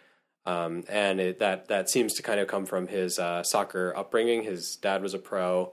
Um, 0.47 0.85
and 0.89 1.21
it, 1.21 1.39
that 1.39 1.69
that 1.69 1.89
seems 1.89 2.15
to 2.15 2.23
kind 2.23 2.41
of 2.41 2.49
come 2.49 2.67
from 2.67 2.89
his 2.89 3.19
uh, 3.19 3.43
soccer 3.43 3.95
upbringing. 3.97 4.43
His 4.43 4.77
dad 4.77 5.03
was 5.03 5.15
a 5.15 5.19
pro. 5.19 5.73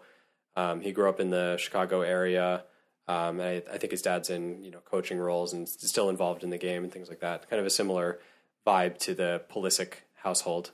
Um, 0.55 0.81
he 0.81 0.91
grew 0.91 1.09
up 1.09 1.19
in 1.19 1.29
the 1.29 1.57
Chicago 1.57 2.01
area. 2.01 2.63
Um, 3.07 3.41
I, 3.41 3.63
I, 3.71 3.77
think 3.77 3.91
his 3.91 4.01
dad's 4.01 4.29
in 4.29 4.63
you 4.63 4.71
know 4.71 4.79
coaching 4.79 5.17
roles 5.17 5.53
and 5.53 5.67
still 5.67 6.09
involved 6.09 6.43
in 6.43 6.49
the 6.49 6.57
game 6.57 6.83
and 6.83 6.93
things 6.93 7.09
like 7.09 7.19
that. 7.21 7.49
Kind 7.49 7.59
of 7.59 7.65
a 7.65 7.71
similar 7.71 8.19
vibe 8.65 8.97
to 8.99 9.13
the 9.15 9.41
Pulisic 9.51 9.93
household. 10.13 10.71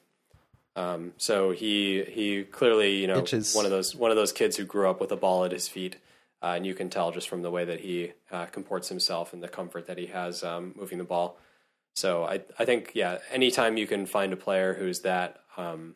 Um, 0.78 1.14
so 1.18 1.52
he 1.52 2.04
he 2.04 2.44
clearly 2.44 2.98
you 2.98 3.08
know 3.08 3.18
Itches. 3.18 3.56
one 3.56 3.66
of 3.66 3.72
those 3.72 3.96
one 3.96 4.12
of 4.12 4.18
those 4.18 4.32
kids 4.32 4.56
who 4.58 4.64
grew 4.64 4.90
up 4.90 5.02
with 5.02 5.12
a 5.12 5.18
ball 5.18 5.44
at 5.44 5.52
his 5.52 5.68
feet 5.68 5.98
uh, 6.42 6.54
and 6.56 6.66
you 6.66 6.74
can 6.74 6.90
tell 6.90 7.12
just 7.12 7.28
from 7.28 7.42
the 7.42 7.50
way 7.50 7.66
that 7.66 7.80
he 7.80 8.14
uh, 8.32 8.46
comports 8.46 8.90
himself 8.90 9.34
and 9.34 9.42
the 9.42 9.48
comfort 9.48 9.88
that 9.88 9.98
he 9.98 10.08
has 10.08 10.44
um, 10.44 10.74
moving 10.76 10.98
the 10.98 11.04
ball. 11.04 11.38
So 11.96 12.26
I, 12.26 12.42
I 12.60 12.66
think, 12.66 12.92
yeah, 12.94 13.18
anytime 13.32 13.76
you 13.76 13.88
can 13.88 14.06
find 14.06 14.32
a 14.32 14.38
player 14.38 14.76
who's 14.76 15.00
that 15.02 15.40
um, 15.58 15.96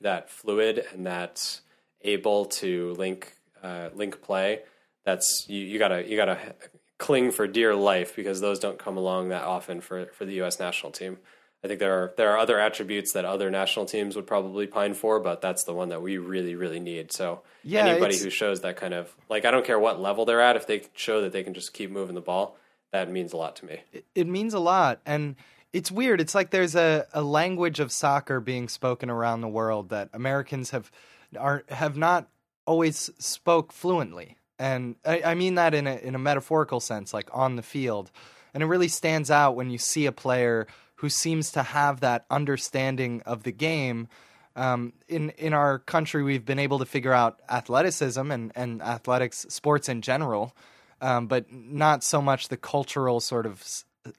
that 0.00 0.28
fluid 0.28 0.84
and 0.92 1.06
that's 1.06 1.62
able 2.02 2.44
to 2.44 2.94
link 2.98 3.32
uh, 3.62 3.88
link 3.94 4.20
play, 4.20 4.60
that's 5.06 5.46
you, 5.48 5.60
you 5.60 5.78
gotta 5.78 6.06
you 6.06 6.16
gotta 6.16 6.54
cling 6.98 7.30
for 7.30 7.46
dear 7.46 7.74
life 7.74 8.14
because 8.14 8.40
those 8.40 8.58
don't 8.58 8.78
come 8.78 8.98
along 8.98 9.30
that 9.30 9.44
often 9.44 9.80
for 9.80 10.06
for 10.06 10.26
the 10.26 10.34
U.S. 10.34 10.60
national 10.60 10.92
team. 10.92 11.16
I 11.64 11.68
think 11.68 11.80
there 11.80 11.92
are 11.92 12.14
there 12.16 12.30
are 12.32 12.38
other 12.38 12.58
attributes 12.60 13.12
that 13.12 13.24
other 13.24 13.50
national 13.50 13.86
teams 13.86 14.14
would 14.16 14.26
probably 14.26 14.66
pine 14.66 14.94
for, 14.94 15.18
but 15.20 15.40
that's 15.40 15.64
the 15.64 15.74
one 15.74 15.88
that 15.88 16.02
we 16.02 16.18
really 16.18 16.54
really 16.54 16.80
need. 16.80 17.12
So 17.12 17.42
Yeah, 17.64 17.86
anybody 17.86 18.16
who 18.18 18.30
shows 18.30 18.60
that 18.60 18.76
kind 18.76 18.94
of 18.94 19.14
like 19.28 19.44
I 19.44 19.50
don't 19.50 19.64
care 19.64 19.78
what 19.78 20.00
level 20.00 20.24
they're 20.24 20.40
at, 20.40 20.56
if 20.56 20.66
they 20.66 20.82
show 20.94 21.22
that 21.22 21.32
they 21.32 21.42
can 21.42 21.54
just 21.54 21.72
keep 21.72 21.90
moving 21.90 22.14
the 22.14 22.20
ball, 22.20 22.56
that 22.92 23.10
means 23.10 23.32
a 23.32 23.36
lot 23.36 23.56
to 23.56 23.66
me. 23.66 23.80
it 24.14 24.26
means 24.26 24.54
a 24.54 24.58
lot 24.58 25.00
and 25.04 25.36
it's 25.72 25.90
weird 25.90 26.20
it's 26.20 26.34
like 26.34 26.50
there's 26.50 26.74
a, 26.74 27.06
a 27.12 27.22
language 27.22 27.80
of 27.80 27.92
soccer 27.92 28.40
being 28.40 28.68
spoken 28.68 29.10
around 29.10 29.40
the 29.40 29.48
world 29.48 29.90
that 29.90 30.08
americans 30.14 30.70
have 30.70 30.90
are 31.38 31.64
have 31.68 31.96
not 31.96 32.28
always 32.66 33.10
spoke 33.18 33.72
fluently 33.72 34.36
and 34.58 34.96
i, 35.04 35.20
I 35.22 35.34
mean 35.34 35.56
that 35.56 35.74
in 35.74 35.86
a, 35.86 35.96
in 35.96 36.14
a 36.14 36.18
metaphorical 36.18 36.80
sense 36.80 37.12
like 37.12 37.28
on 37.32 37.56
the 37.56 37.62
field 37.62 38.10
and 38.54 38.62
it 38.62 38.66
really 38.66 38.88
stands 38.88 39.30
out 39.30 39.56
when 39.56 39.70
you 39.70 39.78
see 39.78 40.06
a 40.06 40.12
player 40.12 40.66
who 40.98 41.08
seems 41.08 41.52
to 41.52 41.62
have 41.62 42.00
that 42.00 42.24
understanding 42.30 43.22
of 43.24 43.42
the 43.44 43.52
game. 43.52 44.08
Um, 44.56 44.92
in 45.06 45.30
in 45.30 45.52
our 45.52 45.78
country, 45.78 46.22
we've 46.24 46.44
been 46.44 46.58
able 46.58 46.80
to 46.80 46.84
figure 46.86 47.12
out 47.12 47.40
athleticism 47.48 48.30
and, 48.30 48.50
and 48.56 48.82
athletics, 48.82 49.46
sports 49.48 49.88
in 49.88 50.02
general, 50.02 50.56
um, 51.00 51.28
but 51.28 51.52
not 51.52 52.02
so 52.02 52.20
much 52.20 52.48
the 52.48 52.56
cultural 52.56 53.20
sort 53.20 53.46
of 53.46 53.64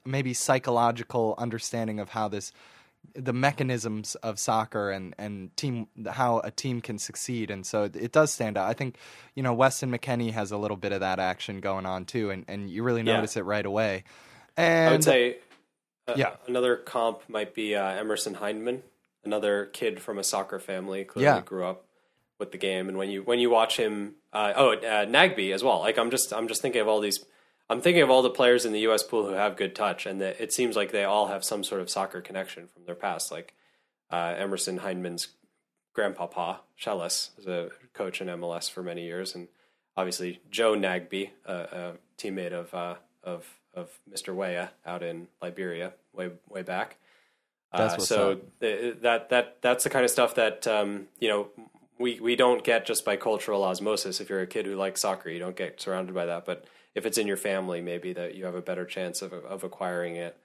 maybe 0.05 0.33
psychological 0.33 1.35
understanding 1.37 1.99
of 1.99 2.09
how 2.09 2.27
this 2.29 2.53
the 3.15 3.33
mechanisms 3.33 4.15
of 4.15 4.39
soccer 4.39 4.91
and 4.91 5.15
and 5.17 5.55
team 5.57 5.87
how 6.07 6.39
a 6.39 6.51
team 6.51 6.79
can 6.79 6.97
succeed. 6.97 7.51
And 7.51 7.65
so 7.65 7.83
it, 7.93 8.11
does 8.13 8.31
stand 8.31 8.57
out. 8.57 8.69
I 8.69 8.73
think 8.73 8.97
you 9.35 9.43
know 9.43 9.53
weston 9.53 9.91
mckennie 9.91 10.31
has 10.31 10.51
a 10.51 10.57
little 10.57 10.77
bit 10.77 10.91
of 10.93 11.01
that 11.01 11.19
action 11.19 11.59
going 11.59 11.85
on 11.85 12.05
too 12.05 12.29
and 12.29 12.45
and 12.47 12.69
you 12.69 12.83
really 12.83 13.01
Yeah. 13.01 13.15
notice 13.15 13.35
it 13.35 13.43
right 13.43 13.65
away. 13.65 14.03
And 14.55 14.89
I 14.89 14.91
would 14.91 15.03
say 15.03 15.37
uh, 16.09 16.15
Yeah. 16.17 16.35
another 16.47 16.75
comp 16.75 17.21
might 17.29 17.53
be 17.53 17.75
uh, 17.75 17.83
Emerson 17.89 18.35
Hyndman, 18.35 18.81
another 19.23 19.65
kid 19.65 20.01
from 20.01 20.17
a 20.19 20.23
soccer 20.23 20.59
family. 20.59 21.03
Clearly 21.03 21.37
Yeah. 21.37 21.41
grew 21.41 21.65
up 21.65 21.85
with 22.39 22.51
the 22.51 22.57
game, 22.57 22.87
and 22.87 22.97
when 22.97 23.09
you 23.09 23.21
when 23.23 23.39
you 23.39 23.49
watch 23.49 23.77
him, 23.77 24.15
uh, 24.33 24.53
oh 24.55 24.71
uh, 24.73 25.05
Nagbe 25.05 25.53
as 25.53 25.63
well. 25.63 25.79
Like 25.79 25.97
I'm 25.97 26.09
just 26.11 26.31
I'm 26.33 26.47
just 26.47 26.61
thinking 26.61 26.81
of 26.81 26.87
all 26.87 26.99
these. 26.99 27.23
I'm 27.71 27.81
thinking 27.81 28.01
of 28.01 28.09
all 28.09 28.23
the 28.23 28.31
players 28.31 28.65
in 28.65 28.71
the 28.73 28.79
U.S. 28.81 29.03
pool 29.03 29.27
who 29.27 29.33
have 29.33 29.55
good 29.55 29.75
touch, 29.75 30.05
and 30.07 30.19
that 30.21 30.41
it 30.41 30.51
seems 30.51 30.75
like 30.75 30.91
they 30.91 31.03
all 31.03 31.27
have 31.27 31.43
some 31.43 31.63
sort 31.63 31.81
of 31.81 31.89
soccer 31.89 32.19
connection 32.21 32.67
from 32.67 32.85
their 32.85 32.95
past. 32.95 33.31
Like 33.31 33.53
uh, 34.09 34.33
Emerson 34.37 34.79
Hyndman's 34.79 35.27
grandpapa, 35.93 36.61
Schellas, 36.79 37.35
was 37.37 37.45
a 37.47 37.69
coach 37.93 38.21
in 38.21 38.27
MLS 38.27 38.71
for 38.71 38.81
many 38.81 39.03
years, 39.03 39.35
and 39.35 39.47
obviously 39.97 40.39
Joe 40.49 40.73
Nagbe, 40.75 41.29
a, 41.45 41.53
a 41.53 41.93
teammate 42.17 42.53
of 42.53 42.73
uh, 42.73 42.95
of 43.23 43.45
of 43.79 43.99
Mr. 44.11 44.35
Weah 44.35 44.71
out 44.85 45.01
in 45.03 45.27
Liberia, 45.41 45.93
way 46.13 46.31
way 46.47 46.61
back. 46.61 46.97
Uh, 47.71 47.97
so 47.97 48.39
th- 48.59 48.97
that 49.01 49.29
that 49.29 49.57
that's 49.61 49.83
the 49.83 49.89
kind 49.89 50.03
of 50.03 50.11
stuff 50.11 50.35
that 50.35 50.67
um, 50.67 51.07
you 51.19 51.27
know 51.27 51.49
we 51.99 52.19
we 52.19 52.35
don't 52.35 52.63
get 52.63 52.85
just 52.85 53.05
by 53.05 53.15
cultural 53.15 53.63
osmosis. 53.63 54.19
If 54.19 54.29
you're 54.29 54.41
a 54.41 54.47
kid 54.47 54.65
who 54.65 54.75
likes 54.75 55.01
soccer, 55.01 55.29
you 55.29 55.39
don't 55.39 55.55
get 55.55 55.79
surrounded 55.79 56.15
by 56.15 56.25
that. 56.25 56.45
But 56.45 56.65
if 56.95 57.05
it's 57.05 57.17
in 57.17 57.27
your 57.27 57.37
family, 57.37 57.81
maybe 57.81 58.13
that 58.13 58.35
you 58.35 58.45
have 58.45 58.55
a 58.55 58.61
better 58.61 58.85
chance 58.85 59.21
of 59.21 59.33
of 59.33 59.63
acquiring 59.63 60.15
it. 60.15 60.35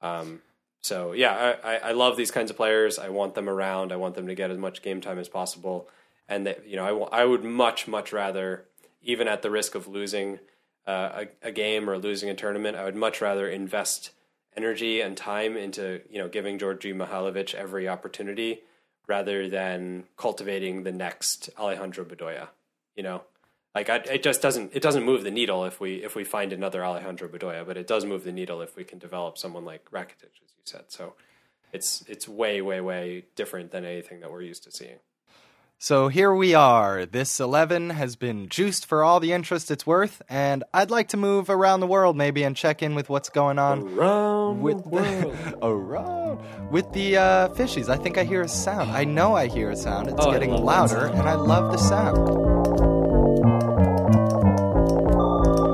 Um, 0.00 0.42
so 0.80 1.12
yeah, 1.12 1.56
I, 1.62 1.74
I, 1.74 1.76
I 1.76 1.92
love 1.92 2.16
these 2.16 2.32
kinds 2.32 2.50
of 2.50 2.56
players. 2.56 2.98
I 2.98 3.10
want 3.10 3.34
them 3.34 3.48
around. 3.48 3.92
I 3.92 3.96
want 3.96 4.16
them 4.16 4.26
to 4.26 4.34
get 4.34 4.50
as 4.50 4.58
much 4.58 4.82
game 4.82 5.00
time 5.00 5.18
as 5.18 5.28
possible. 5.28 5.88
And 6.28 6.46
that 6.46 6.66
you 6.66 6.76
know, 6.76 7.04
I, 7.04 7.22
I 7.22 7.24
would 7.24 7.44
much 7.44 7.86
much 7.86 8.12
rather, 8.12 8.64
even 9.02 9.28
at 9.28 9.42
the 9.42 9.50
risk 9.50 9.76
of 9.76 9.86
losing 9.86 10.40
uh, 10.86 11.24
a, 11.42 11.48
a 11.48 11.52
game 11.52 11.88
or 11.88 11.98
losing 11.98 12.28
a 12.28 12.34
tournament, 12.34 12.76
I 12.76 12.84
would 12.84 12.96
much 12.96 13.20
rather 13.20 13.48
invest 13.48 14.10
energy 14.56 15.00
and 15.00 15.16
time 15.16 15.56
into 15.56 16.02
you 16.10 16.18
know 16.18 16.28
giving 16.28 16.58
Djordje 16.58 16.94
Mihailovic 16.94 17.54
every 17.54 17.88
opportunity 17.88 18.62
rather 19.06 19.48
than 19.48 20.04
cultivating 20.16 20.82
the 20.82 20.92
next 20.92 21.50
Alejandro 21.58 22.04
Bedoya. 22.04 22.48
You 22.96 23.02
know, 23.02 23.22
like 23.74 23.88
I, 23.88 23.96
it 23.96 24.22
just 24.22 24.42
doesn't 24.42 24.74
it 24.74 24.82
doesn't 24.82 25.04
move 25.04 25.24
the 25.24 25.30
needle 25.30 25.64
if 25.64 25.80
we 25.80 25.96
if 25.96 26.14
we 26.14 26.24
find 26.24 26.52
another 26.52 26.84
Alejandro 26.84 27.28
Bedoya, 27.28 27.66
but 27.66 27.76
it 27.76 27.86
does 27.86 28.04
move 28.04 28.24
the 28.24 28.32
needle 28.32 28.60
if 28.60 28.76
we 28.76 28.84
can 28.84 28.98
develop 28.98 29.38
someone 29.38 29.64
like 29.64 29.90
Rakitic, 29.90 30.34
as 30.42 30.52
you 30.56 30.64
said. 30.64 30.84
So 30.88 31.14
it's 31.72 32.04
it's 32.08 32.28
way 32.28 32.60
way 32.60 32.80
way 32.80 33.24
different 33.34 33.70
than 33.70 33.84
anything 33.84 34.20
that 34.20 34.30
we're 34.30 34.42
used 34.42 34.64
to 34.64 34.70
seeing. 34.70 34.98
So 35.82 36.06
here 36.06 36.32
we 36.32 36.54
are. 36.54 37.06
This 37.06 37.40
11 37.40 37.90
has 37.90 38.14
been 38.14 38.48
juiced 38.48 38.86
for 38.86 39.02
all 39.02 39.18
the 39.18 39.32
interest 39.32 39.68
it's 39.68 39.84
worth, 39.84 40.22
and 40.28 40.62
I'd 40.72 40.92
like 40.92 41.08
to 41.08 41.16
move 41.16 41.50
around 41.50 41.80
the 41.80 41.88
world 41.88 42.16
maybe 42.16 42.44
and 42.44 42.54
check 42.54 42.84
in 42.84 42.94
with 42.94 43.08
what's 43.08 43.30
going 43.30 43.58
on 43.58 43.98
Around 43.98 44.62
with 44.62 44.84
the, 44.84 45.58
around 45.62 46.38
with 46.70 46.92
the 46.92 47.16
uh, 47.16 47.48
fishies. 47.48 47.88
I 47.88 47.96
think 47.96 48.16
I 48.16 48.22
hear 48.22 48.42
a 48.42 48.48
sound. 48.48 48.92
I 48.92 49.02
know 49.02 49.34
I 49.34 49.48
hear 49.48 49.70
a 49.70 49.76
sound. 49.76 50.06
It's 50.06 50.24
Oh, 50.24 50.30
getting 50.30 50.52
louder, 50.52 51.06
and 51.06 51.28
I 51.28 51.34
love 51.34 51.72
the 51.72 51.78
sound. 51.78 52.28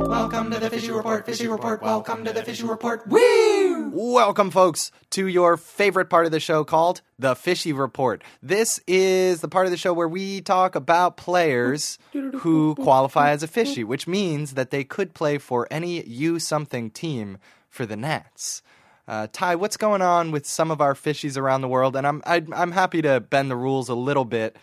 Welcome 0.09 0.51
to 0.53 0.59
the 0.59 0.71
Fishy 0.71 0.91
Report, 0.91 1.27
Fishy 1.27 1.49
Report. 1.49 1.83
Welcome 1.83 2.25
to 2.25 2.33
the 2.33 2.43
Fishy 2.43 2.65
Report. 2.65 3.07
Woo! 3.09 3.68
Welcome, 4.01 4.53
folks, 4.53 4.93
to 5.11 5.27
your 5.27 5.57
favorite 5.57 6.09
part 6.09 6.25
of 6.25 6.31
the 6.31 6.39
show 6.39 6.63
called 6.63 7.01
the 7.19 7.35
Fishy 7.35 7.73
Report. 7.73 8.23
This 8.41 8.79
is 8.87 9.41
the 9.41 9.49
part 9.49 9.67
of 9.67 9.73
the 9.73 9.77
show 9.77 9.93
where 9.93 10.07
we 10.07 10.41
talk 10.41 10.77
about 10.77 11.17
players 11.17 11.99
who 12.13 12.77
qualify 12.77 13.33
as 13.33 13.43
a 13.43 13.49
fishy, 13.49 13.83
which 13.83 14.07
means 14.07 14.55
that 14.55 14.71
they 14.71 14.85
could 14.85 15.15
play 15.15 15.37
for 15.37 15.67
any 15.69 16.01
U 16.05 16.39
something 16.39 16.91
team 16.91 17.39
for 17.71 17.87
the 17.87 17.97
Nats. 17.97 18.63
Uh, 19.09 19.27
Ty, 19.33 19.57
what's 19.57 19.77
going 19.77 20.01
on 20.01 20.31
with 20.31 20.47
some 20.47 20.71
of 20.71 20.81
our 20.81 20.95
fishies 20.95 21.37
around 21.37 21.63
the 21.63 21.69
world? 21.69 21.97
And 21.97 22.07
I'm 22.07 22.23
I, 22.25 22.45
I'm 22.53 22.71
happy 22.71 23.03
to 23.03 23.19
bend 23.19 23.51
the 23.51 23.57
rules 23.57 23.89
a 23.89 23.97
little 23.97 24.25
bit. 24.25 24.57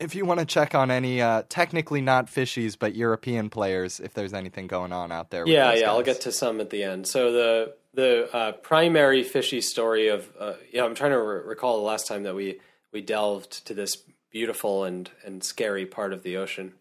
If 0.00 0.16
you 0.16 0.24
want 0.24 0.40
to 0.40 0.46
check 0.46 0.74
on 0.74 0.90
any 0.90 1.22
uh, 1.22 1.44
technically 1.48 2.00
not 2.00 2.26
fishies 2.26 2.76
but 2.76 2.96
European 2.96 3.50
players, 3.50 4.00
if 4.00 4.14
there's 4.14 4.34
anything 4.34 4.66
going 4.66 4.92
on 4.92 5.12
out 5.12 5.30
there. 5.30 5.44
with 5.44 5.52
Yeah, 5.52 5.72
yeah, 5.74 5.90
I'll 5.92 6.02
get 6.02 6.22
to 6.22 6.32
some 6.32 6.60
at 6.60 6.70
the 6.70 6.82
end. 6.82 7.06
So 7.06 7.30
the 7.30 7.74
the 7.94 8.28
uh, 8.34 8.52
primary 8.52 9.22
fishy 9.22 9.60
story 9.60 10.08
of 10.08 10.28
uh, 10.38 10.54
yeah, 10.72 10.84
I'm 10.84 10.94
trying 10.94 11.12
to 11.12 11.20
re- 11.20 11.42
recall 11.44 11.76
the 11.78 11.84
last 11.86 12.06
time 12.06 12.22
that 12.24 12.34
we 12.34 12.60
we 12.92 13.00
delved 13.00 13.66
to 13.66 13.74
this 13.74 13.96
beautiful 14.30 14.84
and 14.84 15.10
and 15.24 15.42
scary 15.44 15.86
part 15.86 16.12
of 16.12 16.22
the 16.22 16.36
ocean, 16.36 16.74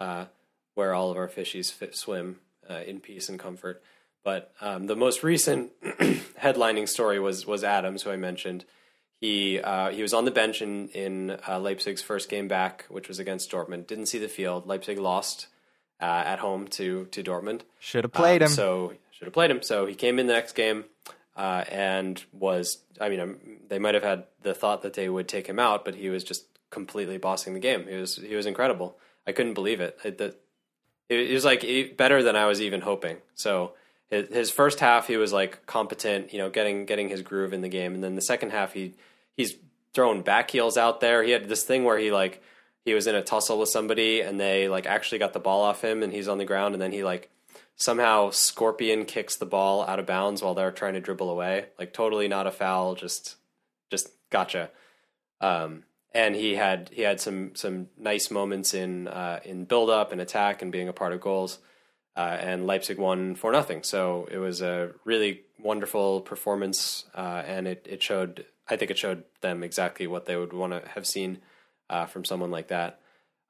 uh, 0.00 0.26
where 0.74 0.94
all 0.94 1.10
of 1.10 1.16
our 1.16 1.28
fishies 1.28 1.72
fit, 1.72 1.96
swim 1.96 2.36
uh, 2.70 2.74
in 2.86 3.00
peace 3.00 3.28
and 3.28 3.38
comfort. 3.38 3.82
But 4.22 4.52
um, 4.60 4.86
the 4.86 4.96
most 4.96 5.22
recent 5.22 5.72
headlining 6.40 6.88
story 6.88 7.18
was 7.20 7.46
was 7.46 7.62
Adams, 7.64 8.02
who 8.02 8.10
I 8.10 8.16
mentioned. 8.16 8.64
He 9.20 9.60
uh, 9.60 9.90
he 9.90 10.02
was 10.02 10.12
on 10.14 10.24
the 10.24 10.30
bench 10.30 10.62
in 10.62 10.88
in 10.88 11.38
uh, 11.48 11.58
Leipzig's 11.58 12.02
first 12.02 12.28
game 12.28 12.48
back, 12.48 12.84
which 12.88 13.08
was 13.08 13.18
against 13.18 13.50
Dortmund. 13.50 13.86
Didn't 13.86 14.06
see 14.06 14.18
the 14.18 14.28
field. 14.28 14.66
Leipzig 14.66 14.98
lost 14.98 15.46
uh, 16.00 16.04
at 16.26 16.38
home 16.38 16.68
to 16.68 17.06
to 17.06 17.22
Dortmund. 17.22 17.62
Should 17.78 18.04
have 18.04 18.12
played 18.12 18.42
Um, 18.42 18.46
him. 18.48 18.54
So 18.54 18.92
should 19.14 19.26
have 19.26 19.32
played 19.32 19.50
him. 19.50 19.62
So 19.62 19.86
he 19.86 19.94
came 19.94 20.18
in 20.18 20.26
the 20.26 20.32
next 20.32 20.54
game 20.54 20.84
uh, 21.36 21.64
and 21.70 22.22
was. 22.32 22.78
I 23.00 23.08
mean, 23.08 23.20
um, 23.20 23.36
they 23.68 23.78
might 23.78 23.94
have 23.94 24.02
had 24.02 24.24
the 24.42 24.54
thought 24.54 24.82
that 24.82 24.94
they 24.94 25.08
would 25.08 25.28
take 25.28 25.46
him 25.46 25.58
out, 25.58 25.84
but 25.84 25.94
he 25.94 26.08
was 26.10 26.24
just 26.24 26.46
completely 26.70 27.18
bossing 27.18 27.54
the 27.54 27.60
game. 27.60 27.86
He 27.86 27.96
was 27.96 28.16
he 28.16 28.34
was 28.34 28.46
incredible. 28.46 28.98
I 29.26 29.32
couldn't 29.32 29.54
believe 29.54 29.80
it. 29.80 29.98
It, 30.04 30.18
the, 30.18 30.36
it 31.08 31.32
was 31.32 31.44
like 31.44 31.96
better 31.96 32.22
than 32.22 32.36
I 32.36 32.46
was 32.46 32.60
even 32.60 32.80
hoping. 32.80 33.18
So 33.34 33.72
his, 34.10 34.28
his 34.28 34.50
first 34.50 34.80
half, 34.80 35.06
he 35.06 35.16
was 35.16 35.32
like 35.32 35.64
competent, 35.66 36.32
you 36.32 36.38
know, 36.38 36.50
getting 36.50 36.84
getting 36.84 37.08
his 37.08 37.22
groove 37.22 37.52
in 37.52 37.62
the 37.62 37.68
game, 37.68 37.94
and 37.94 38.02
then 38.02 38.14
the 38.16 38.22
second 38.22 38.50
half, 38.50 38.72
he 38.72 38.94
he's 39.36 39.54
throwing 39.92 40.22
back 40.22 40.50
heels 40.50 40.76
out 40.76 41.00
there. 41.00 41.22
He 41.22 41.30
had 41.30 41.48
this 41.48 41.64
thing 41.64 41.84
where 41.84 41.98
he 41.98 42.10
like 42.10 42.42
he 42.84 42.94
was 42.94 43.06
in 43.06 43.14
a 43.14 43.22
tussle 43.22 43.58
with 43.58 43.68
somebody, 43.68 44.20
and 44.20 44.38
they 44.38 44.68
like 44.68 44.86
actually 44.86 45.18
got 45.18 45.32
the 45.32 45.40
ball 45.40 45.62
off 45.62 45.82
him, 45.82 46.02
and 46.02 46.12
he's 46.12 46.28
on 46.28 46.38
the 46.38 46.44
ground, 46.44 46.74
and 46.74 46.82
then 46.82 46.92
he 46.92 47.04
like 47.04 47.30
somehow 47.76 48.30
scorpion 48.30 49.04
kicks 49.04 49.36
the 49.36 49.46
ball 49.46 49.84
out 49.86 49.98
of 49.98 50.06
bounds 50.06 50.42
while 50.42 50.54
they're 50.54 50.70
trying 50.70 50.94
to 50.94 51.00
dribble 51.00 51.30
away, 51.30 51.66
like 51.78 51.92
totally 51.92 52.28
not 52.28 52.46
a 52.46 52.50
foul, 52.50 52.94
just 52.94 53.36
just 53.90 54.10
gotcha. 54.30 54.70
Um, 55.40 55.84
and 56.12 56.34
he 56.34 56.54
had 56.54 56.90
he 56.92 57.02
had 57.02 57.20
some 57.20 57.54
some 57.54 57.88
nice 57.98 58.30
moments 58.30 58.74
in 58.74 59.08
uh, 59.08 59.40
in 59.44 59.64
build 59.64 59.90
up 59.90 60.12
and 60.12 60.20
attack 60.20 60.62
and 60.62 60.72
being 60.72 60.88
a 60.88 60.92
part 60.92 61.12
of 61.12 61.20
goals. 61.20 61.58
Uh, 62.16 62.36
and 62.38 62.64
Leipzig 62.64 62.96
won 62.96 63.34
for 63.34 63.50
nothing. 63.50 63.82
So 63.82 64.28
it 64.30 64.38
was 64.38 64.62
a 64.62 64.92
really 65.04 65.42
wonderful 65.58 66.20
performance, 66.20 67.06
uh, 67.12 67.42
and 67.44 67.66
it, 67.66 67.86
it 67.90 68.02
showed. 68.02 68.46
I 68.68 68.76
think 68.76 68.90
it 68.90 68.98
showed 68.98 69.24
them 69.40 69.62
exactly 69.62 70.06
what 70.06 70.24
they 70.24 70.36
would 70.36 70.52
want 70.52 70.72
to 70.72 70.88
have 70.90 71.06
seen 71.06 71.38
uh, 71.90 72.06
from 72.06 72.24
someone 72.24 72.50
like 72.50 72.68
that. 72.68 73.00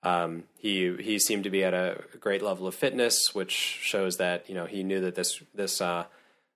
Um, 0.04 0.44
he 0.58 0.94
he 1.00 1.18
seemed 1.18 1.44
to 1.44 1.50
be 1.50 1.64
at 1.64 1.74
a 1.74 2.04
great 2.20 2.42
level 2.42 2.66
of 2.66 2.74
fitness, 2.74 3.34
which 3.34 3.52
shows 3.52 4.18
that 4.18 4.48
you 4.48 4.54
know 4.54 4.66
he 4.66 4.82
knew 4.82 5.00
that 5.00 5.14
this 5.14 5.42
this 5.54 5.80
uh, 5.80 6.04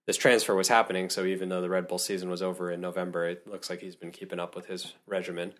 this 0.06 0.18
transfer 0.18 0.54
was 0.54 0.68
happening. 0.68 1.08
So 1.08 1.24
even 1.24 1.48
though 1.48 1.62
the 1.62 1.70
Red 1.70 1.88
Bull 1.88 1.98
season 1.98 2.28
was 2.28 2.42
over 2.42 2.70
in 2.70 2.80
November, 2.80 3.26
it 3.26 3.46
looks 3.46 3.70
like 3.70 3.80
he's 3.80 3.96
been 3.96 4.11
keeping 4.11 4.38
up 4.38 4.54
with 4.54 4.66
his 4.66 4.92
regimen. 5.06 5.54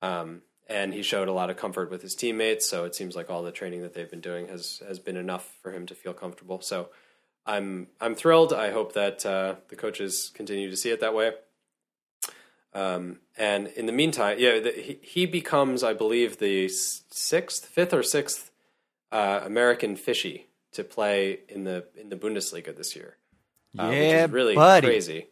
Um, 0.00 0.42
and 0.68 0.92
he 0.92 1.02
showed 1.02 1.28
a 1.28 1.32
lot 1.32 1.50
of 1.50 1.56
comfort 1.56 1.90
with 1.90 2.02
his 2.02 2.14
teammates. 2.14 2.68
So 2.68 2.84
it 2.84 2.94
seems 2.94 3.16
like 3.16 3.30
all 3.30 3.42
the 3.42 3.52
training 3.52 3.82
that 3.82 3.94
they've 3.94 4.10
been 4.10 4.20
doing 4.20 4.48
has 4.48 4.82
has 4.86 4.98
been 4.98 5.16
enough 5.16 5.56
for 5.62 5.72
him 5.72 5.86
to 5.86 5.94
feel 5.94 6.14
comfortable. 6.14 6.60
So 6.60 6.88
I'm 7.46 7.88
I'm 8.00 8.14
thrilled. 8.14 8.52
I 8.52 8.70
hope 8.70 8.94
that 8.94 9.24
uh, 9.26 9.56
the 9.68 9.76
coaches 9.76 10.30
continue 10.34 10.70
to 10.70 10.76
see 10.76 10.90
it 10.90 11.00
that 11.00 11.14
way. 11.14 11.32
Um, 12.74 13.20
and 13.36 13.68
in 13.68 13.86
the 13.86 13.92
meantime, 13.92 14.36
yeah, 14.38 14.60
the, 14.60 14.72
he, 14.72 14.98
he 15.02 15.26
becomes, 15.26 15.82
I 15.82 15.94
believe, 15.94 16.38
the 16.38 16.68
sixth, 16.68 17.64
fifth 17.66 17.94
or 17.94 18.02
sixth 18.02 18.50
uh, 19.10 19.40
American 19.44 19.96
fishy 19.96 20.48
to 20.72 20.84
play 20.84 21.40
in 21.48 21.64
the 21.64 21.86
in 21.96 22.08
the 22.10 22.16
Bundesliga 22.16 22.76
this 22.76 22.94
year. 22.94 23.16
uh, 23.78 23.88
which 23.88 23.98
yeah, 23.98 24.24
is 24.24 24.30
really 24.30 24.54
buddy. 24.54 24.86
crazy. 24.86 25.26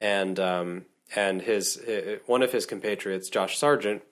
And 0.00 0.38
um, 0.40 0.84
and 1.14 1.42
his, 1.42 1.80
hi 1.86 2.18
one 2.26 2.42
of 2.42 2.52
his 2.52 2.66
compatriots, 2.66 3.28
Josh 3.28 3.58
Sargent, 3.58 4.02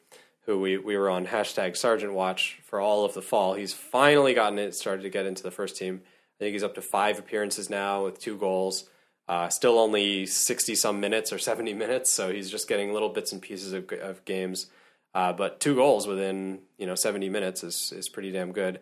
who 0.47 0.59
we, 0.59 0.79
we 0.79 0.97
were 0.97 1.11
on 1.11 1.27
hashtag 1.27 1.77
Sargent 1.77 2.12
Watch 2.12 2.59
for 2.64 2.81
all 2.81 3.05
of 3.05 3.14
the 3.14 3.23
fall. 3.23 3.55
He's 3.55 3.73
finally 3.73 4.35
gotten 4.35 4.59
it, 4.59 4.75
started 4.75 5.03
to 5.03 5.11
get 5.11 5.27
into 5.27 5.42
the 5.42 5.51
first 5.51 5.77
team. 5.77 6.03
I 6.05 6.44
think 6.44 6.53
he's 6.53 6.62
up 6.62 6.75
to 6.75 6.83
five 6.83 7.18
appearances 7.18 7.68
now 7.71 8.05
with 8.05 8.18
two 8.21 8.37
goals. 8.37 8.88
Uh, 9.29 9.49
still 9.51 9.79
only 9.79 10.25
sixty 10.25 10.75
some 10.75 11.01
minutes 11.01 11.33
or 11.33 11.38
seventy 11.38 11.75
minutes, 11.75 12.12
so 12.12 12.33
he's 12.33 12.51
just 12.51 12.69
getting 12.69 12.93
little 12.93 13.11
bits 13.11 13.33
and 13.33 13.43
pieces 13.43 13.73
of, 13.73 13.91
of 14.01 14.25
games. 14.25 14.67
Uh, 15.14 15.33
but 15.33 15.61
two 15.61 15.75
goals 15.75 16.07
within 16.07 16.61
you 16.79 16.87
know 16.87 16.95
seventy 16.95 17.29
minutes 17.29 17.62
is 17.62 17.93
is 17.95 18.09
pretty 18.09 18.31
damn 18.31 18.53
good. 18.53 18.81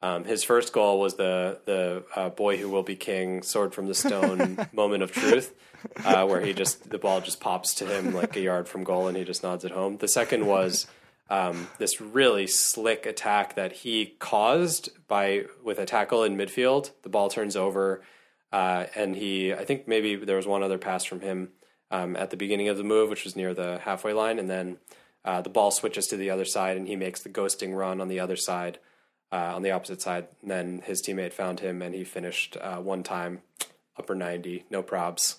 Um, 0.00 0.24
his 0.24 0.44
first 0.44 0.72
goal 0.72 1.00
was 1.00 1.14
the 1.14 1.58
the 1.64 2.04
uh, 2.14 2.28
boy 2.28 2.56
who 2.56 2.68
will 2.68 2.84
be 2.84 2.94
king, 2.94 3.42
sword 3.42 3.74
from 3.74 3.86
the 3.86 3.94
stone 3.94 4.66
moment 4.72 5.02
of 5.02 5.10
truth, 5.10 5.52
uh, 6.04 6.24
where 6.26 6.40
he 6.40 6.52
just 6.52 6.88
the 6.88 6.98
ball 6.98 7.20
just 7.20 7.40
pops 7.40 7.74
to 7.74 7.86
him 7.86 8.14
like 8.14 8.36
a 8.36 8.40
yard 8.40 8.68
from 8.68 8.84
goal, 8.84 9.08
and 9.08 9.16
he 9.16 9.24
just 9.24 9.42
nods 9.42 9.64
it 9.64 9.72
home. 9.72 9.96
The 9.96 10.06
second 10.06 10.46
was 10.46 10.86
um, 11.30 11.66
this 11.78 12.00
really 12.00 12.46
slick 12.46 13.06
attack 13.06 13.56
that 13.56 13.72
he 13.72 14.14
caused 14.20 14.90
by 15.08 15.46
with 15.64 15.80
a 15.80 15.84
tackle 15.84 16.22
in 16.22 16.36
midfield. 16.36 16.92
The 17.02 17.08
ball 17.08 17.28
turns 17.28 17.56
over, 17.56 18.02
uh, 18.52 18.86
and 18.94 19.16
he 19.16 19.52
I 19.52 19.64
think 19.64 19.86
maybe 19.88 20.16
there 20.16 20.36
was 20.36 20.46
one 20.46 20.62
other 20.62 20.78
pass 20.78 21.04
from 21.04 21.20
him 21.20 21.50
um, 21.90 22.16
at 22.16 22.30
the 22.30 22.36
beginning 22.36 22.68
of 22.68 22.76
the 22.76 22.84
move, 22.84 23.10
which 23.10 23.24
was 23.24 23.36
near 23.36 23.54
the 23.54 23.78
halfway 23.78 24.12
line, 24.12 24.38
and 24.38 24.48
then 24.48 24.76
uh, 25.24 25.40
the 25.42 25.50
ball 25.50 25.70
switches 25.70 26.06
to 26.08 26.16
the 26.16 26.30
other 26.30 26.44
side, 26.44 26.76
and 26.76 26.86
he 26.88 26.96
makes 26.96 27.22
the 27.22 27.28
ghosting 27.28 27.74
run 27.76 28.00
on 28.00 28.08
the 28.08 28.20
other 28.20 28.36
side 28.36 28.78
uh, 29.32 29.54
on 29.54 29.62
the 29.62 29.70
opposite 29.70 30.00
side. 30.00 30.28
And 30.42 30.50
then 30.50 30.82
his 30.84 31.02
teammate 31.02 31.32
found 31.32 31.60
him, 31.60 31.82
and 31.82 31.94
he 31.94 32.04
finished 32.04 32.56
uh, 32.60 32.76
one 32.76 33.02
time, 33.02 33.40
upper 33.98 34.14
ninety, 34.14 34.64
no 34.70 34.82
probs. 34.82 35.36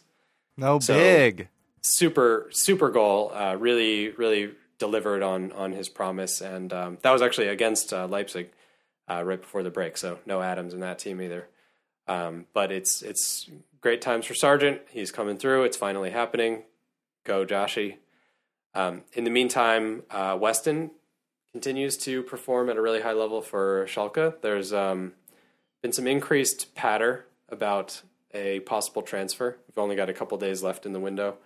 No 0.58 0.80
So- 0.80 0.94
big. 0.96 1.48
Super, 1.82 2.50
super 2.52 2.90
goal. 2.90 3.32
Uh, 3.34 3.56
really, 3.56 4.10
really 4.10 4.52
delivered 4.80 5.24
on 5.24 5.52
on 5.54 5.72
his 5.72 5.88
promise, 5.88 6.42
and 6.42 6.74
um, 6.74 6.98
that 7.04 7.12
was 7.12 7.22
actually 7.22 7.48
against 7.48 7.94
uh, 7.94 8.06
Leipzig 8.06 8.50
uh, 9.10 9.24
right 9.24 9.40
before 9.40 9.64
the 9.64 9.70
break. 9.70 9.96
So 9.98 10.20
no 10.26 10.42
Adams 10.42 10.74
in 10.74 10.82
that 10.82 11.00
team 11.00 11.22
either. 11.22 11.48
Um, 12.10 12.48
but 12.54 12.72
it's 12.72 13.02
it's 13.04 13.50
great 13.82 14.02
times 14.02 14.26
for 14.26 14.34
Sargent. 14.34 14.82
He's 14.90 15.12
coming 15.12 15.38
through. 15.38 15.64
It's 15.64 15.78
finally 15.78 16.10
happening. 16.10 16.64
Go 17.24 17.46
Joshy. 17.46 17.98
Um, 18.74 19.04
in 19.14 19.24
the 19.24 19.30
meantime, 19.30 20.04
uh, 20.10 20.38
Weston 20.40 20.92
continues 21.52 21.98
to 21.98 22.24
perform 22.24 22.70
at 22.70 22.78
a 22.78 22.82
really 22.82 23.02
high 23.02 23.14
level 23.14 23.42
for 23.42 23.86
Schalke. 23.86 24.42
There's 24.42 24.74
um, 24.74 25.14
been 25.82 25.94
some 25.94 26.08
increased 26.08 26.74
patter 26.76 27.26
about 27.48 28.02
a 28.34 28.60
possible 28.62 29.02
transfer. 29.02 29.58
We've 29.68 29.78
only 29.78 29.96
got 29.96 30.10
a 30.10 30.14
couple 30.14 30.38
days 30.38 30.64
left 30.64 30.86
in 30.86 30.94
the 30.94 31.00
window, 31.00 31.38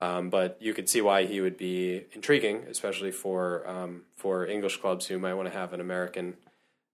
um, 0.00 0.30
but 0.30 0.56
you 0.60 0.72
could 0.72 0.88
see 0.88 1.00
why 1.02 1.26
he 1.26 1.40
would 1.42 1.58
be 1.58 2.04
intriguing, 2.12 2.64
especially 2.70 3.10
for 3.10 3.68
um, 3.68 4.02
for 4.16 4.46
English 4.46 4.78
clubs 4.78 5.06
who 5.06 5.18
might 5.18 5.34
want 5.34 5.52
to 5.52 5.58
have 5.58 5.74
an 5.74 5.80
American 5.80 6.36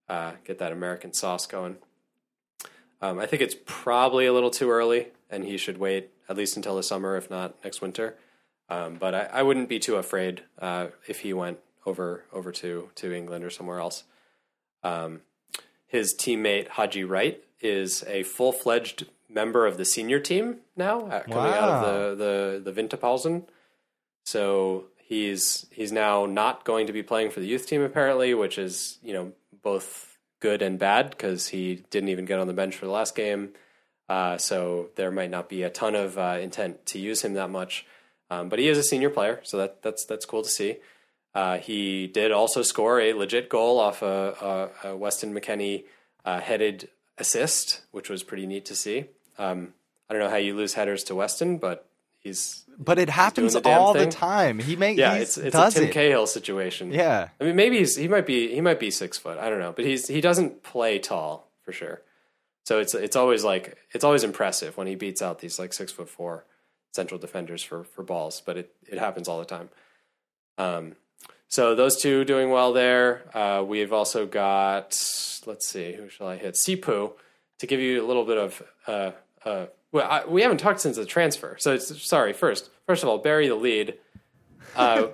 uh, 0.09 0.33
get 0.43 0.59
that 0.59 0.73
American 0.73 1.13
sauce 1.13 1.47
going. 1.47 1.77
Um, 3.01 3.19
I 3.19 3.25
think 3.25 3.41
it's 3.41 3.55
probably 3.65 4.25
a 4.25 4.33
little 4.33 4.51
too 4.51 4.69
early, 4.69 5.07
and 5.29 5.43
he 5.43 5.57
should 5.57 5.77
wait 5.77 6.11
at 6.27 6.37
least 6.37 6.55
until 6.55 6.75
the 6.75 6.83
summer, 6.83 7.17
if 7.17 7.29
not 7.29 7.55
next 7.63 7.81
winter. 7.81 8.15
Um, 8.69 8.95
but 8.95 9.13
I, 9.13 9.29
I 9.31 9.43
wouldn't 9.43 9.69
be 9.69 9.79
too 9.79 9.95
afraid 9.95 10.43
uh, 10.59 10.87
if 11.07 11.19
he 11.19 11.33
went 11.33 11.59
over 11.85 12.25
over 12.33 12.51
to 12.51 12.89
to 12.95 13.13
England 13.13 13.43
or 13.43 13.49
somewhere 13.49 13.79
else. 13.79 14.03
Um, 14.83 15.21
his 15.85 16.15
teammate 16.15 16.69
Haji 16.69 17.03
Wright 17.03 17.43
is 17.61 18.03
a 18.07 18.23
full 18.23 18.51
fledged 18.51 19.05
member 19.29 19.65
of 19.65 19.77
the 19.77 19.85
senior 19.85 20.19
team 20.19 20.57
now, 20.75 21.07
uh, 21.07 21.23
coming 21.23 21.53
out 21.53 21.69
of 21.69 22.17
the 22.17 22.61
the 22.63 22.71
the 22.71 22.81
Winterpausen. 22.81 23.43
So 24.25 24.85
he's 24.97 25.67
he's 25.71 25.91
now 25.91 26.25
not 26.25 26.65
going 26.65 26.87
to 26.87 26.93
be 26.93 27.03
playing 27.03 27.29
for 27.29 27.39
the 27.39 27.47
youth 27.47 27.67
team 27.67 27.81
apparently, 27.81 28.33
which 28.33 28.57
is 28.57 28.97
you 29.03 29.13
know 29.13 29.33
both 29.61 30.14
good 30.45 30.61
and 30.61 30.77
bad 30.77 31.09
because 31.09 31.47
he 31.47 31.83
didn't 31.89 32.09
even 32.09 32.25
get 32.25 32.37
on 32.37 32.45
the 32.45 32.53
bench 32.53 32.75
for 32.75 32.85
the 32.85 32.91
last 32.91 33.15
game. 33.15 33.49
Uh, 34.07 34.37
so 34.37 34.89
there 34.95 35.09
might 35.09 35.31
not 35.31 35.49
be 35.49 35.63
a 35.63 35.71
ton 35.71 35.95
of 35.95 36.19
uh, 36.19 36.37
intent 36.39 36.85
to 36.85 36.99
use 36.99 37.23
him 37.23 37.33
that 37.33 37.49
much. 37.49 37.83
Um, 38.29 38.47
but 38.49 38.59
he 38.59 38.67
is 38.67 38.77
a 38.77 38.83
senior 38.83 39.09
player, 39.09 39.39
so 39.41 39.57
that 39.57 39.81
that's 39.81 40.05
that's 40.05 40.25
cool 40.25 40.43
to 40.43 40.49
see. 40.49 40.77
Uh, 41.33 41.57
he 41.57 42.05
did 42.05 42.31
also 42.31 42.61
score 42.61 43.01
a 43.01 43.13
legit 43.13 43.49
goal 43.49 43.79
off 43.79 44.03
a, 44.03 44.69
a, 44.83 44.89
a 44.89 44.95
Weston 44.95 45.33
McKennie 45.33 45.85
uh, 46.23 46.39
headed 46.39 46.89
assist, 47.17 47.81
which 47.91 48.09
was 48.09 48.21
pretty 48.21 48.45
neat 48.45 48.65
to 48.65 48.75
see. 48.75 49.05
Um, 49.39 49.73
I 50.07 50.13
don't 50.13 50.21
know 50.21 50.29
how 50.29 50.37
you 50.37 50.55
lose 50.55 50.75
headers 50.75 51.03
to 51.05 51.15
Weston, 51.15 51.57
but 51.57 51.87
he's 52.25 52.65
But 52.77 52.99
it 52.99 53.09
happens 53.09 53.53
the 53.53 53.69
all 53.69 53.93
the 53.93 54.07
time. 54.07 54.59
He 54.59 54.75
makes 54.75 54.99
yeah, 54.99 55.13
it's 55.13 55.37
it's 55.37 55.55
a 55.55 55.57
does 55.57 55.75
Tim 55.75 55.83
it. 55.85 55.91
Cahill 55.91 56.27
situation. 56.27 56.91
Yeah. 56.91 57.29
I 57.39 57.43
mean, 57.43 57.55
maybe 57.55 57.77
he's 57.77 57.95
he 57.95 58.09
might 58.09 58.25
be 58.25 58.53
he 58.53 58.59
might 58.59 58.79
be 58.79 58.91
six 58.91 59.17
foot. 59.17 59.37
I 59.37 59.49
don't 59.49 59.59
know, 59.59 59.71
but 59.71 59.85
he's 59.85 60.07
he 60.07 60.19
doesn't 60.19 60.63
play 60.63 60.99
tall 60.99 61.49
for 61.63 61.71
sure. 61.71 62.01
So 62.65 62.79
it's 62.79 62.93
it's 62.93 63.15
always 63.15 63.43
like 63.45 63.77
it's 63.93 64.03
always 64.03 64.23
impressive 64.23 64.75
when 64.75 64.87
he 64.87 64.95
beats 64.95 65.21
out 65.21 65.39
these 65.39 65.57
like 65.57 65.71
six 65.71 65.91
foot 65.91 66.09
four 66.09 66.45
central 66.91 67.19
defenders 67.19 67.63
for 67.63 67.83
for 67.83 68.03
balls, 68.03 68.41
but 68.45 68.57
it 68.57 68.75
it 68.87 68.97
happens 68.97 69.27
all 69.29 69.39
the 69.39 69.45
time. 69.45 69.69
Um, 70.57 70.95
so 71.47 71.75
those 71.75 72.01
two 72.01 72.25
doing 72.25 72.49
well 72.49 72.73
there. 72.73 73.23
Uh, 73.33 73.63
we've 73.63 73.93
also 73.93 74.25
got 74.25 74.97
let's 75.45 75.67
see 75.67 75.93
who 75.93 76.09
shall 76.09 76.27
I 76.27 76.37
hit 76.37 76.55
Sipu 76.55 77.13
to 77.59 77.67
give 77.67 77.79
you 77.79 78.03
a 78.03 78.07
little 78.07 78.25
bit 78.25 78.37
of 78.37 78.63
uh, 78.87 79.11
uh, 79.45 79.65
well 79.95 80.07
I, 80.09 80.25
we 80.25 80.41
haven't 80.41 80.57
talked 80.59 80.81
since 80.81 80.95
the 80.97 81.05
transfer. 81.05 81.55
So 81.59 81.73
it's 81.73 81.87
sorry 82.05 82.33
first 82.33 82.69
first 82.87 83.01
of 83.03 83.09
all 83.09 83.17
bury 83.17 83.47
the 83.47 83.55
lead. 83.55 83.95
Uh, 84.75 85.07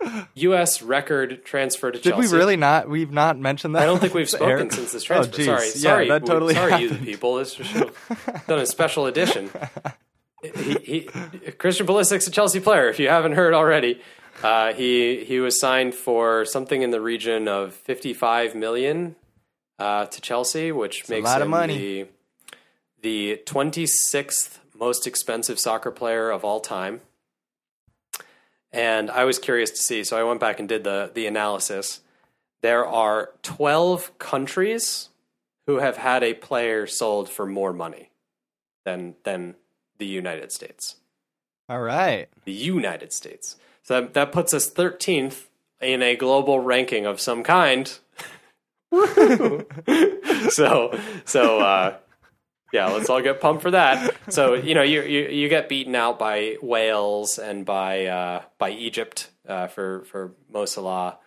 U.S. 0.34 0.80
record 0.80 1.44
transfer 1.44 1.90
to 1.90 1.98
Did 1.98 2.12
Chelsea. 2.14 2.32
we 2.32 2.38
really 2.38 2.56
not? 2.56 2.88
We've 2.88 3.10
not 3.12 3.38
mentioned 3.38 3.74
that. 3.74 3.82
I 3.82 3.86
don't 3.86 3.98
think 3.98 4.14
we've 4.14 4.30
spoken 4.38 4.48
aired. 4.48 4.72
since 4.72 4.92
this 4.92 5.02
Oh, 5.04 5.06
transfer. 5.06 5.36
geez. 5.36 5.44
sorry, 5.46 5.66
Yeah, 5.66 5.72
sorry, 5.72 6.08
that 6.08 6.22
we- 6.22 6.28
totally 6.28 6.54
sorry, 6.54 6.80
you 6.82 6.88
the 6.88 7.04
people. 7.04 7.34
This 7.36 7.52
should 7.52 7.66
have 7.66 8.46
done 8.46 8.60
a 8.60 8.66
special 8.66 9.06
edition. 9.06 9.50
He, 10.42 10.74
he, 10.82 11.00
Christian 11.58 11.86
Pulisic's 11.86 12.26
a 12.26 12.30
Chelsea 12.30 12.60
player. 12.60 12.88
If 12.88 12.98
you 12.98 13.08
haven't 13.10 13.32
heard 13.32 13.52
already, 13.52 14.00
uh, 14.42 14.72
he 14.72 15.22
he 15.24 15.38
was 15.38 15.60
signed 15.60 15.94
for 15.94 16.46
something 16.46 16.80
in 16.80 16.90
the 16.92 17.00
region 17.02 17.46
of 17.46 17.74
fifty 17.74 18.14
five 18.14 18.54
million 18.54 19.16
uh, 19.78 20.06
to 20.06 20.20
Chelsea, 20.22 20.72
which 20.72 21.10
makes 21.10 21.28
a 21.28 21.32
lot 21.32 21.42
of 21.42 21.48
money. 21.48 21.76
the 22.04 22.08
the 23.02 23.40
26th 23.46 24.58
most 24.78 25.06
expensive 25.06 25.60
soccer 25.60 25.90
player 25.90 26.30
of 26.30 26.44
all 26.44 26.60
time. 26.60 27.02
And 28.72 29.10
I 29.10 29.24
was 29.24 29.38
curious 29.38 29.70
to 29.70 29.76
see, 29.76 30.04
so 30.04 30.16
I 30.16 30.22
went 30.22 30.40
back 30.40 30.58
and 30.58 30.68
did 30.68 30.84
the 30.84 31.10
the 31.12 31.26
analysis. 31.26 32.00
There 32.62 32.86
are 32.86 33.30
12 33.42 34.18
countries 34.18 35.08
who 35.66 35.78
have 35.78 35.96
had 35.96 36.22
a 36.22 36.34
player 36.34 36.86
sold 36.86 37.28
for 37.28 37.46
more 37.46 37.72
money 37.72 38.10
than 38.84 39.16
than 39.24 39.56
the 39.98 40.06
United 40.06 40.52
States. 40.52 40.96
All 41.68 41.80
right. 41.80 42.28
The 42.44 42.52
United 42.52 43.12
States. 43.12 43.56
So 43.82 44.00
that, 44.00 44.14
that 44.14 44.32
puts 44.32 44.52
us 44.54 44.70
13th 44.70 45.46
in 45.80 46.02
a 46.02 46.16
global 46.16 46.60
ranking 46.60 47.06
of 47.06 47.20
some 47.20 47.42
kind. 47.42 47.98
so 50.50 50.98
so 51.24 51.60
uh, 51.60 51.96
yeah, 52.72 52.88
let's 52.88 53.10
all 53.10 53.20
get 53.22 53.40
pumped 53.40 53.62
for 53.62 53.70
that. 53.72 54.14
So 54.28 54.54
you 54.54 54.74
know 54.74 54.82
you 54.82 55.02
you, 55.02 55.28
you 55.28 55.48
get 55.48 55.68
beaten 55.68 55.94
out 55.94 56.18
by 56.18 56.56
Wales 56.62 57.38
and 57.38 57.64
by 57.64 58.06
uh, 58.06 58.42
by 58.58 58.70
Egypt 58.70 59.30
uh, 59.48 59.66
for 59.66 60.04
for 60.04 60.32
Mo 60.52 60.64
Salah 60.66 61.18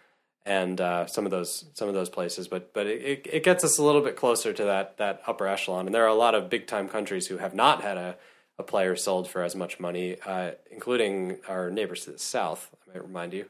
and 0.45 0.79
uh, 0.81 1.05
some 1.07 1.25
of 1.25 1.31
those 1.31 1.65
some 1.73 1.87
of 1.87 1.93
those 1.93 2.09
places, 2.09 2.47
but 2.47 2.73
but 2.73 2.85
it, 2.85 3.25
it 3.31 3.43
gets 3.43 3.63
us 3.63 3.77
a 3.77 3.83
little 3.83 4.01
bit 4.01 4.15
closer 4.15 4.51
to 4.53 4.63
that 4.65 4.97
that 4.97 5.21
upper 5.27 5.47
echelon. 5.47 5.85
And 5.85 5.95
there 5.95 6.03
are 6.03 6.07
a 6.09 6.13
lot 6.15 6.35
of 6.35 6.49
big 6.49 6.67
time 6.67 6.87
countries 6.89 7.27
who 7.27 7.37
have 7.37 7.53
not 7.53 7.81
had 7.81 7.97
a, 7.97 8.15
a 8.59 8.63
player 8.63 8.95
sold 8.95 9.29
for 9.29 9.41
as 9.43 9.55
much 9.55 9.79
money, 9.79 10.17
uh, 10.25 10.51
including 10.71 11.37
our 11.47 11.69
neighbors 11.71 12.03
to 12.05 12.11
the 12.11 12.19
south. 12.19 12.69
I 12.89 12.93
might 12.97 13.03
remind 13.03 13.33
you, 13.33 13.45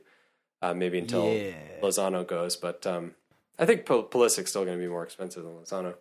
uh, 0.62 0.73
maybe 0.75 0.99
until 0.99 1.34
Yeah. 1.34 1.53
Lozano 1.82 2.25
goes, 2.27 2.56
but 2.56 2.86
um, 2.86 3.15
I 3.58 3.65
think 3.65 3.86
Pul- 3.86 4.03
Pulisic's 4.03 4.51
still 4.51 4.63
going 4.65 4.77
to 4.77 4.84
be 4.84 4.89
more 4.89 5.03
expensive 5.03 5.43
than 5.43 5.53
Lozano. 5.53 5.95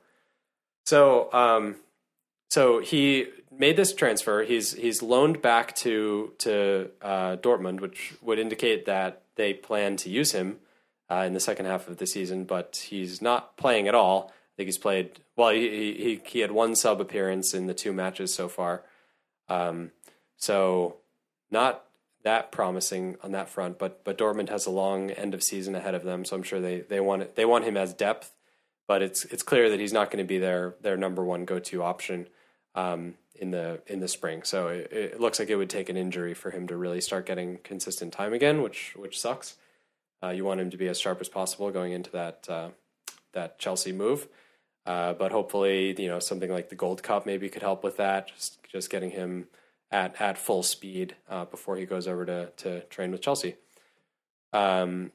So, 0.84 1.32
um, 1.32 1.76
so 2.50 2.80
he 2.80 3.26
made 3.50 3.76
this 3.76 3.94
transfer. 3.94 4.42
He's 4.42 4.72
he's 4.72 5.02
loaned 5.02 5.42
back 5.42 5.74
to 5.76 6.32
to 6.38 6.90
uh, 7.00 7.36
Dortmund, 7.36 7.80
which 7.80 8.14
would 8.20 8.38
indicate 8.38 8.86
that 8.86 9.22
they 9.36 9.54
plan 9.54 9.96
to 9.98 10.10
use 10.10 10.32
him 10.32 10.58
uh, 11.10 11.24
in 11.26 11.32
the 11.32 11.40
second 11.40 11.66
half 11.66 11.88
of 11.88 11.98
the 11.98 12.06
season. 12.06 12.44
But 12.44 12.86
he's 12.88 13.22
not 13.22 13.56
playing 13.56 13.88
at 13.88 13.94
all. 13.94 14.30
I 14.30 14.52
think 14.56 14.66
he's 14.66 14.78
played. 14.78 15.20
Well, 15.36 15.50
he 15.50 15.94
he 15.94 16.20
he 16.24 16.38
had 16.40 16.52
one 16.52 16.74
sub 16.76 17.00
appearance 17.00 17.54
in 17.54 17.66
the 17.66 17.74
two 17.74 17.92
matches 17.92 18.34
so 18.34 18.48
far. 18.48 18.82
Um, 19.48 19.92
so 20.36 20.96
not 21.50 21.84
that 22.24 22.52
promising 22.52 23.16
on 23.22 23.32
that 23.32 23.48
front. 23.48 23.78
But 23.78 24.04
but 24.04 24.18
Dortmund 24.18 24.48
has 24.48 24.66
a 24.66 24.70
long 24.70 25.10
end 25.10 25.34
of 25.34 25.42
season 25.42 25.74
ahead 25.74 25.94
of 25.94 26.04
them, 26.04 26.24
so 26.24 26.36
I'm 26.36 26.42
sure 26.42 26.60
they 26.60 26.80
they 26.80 27.00
want 27.00 27.22
it, 27.22 27.36
they 27.36 27.44
want 27.44 27.64
him 27.64 27.76
as 27.76 27.94
depth. 27.94 28.32
But 28.92 29.00
it's 29.00 29.24
it's 29.24 29.42
clear 29.42 29.70
that 29.70 29.80
he's 29.80 29.94
not 29.94 30.10
going 30.10 30.22
to 30.22 30.28
be 30.28 30.36
their 30.36 30.74
their 30.82 30.98
number 30.98 31.24
one 31.24 31.46
go 31.46 31.58
to 31.58 31.82
option 31.82 32.28
um, 32.74 33.14
in 33.34 33.50
the 33.50 33.80
in 33.86 34.00
the 34.00 34.06
spring. 34.06 34.42
So 34.42 34.68
it, 34.68 34.92
it 34.92 35.18
looks 35.18 35.38
like 35.38 35.48
it 35.48 35.56
would 35.56 35.70
take 35.70 35.88
an 35.88 35.96
injury 35.96 36.34
for 36.34 36.50
him 36.50 36.66
to 36.66 36.76
really 36.76 37.00
start 37.00 37.24
getting 37.24 37.56
consistent 37.64 38.12
time 38.12 38.34
again, 38.34 38.60
which 38.60 38.92
which 38.94 39.18
sucks. 39.18 39.56
Uh, 40.22 40.28
you 40.28 40.44
want 40.44 40.60
him 40.60 40.68
to 40.68 40.76
be 40.76 40.88
as 40.88 41.00
sharp 41.00 41.22
as 41.22 41.30
possible 41.30 41.70
going 41.70 41.92
into 41.92 42.10
that 42.10 42.46
uh, 42.50 42.68
that 43.32 43.58
Chelsea 43.58 43.92
move. 43.92 44.28
Uh, 44.84 45.14
but 45.14 45.32
hopefully, 45.32 45.94
you 45.98 46.08
know, 46.08 46.18
something 46.18 46.52
like 46.52 46.68
the 46.68 46.74
Gold 46.74 47.02
Cup 47.02 47.24
maybe 47.24 47.48
could 47.48 47.62
help 47.62 47.82
with 47.82 47.96
that. 47.96 48.28
Just 48.28 48.58
just 48.70 48.90
getting 48.90 49.12
him 49.12 49.46
at 49.90 50.20
at 50.20 50.36
full 50.36 50.62
speed 50.62 51.16
uh, 51.30 51.46
before 51.46 51.78
he 51.78 51.86
goes 51.86 52.06
over 52.06 52.26
to 52.26 52.50
to 52.58 52.80
train 52.90 53.10
with 53.10 53.22
Chelsea. 53.22 53.54
Um, 54.52 55.12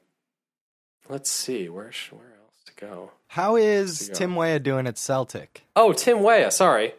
let's 1.08 1.30
see 1.30 1.68
where 1.68 1.92
where 2.10 2.34
else 2.42 2.64
to 2.66 2.72
go. 2.74 3.12
How 3.28 3.56
is. 3.56 4.10
Tim 4.14 4.34
Weah 4.36 4.58
doing 4.58 4.86
at 4.86 4.98
Celtic? 4.98 5.64
Oh, 5.76 5.92
Tim 5.92 6.22
Weah. 6.22 6.50
Sorry, 6.50 6.94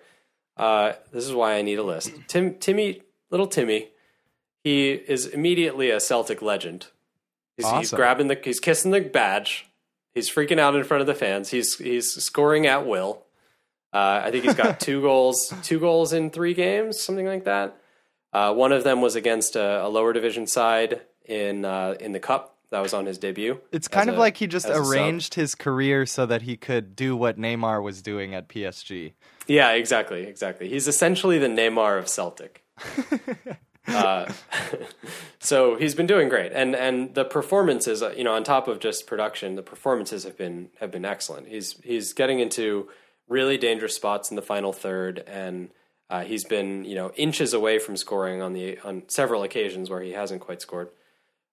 uh, 0.57 0.93
this 1.11 1.25
is 1.25 1.33
why 1.33 1.55
I 1.55 1.61
need 1.61 1.79
a 1.79 1.83
list. 1.83 2.11
Tim 2.27 2.55
Timmy, 2.55 3.01
little 3.31 3.47
Timmy, 3.47 3.89
he 4.63 4.91
is 4.91 5.25
immediately 5.25 5.89
a 5.89 5.99
Celtic 5.99 6.41
legend. 6.41 6.87
He's, 7.57 7.69
he's 7.71 7.91
grabbing 7.91 8.27
the, 8.27 8.39
he's 8.41 8.59
kissing 8.59 8.91
the 8.91 9.01
badge. 9.01 9.67
He's 10.13 10.29
freaking 10.29 10.59
out 10.59 10.75
in 10.75 10.83
front 10.83 11.01
of 11.01 11.07
the 11.07 11.15
fans. 11.15 11.49
He's 11.49 11.77
he's 11.77 12.11
scoring 12.23 12.67
at 12.67 12.85
will. 12.85 13.23
Uh, 13.91 14.21
I 14.23 14.31
think 14.31 14.45
he's 14.45 14.53
got 14.55 14.79
two 14.79 15.01
goals, 15.01 15.53
two 15.63 15.79
goals 15.79 16.13
in 16.13 16.29
three 16.29 16.53
games, 16.53 17.01
something 17.01 17.25
like 17.25 17.45
that. 17.45 17.75
Uh, 18.31 18.53
one 18.53 18.71
of 18.71 18.83
them 18.83 19.01
was 19.01 19.15
against 19.15 19.55
a, 19.55 19.85
a 19.85 19.89
lower 19.89 20.13
division 20.13 20.45
side 20.45 21.01
in 21.25 21.65
uh, 21.65 21.95
in 21.99 22.11
the 22.11 22.19
cup. 22.19 22.55
That 22.71 22.81
was 22.81 22.93
on 22.93 23.05
his 23.07 23.17
debut. 23.17 23.59
It's 23.71 23.87
kind 23.87 24.09
of 24.09 24.15
a- 24.15 24.19
like 24.19 24.37
he 24.37 24.45
just 24.47 24.67
as 24.67 24.77
a 24.77 24.83
sub. 24.83 24.93
arranged 24.93 25.33
his 25.33 25.55
career 25.55 26.05
so 26.05 26.25
that 26.27 26.43
he 26.43 26.55
could 26.55 26.95
do 26.95 27.15
what 27.15 27.37
Neymar 27.37 27.81
was 27.81 28.01
doing 28.01 28.35
at 28.35 28.47
PSG. 28.47 29.13
Yeah, 29.47 29.71
exactly, 29.71 30.23
exactly. 30.23 30.69
He's 30.69 30.87
essentially 30.87 31.39
the 31.39 31.47
Neymar 31.47 31.97
of 31.97 32.07
Celtic. 32.07 32.63
uh, 33.87 34.31
so 35.39 35.75
he's 35.75 35.95
been 35.95 36.05
doing 36.07 36.29
great, 36.29 36.51
and 36.53 36.75
and 36.75 37.15
the 37.15 37.25
performances, 37.25 38.03
you 38.15 38.23
know, 38.23 38.33
on 38.33 38.43
top 38.43 38.67
of 38.67 38.79
just 38.79 39.07
production, 39.07 39.55
the 39.55 39.63
performances 39.63 40.23
have 40.23 40.37
been 40.37 40.69
have 40.79 40.91
been 40.91 41.05
excellent. 41.05 41.47
He's 41.47 41.73
he's 41.83 42.13
getting 42.13 42.39
into 42.39 42.89
really 43.27 43.57
dangerous 43.57 43.95
spots 43.95 44.29
in 44.29 44.35
the 44.35 44.41
final 44.41 44.73
third, 44.73 45.23
and 45.27 45.69
uh, 46.09 46.21
he's 46.21 46.45
been 46.45 46.85
you 46.85 46.95
know 46.95 47.11
inches 47.15 47.53
away 47.53 47.79
from 47.79 47.97
scoring 47.97 48.41
on 48.41 48.53
the 48.53 48.77
on 48.79 49.03
several 49.07 49.43
occasions 49.43 49.89
where 49.89 50.01
he 50.01 50.11
hasn't 50.11 50.41
quite 50.41 50.61
scored. 50.61 50.89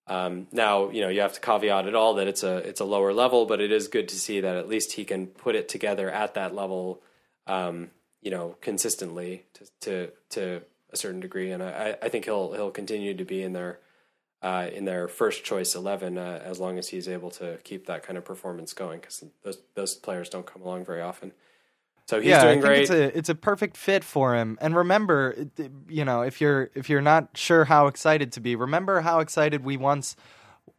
Um, 0.09 0.47
now 0.53 0.91
you 0.91 1.01
know 1.01 1.09
you 1.09 1.21
have 1.21 1.33
to 1.33 1.41
caveat 1.41 1.87
it 1.87 1.95
all 1.95 2.15
that 2.15 2.29
it's 2.29 2.43
a 2.43 2.59
it's 2.59 2.81
a 2.81 2.85
lower 2.85 3.13
level, 3.13 3.47
but 3.47 3.61
it 3.61 3.73
is 3.73 3.89
good 3.89 4.09
to 4.09 4.17
see 4.17 4.41
that 4.41 4.57
at 4.57 4.69
least 4.69 4.93
he 4.93 5.05
can 5.05 5.27
put 5.27 5.57
it 5.57 5.69
together 5.69 6.11
at 6.11 6.35
that 6.35 6.55
level, 6.55 7.03
um, 7.47 7.91
you 8.23 8.31
know, 8.31 8.57
consistently 8.61 9.45
to 9.55 9.67
to, 9.81 10.13
to 10.31 10.63
a 10.93 10.97
certain 10.97 11.21
degree, 11.21 11.51
and 11.51 11.63
I, 11.63 11.97
I 12.01 12.09
think 12.09 12.25
he'll 12.25 12.53
he'll 12.53 12.71
continue 12.71 13.15
to 13.15 13.25
be 13.25 13.43
in 13.43 13.53
their 13.53 13.81
uh, 14.43 14.69
in 14.73 14.85
their 14.85 15.09
first 15.09 15.45
choice 15.45 15.75
eleven 15.75 16.19
uh, 16.19 16.41
as 16.45 16.61
long 16.61 16.79
as 16.79 16.89
he's 16.89 17.09
able 17.09 17.31
to 17.33 17.59
keep 17.65 17.87
that 17.87 18.05
kind 18.05 18.17
of 18.17 18.25
performance 18.25 18.73
going 18.73 19.01
because 19.01 19.25
those 19.43 19.59
those 19.75 19.95
players 19.97 20.29
don't 20.29 20.47
come 20.47 20.63
along 20.63 20.85
very 20.85 21.03
often. 21.03 21.33
So 22.09 22.21
he's 22.21 22.31
yeah, 22.31 22.43
doing 22.45 22.59
I 22.59 22.63
think 22.63 22.65
great. 22.65 22.81
it's 22.83 22.91
a 22.91 23.19
it's 23.19 23.29
a 23.29 23.35
perfect 23.35 23.77
fit 23.77 24.05
for 24.05 24.35
him. 24.37 24.59
And 24.61 24.77
remember, 24.77 25.35
you 25.89 26.05
know, 26.05 26.23
if 26.23 26.41
you're 26.41 26.71
if 26.75 26.89
you're 26.89 27.03
not 27.03 27.31
sure 27.35 27.65
how 27.65 27.89
excited 27.89 28.33
to 28.33 28.41
be, 28.41 28.55
remember 28.55 29.01
how 29.01 29.19
excited 29.21 29.65
we 29.65 29.77
once 29.77 30.15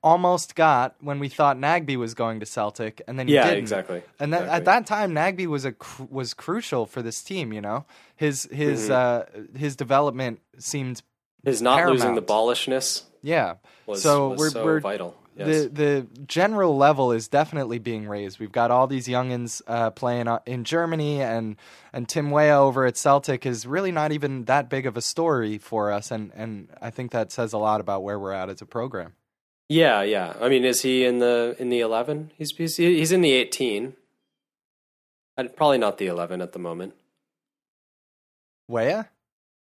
almost 0.04 0.56
got 0.56 0.96
when 1.02 1.20
we 1.20 1.28
thought 1.28 1.58
Nagbe 1.58 1.98
was 1.98 2.14
going 2.14 2.40
to 2.40 2.46
Celtic, 2.46 3.02
and 3.08 3.18
then 3.20 3.28
he 3.28 3.34
Yeah, 3.34 3.46
didn't. 3.46 3.60
exactly, 3.60 4.04
And 4.20 4.32
that, 4.32 4.44
exactly. 4.44 4.56
at 4.58 4.66
that 4.66 4.86
time, 4.86 5.12
Nagbe 5.14 5.48
was 5.48 5.66
a 5.66 5.72
cr- 5.74 6.04
was 6.10 6.34
crucial 6.34 6.86
for 6.86 7.02
this 7.02 7.22
team. 7.22 7.52
You 7.52 7.62
know, 7.62 7.86
his 8.16 8.48
his 8.52 8.90
uh, 8.90 9.26
his 9.56 9.76
development 9.76 10.40
seemed 10.60 11.02
his 11.44 11.62
not 11.62 11.86
losing 11.90 12.16
the 12.16 12.22
ballishness 12.22 13.04
yeah. 13.22 13.56
was 13.86 14.02
so 14.02 14.30
was 14.30 14.40
we're 14.40 14.50
so 14.52 14.64
we're 14.66 14.80
vital. 14.80 15.18
Yes. 15.38 15.48
the 15.64 15.70
the 15.70 16.08
general 16.26 16.76
level 16.76 17.12
is 17.12 17.28
definitely 17.28 17.80
being 17.80 18.08
raised. 18.08 18.40
We've 18.40 18.52
got 18.52 18.72
all 18.72 18.88
these 18.88 19.08
youngins 19.08 19.62
uh, 19.68 19.92
playing 19.92 20.28
uh, 20.28 20.40
in 20.46 20.64
Germany, 20.64 21.22
and 21.22 21.56
and 21.94 22.10
Tim 22.10 22.32
Weah 22.32 22.60
over 22.60 22.86
at 22.86 22.98
Celtic 22.98 23.46
is 23.46 23.68
really 23.68 23.92
not 23.92 24.12
even 24.12 24.46
that 24.46 24.70
big 24.70 24.86
of 24.86 24.98
a 24.98 25.02
story 25.02 25.58
for 25.58 25.92
us, 25.92 26.12
and 26.12 26.32
and 26.36 26.70
I 26.82 26.90
think 26.90 27.12
that 27.12 27.32
says 27.32 27.54
a 27.54 27.58
lot 27.58 27.82
about 27.82 28.04
where 28.04 28.20
we're 28.20 28.34
at 28.34 28.50
as 28.50 28.62
a 28.62 28.66
program. 28.66 29.14
Yeah, 29.70 30.02
yeah. 30.02 30.34
I 30.42 30.50
mean, 30.50 30.66
is 30.66 30.82
he 30.82 31.06
in 31.06 31.20
the 31.20 31.56
in 31.60 31.70
the 31.70 31.82
eleven? 31.82 32.32
He's 32.38 32.52
he's 32.56 32.78
he's 32.78 33.12
in 33.12 33.22
the 33.22 33.32
eighteen. 33.32 33.96
And 35.40 35.56
probably 35.56 35.78
not 35.78 36.00
the 36.00 36.08
eleven 36.08 36.42
at 36.42 36.54
the 36.54 36.60
moment 36.60 36.96
Weah, 38.68 39.10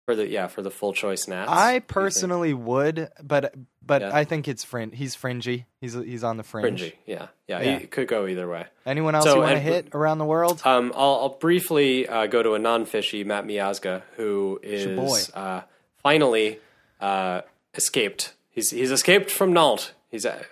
for 0.06 0.16
the 0.16 0.28
yeah 0.28 0.48
for 0.48 0.62
the 0.62 0.72
full 0.72 0.94
choice 0.94 1.28
Nats. 1.28 1.50
I 1.50 1.54
What 1.54 1.58
do 1.58 1.74
you 1.74 1.80
think? 1.80 1.88
personally 1.88 2.54
would, 2.54 3.10
but 3.22 3.54
but 3.86 4.02
Yeah. 4.02 4.12
I 4.16 4.24
think 4.26 4.48
it's 4.48 4.64
frin- 4.64 4.92
He's 4.92 5.16
fringy. 5.16 5.66
He's 5.82 5.94
he's 5.94 6.24
on 6.24 6.38
the 6.38 6.44
fringe. 6.44 6.80
fringy. 6.82 6.96
Yeah, 7.06 7.28
yeah. 7.48 7.62
Yeah. 7.62 7.80
He 7.80 7.88
could 7.88 8.08
go 8.08 8.28
either 8.28 8.48
way. 8.48 8.66
Anyone 8.86 9.16
else 9.16 9.26
So, 9.26 9.36
you 9.36 9.42
want 9.42 9.54
to 9.54 9.60
hit 9.60 9.90
around 9.94 10.18
the 10.20 10.26
world? 10.26 10.62
Um, 10.66 10.92
I'll, 10.96 11.16
I'll 11.22 11.30
briefly 11.40 12.08
uh, 12.08 12.28
go 12.28 12.42
to 12.44 12.54
a 12.54 12.60
non-fishy 12.60 13.24
Matt 13.24 13.46
Miazga, 13.46 14.02
who 14.18 14.60
is 14.64 15.32
uh, 15.34 15.62
finally 16.02 16.60
uh, 17.02 17.42
escaped. 17.76 18.34
He's 18.50 18.72
he's 18.72 18.92
escaped 18.92 19.32
from 19.32 19.52
Nantes. 19.54 19.94
He's 20.10 20.26
uh, 20.26 20.44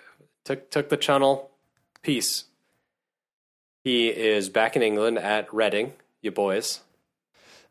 took 0.44 0.70
took 0.70 0.88
the 0.88 0.96
channel. 0.96 1.50
Peace. 2.02 2.44
He 3.84 4.08
is 4.08 4.48
back 4.48 4.76
in 4.76 4.82
England 4.82 5.18
at 5.18 5.52
Reading. 5.52 5.92
You 6.20 6.30
boys. 6.30 6.80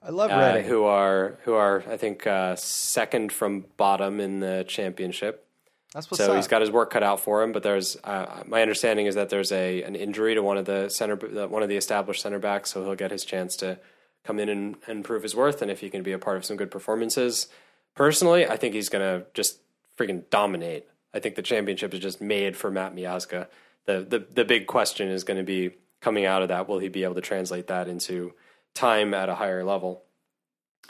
I 0.03 0.09
love 0.09 0.31
uh, 0.31 0.61
who 0.61 0.85
are 0.85 1.37
who 1.43 1.53
are 1.53 1.83
I 1.87 1.97
think 1.97 2.25
uh, 2.25 2.55
second 2.55 3.31
from 3.31 3.65
bottom 3.77 4.19
in 4.19 4.39
the 4.39 4.65
championship. 4.67 5.47
That's 5.93 6.09
what's 6.09 6.23
so 6.23 6.31
up. 6.31 6.37
he's 6.37 6.47
got 6.47 6.61
his 6.61 6.71
work 6.71 6.89
cut 6.89 7.03
out 7.03 7.19
for 7.19 7.43
him. 7.43 7.51
But 7.51 7.63
there's 7.63 7.97
uh, 8.03 8.43
my 8.47 8.61
understanding 8.61 9.05
is 9.05 9.15
that 9.15 9.29
there's 9.29 9.51
a 9.51 9.83
an 9.83 9.95
injury 9.95 10.33
to 10.35 10.41
one 10.41 10.57
of 10.57 10.65
the 10.65 10.89
center 10.89 11.19
uh, 11.43 11.47
one 11.47 11.61
of 11.61 11.69
the 11.69 11.77
established 11.77 12.21
center 12.21 12.39
backs, 12.39 12.71
so 12.71 12.83
he'll 12.83 12.95
get 12.95 13.11
his 13.11 13.25
chance 13.25 13.55
to 13.57 13.79
come 14.23 14.39
in 14.39 14.49
and, 14.49 14.75
and 14.87 15.03
prove 15.03 15.23
his 15.23 15.35
worth. 15.35 15.61
And 15.61 15.69
if 15.69 15.81
he 15.81 15.89
can 15.89 16.03
be 16.03 16.11
a 16.11 16.19
part 16.19 16.37
of 16.37 16.45
some 16.45 16.57
good 16.57 16.71
performances, 16.71 17.47
personally, 17.95 18.47
I 18.47 18.57
think 18.57 18.73
he's 18.73 18.89
gonna 18.89 19.23
just 19.33 19.59
freaking 19.97 20.23
dominate. 20.29 20.87
I 21.13 21.19
think 21.19 21.35
the 21.35 21.41
championship 21.41 21.93
is 21.93 21.99
just 21.99 22.21
made 22.21 22.55
for 22.57 22.71
Matt 22.71 22.95
Miazga. 22.95 23.47
The 23.85 24.01
the 24.01 24.25
the 24.33 24.45
big 24.45 24.65
question 24.65 25.09
is 25.09 25.23
going 25.23 25.37
to 25.37 25.43
be 25.43 25.71
coming 25.99 26.25
out 26.25 26.41
of 26.41 26.47
that, 26.47 26.67
will 26.67 26.79
he 26.79 26.89
be 26.89 27.03
able 27.03 27.15
to 27.15 27.21
translate 27.21 27.67
that 27.67 27.87
into 27.87 28.33
time 28.73 29.13
at 29.13 29.29
a 29.29 29.35
higher 29.35 29.63
level? 29.63 30.03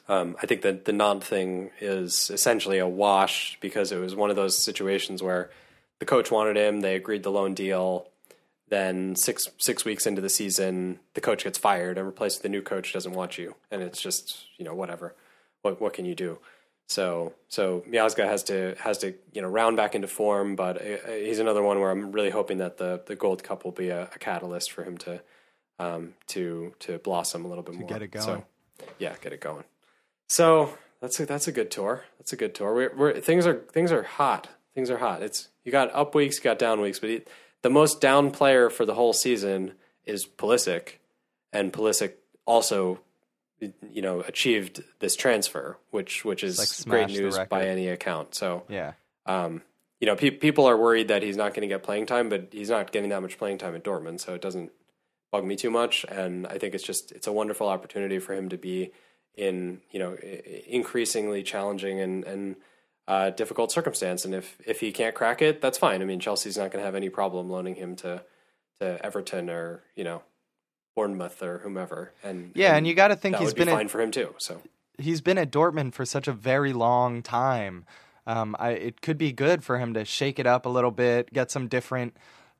Um, 0.07 0.35
I 0.41 0.45
think 0.45 0.61
that 0.63 0.85
the 0.85 0.93
Nantes 0.93 1.27
thing 1.27 1.71
is 1.79 2.29
essentially 2.31 2.79
a 2.79 2.87
wash 2.87 3.57
because 3.61 3.91
it 3.91 3.99
was 3.99 4.15
one 4.15 4.29
of 4.29 4.35
those 4.35 4.57
situations 4.57 5.23
where 5.23 5.49
the 5.99 6.05
coach 6.05 6.31
wanted 6.31 6.57
him, 6.57 6.81
they 6.81 6.95
agreed 6.95 7.23
the 7.23 7.31
loan 7.31 7.53
deal. 7.53 8.07
Then 8.69 9.15
six 9.15 9.47
six 9.57 9.85
weeks 9.85 10.07
into 10.07 10.21
the 10.21 10.29
season, 10.29 10.99
the 11.13 11.21
coach 11.21 11.43
gets 11.43 11.57
fired 11.57 11.97
and 11.97 12.07
replaced 12.07 12.39
with 12.39 12.45
a 12.45 12.49
new 12.49 12.61
coach 12.61 12.93
doesn't 12.93 13.13
want 13.13 13.37
you, 13.37 13.55
and 13.69 13.81
it's 13.81 14.01
just 14.01 14.45
you 14.57 14.65
know 14.65 14.73
whatever. 14.73 15.13
What 15.61 15.79
what 15.79 15.93
can 15.93 16.05
you 16.05 16.15
do? 16.15 16.39
So 16.87 17.33
so 17.47 17.83
Miazga 17.87 18.25
has 18.25 18.43
to 18.45 18.75
has 18.79 18.97
to 18.99 19.13
you 19.33 19.41
know 19.41 19.49
round 19.49 19.77
back 19.77 19.93
into 19.93 20.07
form, 20.07 20.55
but 20.55 20.81
uh, 20.81 21.11
he's 21.11 21.39
another 21.39 21.61
one 21.61 21.79
where 21.79 21.91
I'm 21.91 22.11
really 22.11 22.29
hoping 22.29 22.57
that 22.57 22.77
the 22.77 23.01
the 23.05 23.15
Gold 23.15 23.43
Cup 23.43 23.63
will 23.63 23.71
be 23.71 23.89
a, 23.89 24.03
a 24.03 24.19
catalyst 24.19 24.71
for 24.71 24.83
him 24.83 24.97
to 24.99 25.21
um, 25.81 26.13
to 26.27 26.73
to 26.79 26.97
blossom 26.99 27.45
a 27.45 27.47
little 27.47 27.63
bit 27.63 27.75
more. 27.75 27.89
get 27.89 28.01
it 28.01 28.11
going. 28.11 28.25
So, 28.25 28.43
yeah, 28.99 29.15
get 29.21 29.33
it 29.33 29.41
going. 29.41 29.63
So 30.27 30.77
that's 31.01 31.19
a, 31.19 31.25
that's 31.25 31.47
a 31.47 31.51
good 31.51 31.71
tour. 31.71 32.03
That's 32.17 32.33
a 32.33 32.35
good 32.35 32.53
tour. 32.55 32.73
We're, 32.73 32.95
we're 32.95 33.19
things 33.19 33.45
are 33.47 33.55
things 33.71 33.91
are 33.91 34.03
hot. 34.03 34.49
Things 34.75 34.89
are 34.89 34.97
hot. 34.97 35.21
It's 35.21 35.49
you 35.63 35.71
got 35.71 35.93
up 35.93 36.15
weeks, 36.15 36.37
you 36.37 36.43
got 36.43 36.59
down 36.59 36.79
weeks, 36.81 36.99
but 36.99 37.09
he, 37.09 37.21
the 37.61 37.69
most 37.69 37.99
down 38.01 38.31
player 38.31 38.69
for 38.69 38.85
the 38.85 38.93
whole 38.93 39.13
season 39.13 39.73
is 40.05 40.25
Pulisic, 40.25 40.93
and 41.53 41.71
Pulisic 41.73 42.13
also 42.45 42.99
you 43.59 44.01
know 44.01 44.21
achieved 44.21 44.83
this 44.99 45.15
transfer, 45.15 45.77
which 45.91 46.23
which 46.25 46.43
is 46.43 46.57
like 46.57 46.89
great 46.89 47.09
news 47.09 47.37
by 47.49 47.67
any 47.67 47.87
account. 47.89 48.33
So 48.35 48.63
Yeah. 48.69 48.93
um, 49.25 49.61
you 49.99 50.07
know, 50.07 50.15
pe- 50.15 50.31
people 50.31 50.65
are 50.65 50.75
worried 50.77 51.09
that 51.09 51.21
he's 51.21 51.37
not 51.37 51.53
going 51.53 51.61
to 51.61 51.67
get 51.67 51.83
playing 51.83 52.07
time, 52.07 52.27
but 52.29 52.47
he's 52.51 52.71
not 52.71 52.91
getting 52.91 53.09
that 53.09 53.21
much 53.21 53.37
playing 53.37 53.59
time 53.59 53.75
at 53.75 53.83
Dortmund, 53.83 54.19
so 54.19 54.33
it 54.33 54.41
doesn't 54.41 54.71
bug 55.31 55.45
me 55.45 55.55
too 55.55 55.71
much. 55.71 56.05
And 56.09 56.45
I 56.47 56.57
think 56.57 56.75
it's 56.75 56.83
just 56.83 57.11
it's 57.11 57.27
a 57.27 57.31
wonderful 57.31 57.67
opportunity 57.67 58.19
for 58.19 58.33
him 58.33 58.49
to 58.49 58.57
be 58.57 58.91
in 59.35 59.81
you 59.91 59.99
know 59.99 60.15
increasingly 60.67 61.43
challenging 61.43 61.99
and 61.99 62.23
and 62.23 62.55
uh, 63.07 63.29
difficult 63.31 63.71
circumstance. 63.71 64.25
And 64.25 64.35
if 64.35 64.57
if 64.65 64.79
he 64.79 64.91
can't 64.91 65.15
crack 65.15 65.41
it, 65.41 65.61
that's 65.61 65.77
fine. 65.77 66.01
I 66.01 66.05
mean, 66.05 66.19
Chelsea's 66.19 66.57
not 66.57 66.71
going 66.71 66.81
to 66.81 66.85
have 66.85 66.95
any 66.95 67.09
problem 67.09 67.49
loaning 67.49 67.75
him 67.75 67.95
to 67.97 68.23
to 68.79 69.05
Everton 69.05 69.49
or 69.49 69.83
you 69.95 70.03
know 70.03 70.21
Bournemouth 70.95 71.41
or 71.41 71.59
whomever. 71.59 72.13
And 72.23 72.51
Yeah, 72.55 72.75
and 72.75 72.85
you 72.85 72.93
got 72.93 73.09
to 73.09 73.15
think 73.15 73.37
he's 73.37 73.47
would 73.47 73.55
be 73.55 73.65
been 73.65 73.73
fine 73.73 73.85
at, 73.85 73.91
for 73.91 74.01
him 74.01 74.11
too. 74.11 74.35
So 74.39 74.61
he's 74.97 75.21
been 75.21 75.37
at 75.37 75.51
Dortmund 75.51 75.93
for 75.93 76.05
such 76.05 76.27
a 76.27 76.33
very 76.33 76.73
long 76.73 77.21
time. 77.21 77.85
Um, 78.27 78.55
I, 78.59 78.71
it 78.71 79.01
could 79.01 79.17
be 79.17 79.31
good 79.31 79.63
for 79.63 79.79
him 79.79 79.95
to 79.95 80.05
shake 80.05 80.37
it 80.37 80.45
up 80.45 80.65
a 80.65 80.69
little 80.69 80.91
bit, 80.91 81.33
get 81.33 81.49
some 81.49 81.67
different 81.67 82.15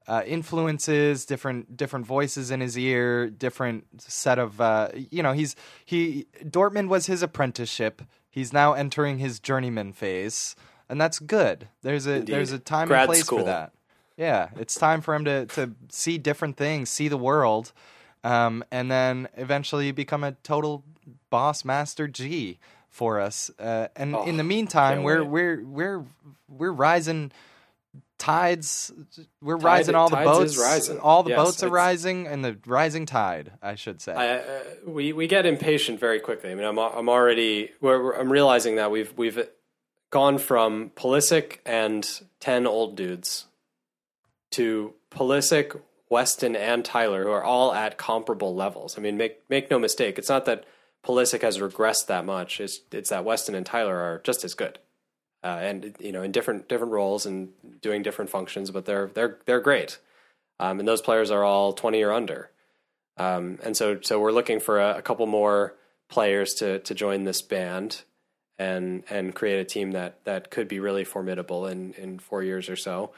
uh, 0.08 0.24
influences, 0.26 1.26
different 1.26 1.78
different 1.78 2.06
voices 2.06 2.52
in 2.52 2.60
his 2.62 2.78
ear, 2.78 3.30
different 3.30 3.86
set 4.02 4.40
of 4.40 4.60
uh, 4.60 4.90
you 4.94 5.22
know 5.24 5.34
he's 5.34 5.56
he 5.86 6.28
Dortmund 6.44 6.88
was 6.88 7.06
his 7.06 7.22
apprenticeship. 7.22 8.02
He's 8.30 8.54
now 8.54 8.74
entering 8.74 9.20
his 9.20 9.40
journeyman 9.40 9.94
phase, 9.94 10.56
and 10.90 11.00
that's 11.00 11.20
good. 11.20 11.68
There's 11.82 12.08
a 12.08 12.16
Indeed. 12.16 12.34
there's 12.34 12.52
a 12.52 12.60
time 12.60 12.88
Grad 12.88 13.02
and 13.04 13.08
place 13.10 13.26
school. 13.26 13.40
for 13.40 13.46
that. 13.46 13.74
Yeah, 14.18 14.50
it's 14.58 14.76
time 14.76 15.02
for 15.02 15.16
him 15.16 15.26
to 15.26 15.46
to 15.48 15.72
see 15.90 16.18
different 16.18 16.58
things, 16.58 16.90
see 16.90 17.08
the 17.08 17.18
world, 17.18 17.72
um, 18.24 18.64
and 18.72 18.90
then 18.92 19.28
eventually 19.36 19.92
become 19.92 20.24
a 20.24 20.34
total 20.44 20.84
boss 21.30 21.64
master 21.66 22.08
G 22.08 22.60
for 22.90 23.20
us. 23.20 23.50
Uh, 23.58 23.88
and 23.96 24.16
Oh, 24.16 24.26
in 24.26 24.38
the 24.38 24.44
meantime, 24.44 25.04
we're 25.04 25.24
we're 25.24 25.64
we're 25.64 26.06
we're 26.48 26.72
rising 26.74 27.32
tides. 28.22 28.92
We're 29.42 29.58
rising 29.58 29.96
all 29.96 30.10
the 30.10 30.16
boats. 30.18 30.58
rising. 30.58 31.00
All 31.00 31.24
the 31.24 31.32
Yes, 31.32 31.38
boats 31.44 31.64
are 31.64 31.70
rising, 31.70 32.28
and 32.28 32.46
the 32.46 32.58
rising 32.66 33.06
tide, 33.06 33.52
I 33.62 33.76
should 33.76 34.00
say. 34.02 34.14
I, 34.14 34.38
uh, 34.38 34.64
we 34.86 35.12
we 35.14 35.28
get 35.28 35.46
impatient 35.46 36.00
very 36.00 36.20
quickly. 36.20 36.52
I 36.52 36.56
mean, 36.56 36.66
I'm 36.66 36.78
I'm 36.80 37.10
already 37.10 37.72
we're, 37.82 38.02
we're- 38.04 38.20
I'm 38.20 38.32
realizing 38.32 38.76
that 38.76 38.92
we've 38.92 39.12
we've 39.18 39.48
gone 40.12 40.38
from 40.38 40.92
Pulisic 40.96 41.58
and 41.66 42.08
ten 42.40 42.68
old 42.68 42.96
dudes 42.96 43.46
to 44.52 44.94
Pulisic, 45.10 45.80
Weston, 46.10 46.56
and 46.56 46.84
Tyler, 46.86 47.24
who 47.24 47.32
are 47.32 47.44
all 47.44 47.74
at 47.74 47.98
comparable 47.98 48.54
levels. 48.56 48.98
I 48.98 49.02
mean, 49.02 49.18
make 49.18 49.50
make 49.50 49.72
no 49.72 49.80
mistake, 49.80 50.18
it's 50.18 50.30
not 50.30 50.46
that 50.46 50.66
Pulisic 51.04 51.42
has 51.42 51.58
regressed 51.58 52.08
that 52.08 52.26
much. 52.26 52.60
It's 52.62 52.82
it's 52.92 53.10
that 53.10 53.26
Weston 53.26 53.56
and 53.56 53.66
Tyler 53.66 53.96
are 53.98 54.22
just 54.24 54.44
as 54.44 54.54
good, 54.54 54.78
uh, 55.44 55.60
and 55.62 55.96
you 56.00 56.12
know, 56.12 56.22
in 56.22 56.32
different 56.32 56.70
different 56.70 56.94
roles 56.94 57.26
and 57.26 57.50
doing 57.82 58.04
different 58.04 58.30
functions, 58.30 58.72
but 58.72 58.86
they're 58.86 59.08
they're 59.08 59.40
they're 59.46 59.60
great. 59.60 60.00
Um, 60.60 60.80
and 60.80 60.88
those 60.88 61.02
players 61.02 61.32
are 61.32 61.44
all 61.44 61.74
twenty 61.74 62.04
or 62.04 62.12
under. 62.12 62.52
Um, 63.18 63.60
and 63.64 63.76
so, 63.76 64.00
so 64.02 64.20
we're 64.20 64.32
looking 64.32 64.60
for 64.60 64.80
a, 64.80 64.98
a 64.98 65.02
couple 65.02 65.26
more 65.28 65.76
players 66.10 66.54
to 66.56 66.80
to 66.80 66.94
join 66.94 67.24
this 67.24 67.42
band 67.42 68.04
and 68.58 69.04
and 69.10 69.34
create 69.34 69.60
a 69.60 69.66
team 69.66 69.92
that 69.92 70.24
that 70.26 70.52
could 70.52 70.68
be 70.68 70.80
really 70.80 71.04
formidable 71.04 71.68
in 71.68 71.94
in 71.94 72.20
four 72.20 72.44
years 72.44 72.70
or 72.70 72.76
so. 72.76 73.12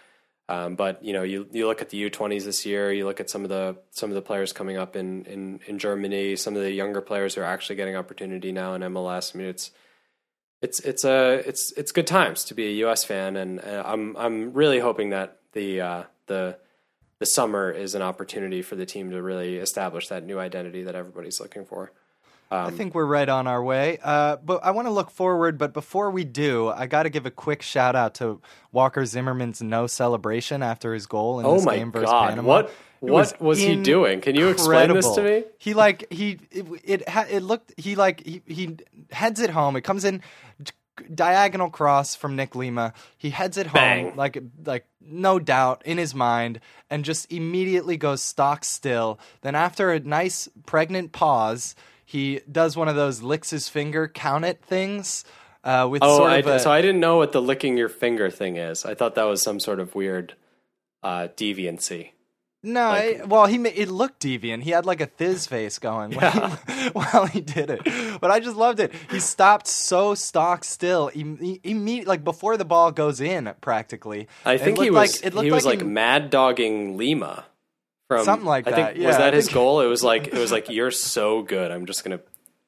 Um, 0.49 0.76
but 0.76 1.03
you 1.03 1.13
know, 1.13 1.24
you 1.24 1.47
you 1.51 1.67
look 1.67 1.82
at 1.82 1.89
the 1.89 2.09
U20s 2.09 2.43
this 2.45 2.65
year. 2.65 2.91
You 2.91 3.05
look 3.05 3.19
at 3.19 3.30
some 3.30 3.43
of 3.43 3.49
the 3.49 3.78
some 3.91 4.09
of 4.09 4.15
the 4.15 4.21
players 4.21 4.53
coming 4.53 4.78
up 4.78 4.95
in 4.95 5.26
in 5.26 5.59
in 5.67 5.80
Germany. 5.80 6.36
Some 6.36 6.55
of 6.55 6.61
the 6.61 6.71
younger 6.71 7.01
players 7.01 7.36
who 7.36 7.41
are 7.41 7.45
actually 7.45 7.76
getting 7.76 7.95
opportunity 7.95 8.51
now 8.51 8.74
in 8.74 8.82
MLS. 8.82 9.34
I 9.34 9.38
mean, 9.38 9.47
it's 9.47 9.71
it's 10.64 10.80
it's 10.80 11.03
a 11.03 11.43
it's 11.47 11.72
it's 11.74 11.91
good 11.91 12.07
times 12.07 12.43
to 12.45 12.55
be 12.55 12.66
a 12.68 12.72
U.S. 12.86 13.03
fan, 13.03 13.36
and 13.36 13.59
uh, 13.59 13.84
I'm 13.86 14.16
I'm 14.18 14.53
really 14.53 14.80
hoping 14.80 15.09
that 15.11 15.38
the 15.51 15.82
uh, 15.82 16.03
the 16.28 16.57
the 17.20 17.26
summer 17.26 17.70
is 17.72 17.93
an 17.95 18.01
opportunity 18.01 18.61
for 18.61 18.76
the 18.76 18.86
team 18.86 19.11
to 19.11 19.22
really 19.22 19.57
establish 19.57 20.07
that 20.07 20.26
new 20.26 20.39
identity 20.39 20.84
that 20.84 20.95
everybody's 20.95 21.39
looking 21.39 21.66
for. 21.66 21.91
I 22.51 22.70
think 22.70 22.93
we're 22.93 23.05
right 23.05 23.28
on 23.28 23.47
our 23.47 23.64
way. 23.64 23.97
Uh, 24.03 24.36
but 24.36 24.64
I 24.64 24.70
want 24.72 24.88
to 24.88 24.91
look 24.91 25.09
forward. 25.09 25.57
But 25.57 25.74
before 25.74 26.11
we 26.11 26.24
do, 26.24 26.70
I 26.70 26.86
got 26.86 27.03
to 27.03 27.09
give 27.09 27.26
a 27.26 27.32
quick 27.32 27.64
shout 27.64 27.95
out 27.95 28.14
to 28.16 28.41
Walker 28.72 29.07
Zimmerman's 29.07 29.64
no 29.64 29.88
celebration 29.88 30.61
after 30.61 30.93
his 30.93 31.07
goal 31.07 31.39
in 31.39 31.47
Oh 31.47 31.55
this 31.55 31.66
game 31.66 31.91
versus 31.91 32.11
God, 32.11 32.30
Panama. 32.30 32.47
what- 32.47 32.72
what 33.11 33.41
was 33.41 33.59
he 33.59 33.75
doing? 33.81 34.21
Can 34.21 34.35
you 34.35 34.49
explain 34.49 34.93
this 34.93 35.09
to 35.11 35.21
me? 35.21 35.43
He 35.57 35.73
like 35.73 36.11
he 36.11 36.39
it 36.51 36.67
it, 36.83 37.03
it 37.29 37.43
looked 37.43 37.73
he 37.77 37.95
like 37.95 38.25
he, 38.25 38.41
he 38.45 38.77
heads 39.11 39.39
it 39.39 39.49
home. 39.49 39.75
It 39.75 39.81
comes 39.81 40.05
in 40.05 40.21
diagonal 41.13 41.69
cross 41.69 42.15
from 42.15 42.35
Nick 42.35 42.55
Lima. 42.55 42.93
He 43.17 43.29
heads 43.29 43.57
it 43.57 43.67
home 43.67 43.73
Bang. 43.73 44.15
like 44.15 44.41
like 44.65 44.85
no 45.01 45.39
doubt 45.39 45.81
in 45.85 45.97
his 45.97 46.13
mind 46.15 46.59
and 46.89 47.03
just 47.03 47.31
immediately 47.31 47.97
goes 47.97 48.21
stock 48.21 48.63
still. 48.63 49.19
Then 49.41 49.55
after 49.55 49.91
a 49.91 49.99
nice 49.99 50.47
pregnant 50.65 51.11
pause, 51.11 51.75
he 52.05 52.41
does 52.51 52.77
one 52.77 52.87
of 52.87 52.95
those 52.95 53.21
licks 53.21 53.49
his 53.49 53.67
finger 53.69 54.07
count 54.07 54.45
it 54.45 54.63
things. 54.63 55.25
Uh, 55.63 55.87
with 55.89 56.03
Oh, 56.03 56.17
sort 56.17 56.39
of 56.39 56.47
a, 56.47 56.59
so 56.59 56.69
I 56.69 56.81
didn't 56.81 56.99
know 56.99 57.15
what 57.17 57.31
the 57.31 57.41
licking 57.41 57.77
your 57.77 57.87
finger 57.87 58.29
thing 58.29 58.57
is. 58.57 58.83
I 58.83 58.95
thought 58.95 59.15
that 59.15 59.23
was 59.23 59.41
some 59.41 59.61
sort 59.61 59.79
of 59.79 59.95
weird 59.95 60.35
uh, 61.01 61.29
deviancy. 61.37 62.09
No, 62.64 62.93
it- 62.93 63.28
well, 63.28 63.45
he 63.45 63.57
it 63.57 63.89
looked 63.89 64.22
deviant. 64.24 64.64
He 64.64 64.72
had 64.72 64.86
like 64.86 65.01
a 65.01 65.05
thiz 65.05 65.45
face 65.53 65.80
going 65.80 66.14
while, 66.14 66.57
he, 66.68 66.89
while 66.93 67.26
he 67.26 67.41
did 67.41 67.70
it. 67.70 67.82
But 68.22 68.32
I 68.32 68.39
just 68.39 68.55
loved 68.55 68.80
it. 68.80 68.93
He 69.11 69.20
stopped 69.20 69.68
so 69.68 70.16
stock 70.16 70.64
still, 70.64 71.07
he, 71.07 71.59
he, 71.61 72.05
like 72.05 72.24
before 72.24 72.55
the 72.55 72.66
ball 72.66 72.91
goes 72.91 73.20
in, 73.20 73.53
practically. 73.61 74.28
I 74.45 74.57
think 74.57 74.80
he 74.80 74.89
was 74.89 75.22
like, 75.22 75.26
it 75.26 75.34
looked 75.36 75.45
he 75.45 75.51
was 75.51 75.66
like, 75.66 75.82
he- 75.82 75.86
mad 75.86 76.30
dogging 76.30 76.97
Lima 76.97 77.45
from 78.07 78.24
Something 78.26 78.45
like 78.47 78.66
that. 78.66 78.74
I 78.74 78.93
think 78.93 79.05
was 79.05 79.18
that 79.18 79.34
his 79.34 79.49
goal? 79.49 79.82
It 79.82 79.88
was 79.88 80.03
like 80.11 80.28
it 80.28 80.34
was 80.36 80.51
like 80.51 80.70
you're 80.70 80.91
so 80.91 81.41
good. 81.41 81.70
I'm 81.70 81.86
just 81.86 82.03
gonna 82.03 82.22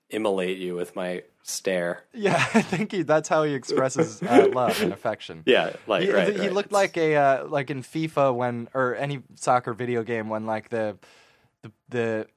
immolate 0.09 0.57
you 0.57 0.75
with 0.75 0.95
my 0.95 1.23
stare. 1.47 2.03
yeah, 2.13 2.33
I 2.53 2.61
think 2.61 2.91
he, 2.91 3.03
that's 3.03 3.29
how 3.29 3.43
he 3.43 3.53
expresses 3.53 4.21
uh, 4.23 4.47
love 4.53 4.81
and 4.81 4.91
affection. 4.91 5.43
Yeah, 5.45 5.73
like 5.87 6.03
he, 6.03 6.11
right. 6.11 6.33
he 6.33 6.39
right. 6.41 6.53
looked 6.53 6.71
like 6.71 6.97
a 6.97 7.15
uh, 7.15 7.47
like 7.47 7.69
in 7.69 7.83
FIFA 7.83 8.35
when 8.35 8.67
or 8.73 8.95
any 8.95 9.21
soccer 9.35 9.73
video 9.73 10.03
game 10.03 10.29
when 10.29 10.45
like 10.45 10.69
the 10.69 10.97
the 11.61 11.71
the 11.89 12.27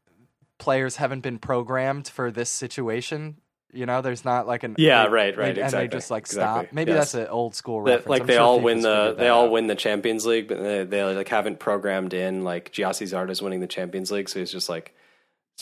players 0.58 0.96
haven't 0.96 1.20
been 1.20 1.38
programmed 1.38 2.08
for 2.08 2.30
this 2.30 2.50
situation. 2.50 3.36
You 3.70 3.84
know, 3.84 4.00
there's 4.00 4.24
not 4.24 4.46
like 4.46 4.62
an 4.62 4.74
Yeah, 4.78 5.04
they- 5.04 5.10
right, 5.10 5.36
right, 5.36 5.48
and 5.50 5.58
exactly, 5.58 5.88
they 5.88 5.92
just 5.92 6.10
like 6.10 6.22
exactly, 6.22 6.64
stop. 6.66 6.74
Maybe 6.74 6.92
yes. 6.92 7.12
that's 7.12 7.26
an 7.26 7.30
old 7.30 7.54
school 7.54 7.84
that, 7.84 7.90
reference. 7.90 8.08
like 8.08 8.20
I'm 8.22 8.26
they 8.26 8.34
sure 8.34 8.42
all 8.42 8.60
win 8.60 8.80
the 8.80 9.14
they 9.16 9.28
all 9.28 9.44
out. 9.44 9.50
win 9.52 9.66
the 9.66 9.74
Champions 9.74 10.24
League, 10.26 10.48
but 10.48 10.58
they, 10.62 10.84
they 10.84 11.02
like 11.04 11.28
haven't 11.28 11.58
programmed 11.58 12.14
in 12.14 12.44
like 12.44 12.72
Gyasi 12.72 13.06
Zardes 13.06 13.42
winning 13.42 13.60
the 13.60 13.66
Champions 13.66 14.10
League, 14.10 14.28
so 14.28 14.38
he's 14.38 14.50
just 14.52 14.68
like 14.70 14.94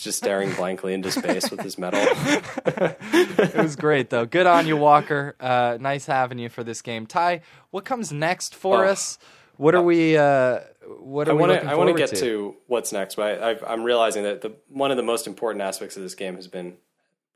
just 0.03 0.17
staring 0.19 0.53
blankly 0.53 0.93
into 0.93 1.11
space 1.11 1.49
with 1.51 1.61
his 1.61 1.77
medal. 1.77 1.99
it 2.01 3.55
was 3.55 3.75
great 3.75 4.09
though. 4.09 4.25
Good 4.25 4.47
on 4.47 4.67
you, 4.67 4.77
Walker. 4.77 5.35
Uh, 5.39 5.77
nice 5.79 6.05
having 6.05 6.39
you 6.39 6.49
for 6.49 6.63
this 6.63 6.81
game. 6.81 7.05
Ty, 7.05 7.41
what 7.71 7.85
comes 7.85 8.11
next 8.11 8.55
for 8.55 8.85
Oh. 8.85 8.89
us? 8.89 9.17
What 9.57 9.73
are 9.73 9.81
we? 9.81 10.15
Uh, 10.17 10.59
what 10.99 11.27
are 11.27 11.31
I 11.31 11.33
we 11.33 11.39
want 11.39 11.51
looking 11.51 11.67
to 11.67 11.73
I 11.73 11.75
want 11.77 11.89
to 11.89 11.97
get 11.97 12.15
to 12.17 12.55
what's 12.67 12.91
next, 12.93 13.15
but 13.15 13.41
I, 13.41 13.49
I've, 13.51 13.63
I'm 13.65 13.83
realizing 13.83 14.23
that 14.23 14.41
the 14.41 14.53
one 14.69 14.91
of 14.91 14.97
the 14.97 15.03
most 15.03 15.25
important 15.27 15.61
aspects 15.63 15.97
of 15.97 16.03
this 16.03 16.13
game 16.15 16.35
has 16.35 16.47
been 16.47 16.77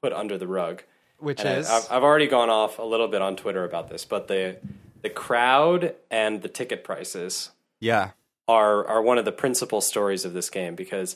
put 0.03 0.14
under 0.14 0.38
the 0.38 0.47
rug. 0.47 0.84
which 1.18 1.39
And 1.39 1.49
I- 1.49 1.53
is 1.53 1.70
I've, 1.70 1.88
I've 1.91 2.03
already 2.03 2.28
gone 2.28 2.49
off 2.51 2.78
a 2.78 2.84
little 2.84 3.07
bit 3.07 3.22
on 3.24 3.36
Twitter 3.36 3.64
about 3.64 3.89
this, 3.89 4.05
but 4.05 4.28
the 4.28 4.57
the 5.01 5.09
crowd 5.09 5.95
and 6.12 6.43
the 6.43 6.47
ticket 6.47 6.84
prices 6.84 7.49
yeah. 7.80 8.12
are 8.47 8.86
are 8.88 9.01
one 9.01 9.18
of 9.18 9.26
the 9.26 9.32
principal 9.32 9.82
stories 9.82 10.24
of 10.24 10.34
this 10.34 10.51
game 10.51 10.76
because 10.76 11.16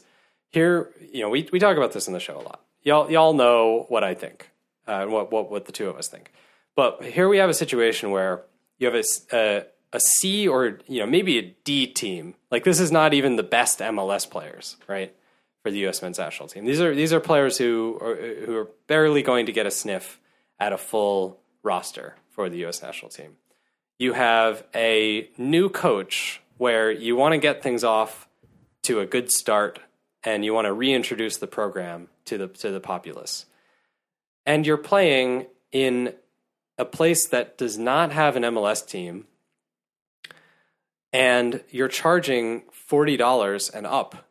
here, 0.51 0.91
you 1.11 1.21
know, 1.21 1.29
we 1.29 1.47
we 1.51 1.59
talk 1.59 1.77
about 1.77 1.91
this 1.91 2.07
in 2.07 2.13
the 2.13 2.19
show 2.19 2.37
a 2.37 2.41
lot. 2.41 2.61
Y'all 2.83 3.09
y'all 3.11 3.33
know 3.33 3.85
what 3.89 4.03
I 4.03 4.13
think, 4.13 4.49
uh, 4.87 5.05
what 5.05 5.31
what 5.31 5.51
what 5.51 5.65
the 5.65 5.71
two 5.71 5.89
of 5.89 5.97
us 5.97 6.07
think. 6.07 6.31
But 6.75 7.03
here 7.03 7.27
we 7.27 7.37
have 7.37 7.49
a 7.49 7.53
situation 7.53 8.11
where 8.11 8.43
you 8.77 8.87
have 8.91 8.95
a, 8.95 9.03
a 9.35 9.65
a 9.93 9.99
C 9.99 10.47
or 10.47 10.79
you 10.87 10.99
know 10.99 11.05
maybe 11.05 11.37
a 11.37 11.55
D 11.63 11.87
team. 11.87 12.35
Like 12.51 12.63
this 12.63 12.79
is 12.79 12.91
not 12.91 13.13
even 13.13 13.35
the 13.35 13.43
best 13.43 13.79
MLS 13.79 14.29
players, 14.29 14.77
right? 14.87 15.15
For 15.63 15.71
the 15.71 15.79
U.S. 15.79 16.03
men's 16.03 16.19
national 16.19 16.47
team, 16.47 16.65
these 16.65 16.79
are 16.79 16.93
these 16.93 17.11
are 17.11 17.19
players 17.19 17.57
who 17.57 17.97
are 17.99 18.15
who 18.15 18.55
are 18.55 18.69
barely 18.85 19.23
going 19.23 19.47
to 19.47 19.51
get 19.51 19.65
a 19.65 19.71
sniff 19.71 20.19
at 20.59 20.71
a 20.73 20.77
full 20.77 21.39
roster 21.63 22.15
for 22.29 22.49
the 22.49 22.57
U.S. 22.59 22.83
national 22.83 23.09
team. 23.09 23.37
You 23.97 24.13
have 24.13 24.63
a 24.75 25.29
new 25.37 25.69
coach 25.69 26.41
where 26.57 26.91
you 26.91 27.15
want 27.15 27.33
to 27.33 27.39
get 27.39 27.63
things 27.63 27.83
off 27.83 28.27
to 28.83 28.99
a 28.99 29.05
good 29.05 29.31
start 29.31 29.79
and 30.25 30.43
you 30.43 30.53
want 30.53 30.65
to 30.65 30.73
reintroduce 30.73 31.37
the 31.37 31.47
program 31.47 32.09
to 32.25 32.37
the 32.37 32.47
to 32.47 32.71
the 32.71 32.81
populace. 32.81 33.45
And 34.45 34.65
you're 34.65 34.77
playing 34.77 35.47
in 35.71 36.13
a 36.77 36.85
place 36.85 37.27
that 37.27 37.57
does 37.57 37.77
not 37.77 38.11
have 38.11 38.35
an 38.35 38.43
MLS 38.43 38.85
team 38.85 39.27
and 41.13 41.63
you're 41.69 41.87
charging 41.87 42.63
$40 42.91 43.73
and 43.73 43.87
up 43.87 44.27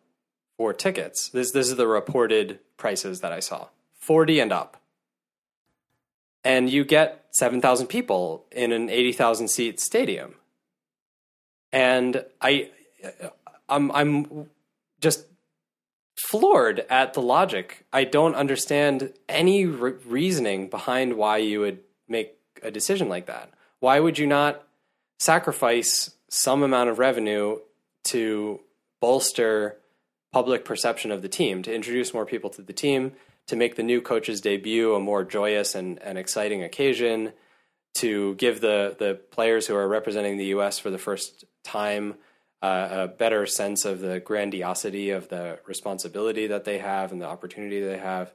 for 0.59 0.74
tickets. 0.74 1.30
This 1.30 1.51
this 1.53 1.68
is 1.70 1.76
the 1.76 1.86
reported 1.86 2.59
prices 2.76 3.20
that 3.20 3.32
I 3.32 3.40
saw. 3.40 3.68
40 4.01 4.40
and 4.40 4.53
up. 4.53 4.82
And 6.45 6.68
you 6.68 6.84
get 6.84 7.24
7,000 7.30 7.86
people 7.86 8.45
in 8.53 8.70
an 8.70 8.90
80,000 8.90 9.49
seat 9.49 9.80
stadium. 9.80 10.34
And 11.72 12.26
I 12.42 12.70
I'm 13.68 13.90
I'm 13.92 14.51
just 15.01 15.24
floored 16.17 16.85
at 16.91 17.15
the 17.15 17.23
logic. 17.23 17.85
I 17.93 18.05
don't 18.05 18.35
understand 18.35 19.12
any 19.29 19.67
re- 19.67 19.95
reasoning 20.07 20.69
behind 20.69 21.17
why 21.17 21.39
you 21.39 21.61
would 21.61 21.81
make 22.09 22.37
a 22.62 22.71
decision 22.71 23.09
like 23.09 23.27
that. 23.27 23.51
Why 23.81 24.01
would 24.01 24.19
you 24.19 24.27
not 24.27 24.67
sacrifice 25.19 26.11
some 26.29 26.62
amount 26.62 26.91
of 26.91 26.99
revenue 26.99 27.59
to 28.05 28.61
bolster 29.01 29.77
public 30.33 30.65
perception 30.65 31.11
of 31.11 31.23
the 31.23 31.29
team, 31.29 31.62
to 31.62 31.75
introduce 31.75 32.12
more 32.12 32.27
people 32.27 32.51
to 32.51 32.62
the 32.62 32.73
team, 32.73 33.12
to 33.47 33.57
make 33.57 33.77
the 33.77 33.83
new 33.83 34.01
coach's 34.01 34.41
debut 34.41 34.95
a 34.95 35.01
more 35.01 35.23
joyous 35.25 35.75
and, 35.75 36.03
and 36.03 36.19
exciting 36.19 36.62
occasion, 36.62 37.33
to 37.95 38.35
give 38.35 38.61
the, 38.61 38.97
the 38.99 39.15
players 39.31 39.67
who 39.67 39.77
are 39.77 39.87
representing 39.87 40.37
the 40.37 40.47
U.S. 40.47 40.79
for 40.79 40.91
the 40.91 40.99
first 40.99 41.45
time 41.62 42.15
uh, 42.62 42.88
a 42.90 43.09
better 43.09 43.46
sense 43.46 43.84
of 43.84 44.00
the 44.00 44.20
grandiosity 44.20 45.11
of 45.11 45.28
the 45.28 45.59
responsibility 45.66 46.46
that 46.46 46.64
they 46.64 46.78
have 46.78 47.12
and 47.12 47.20
the 47.20 47.26
opportunity 47.26 47.80
they 47.80 47.98
have. 47.98 48.32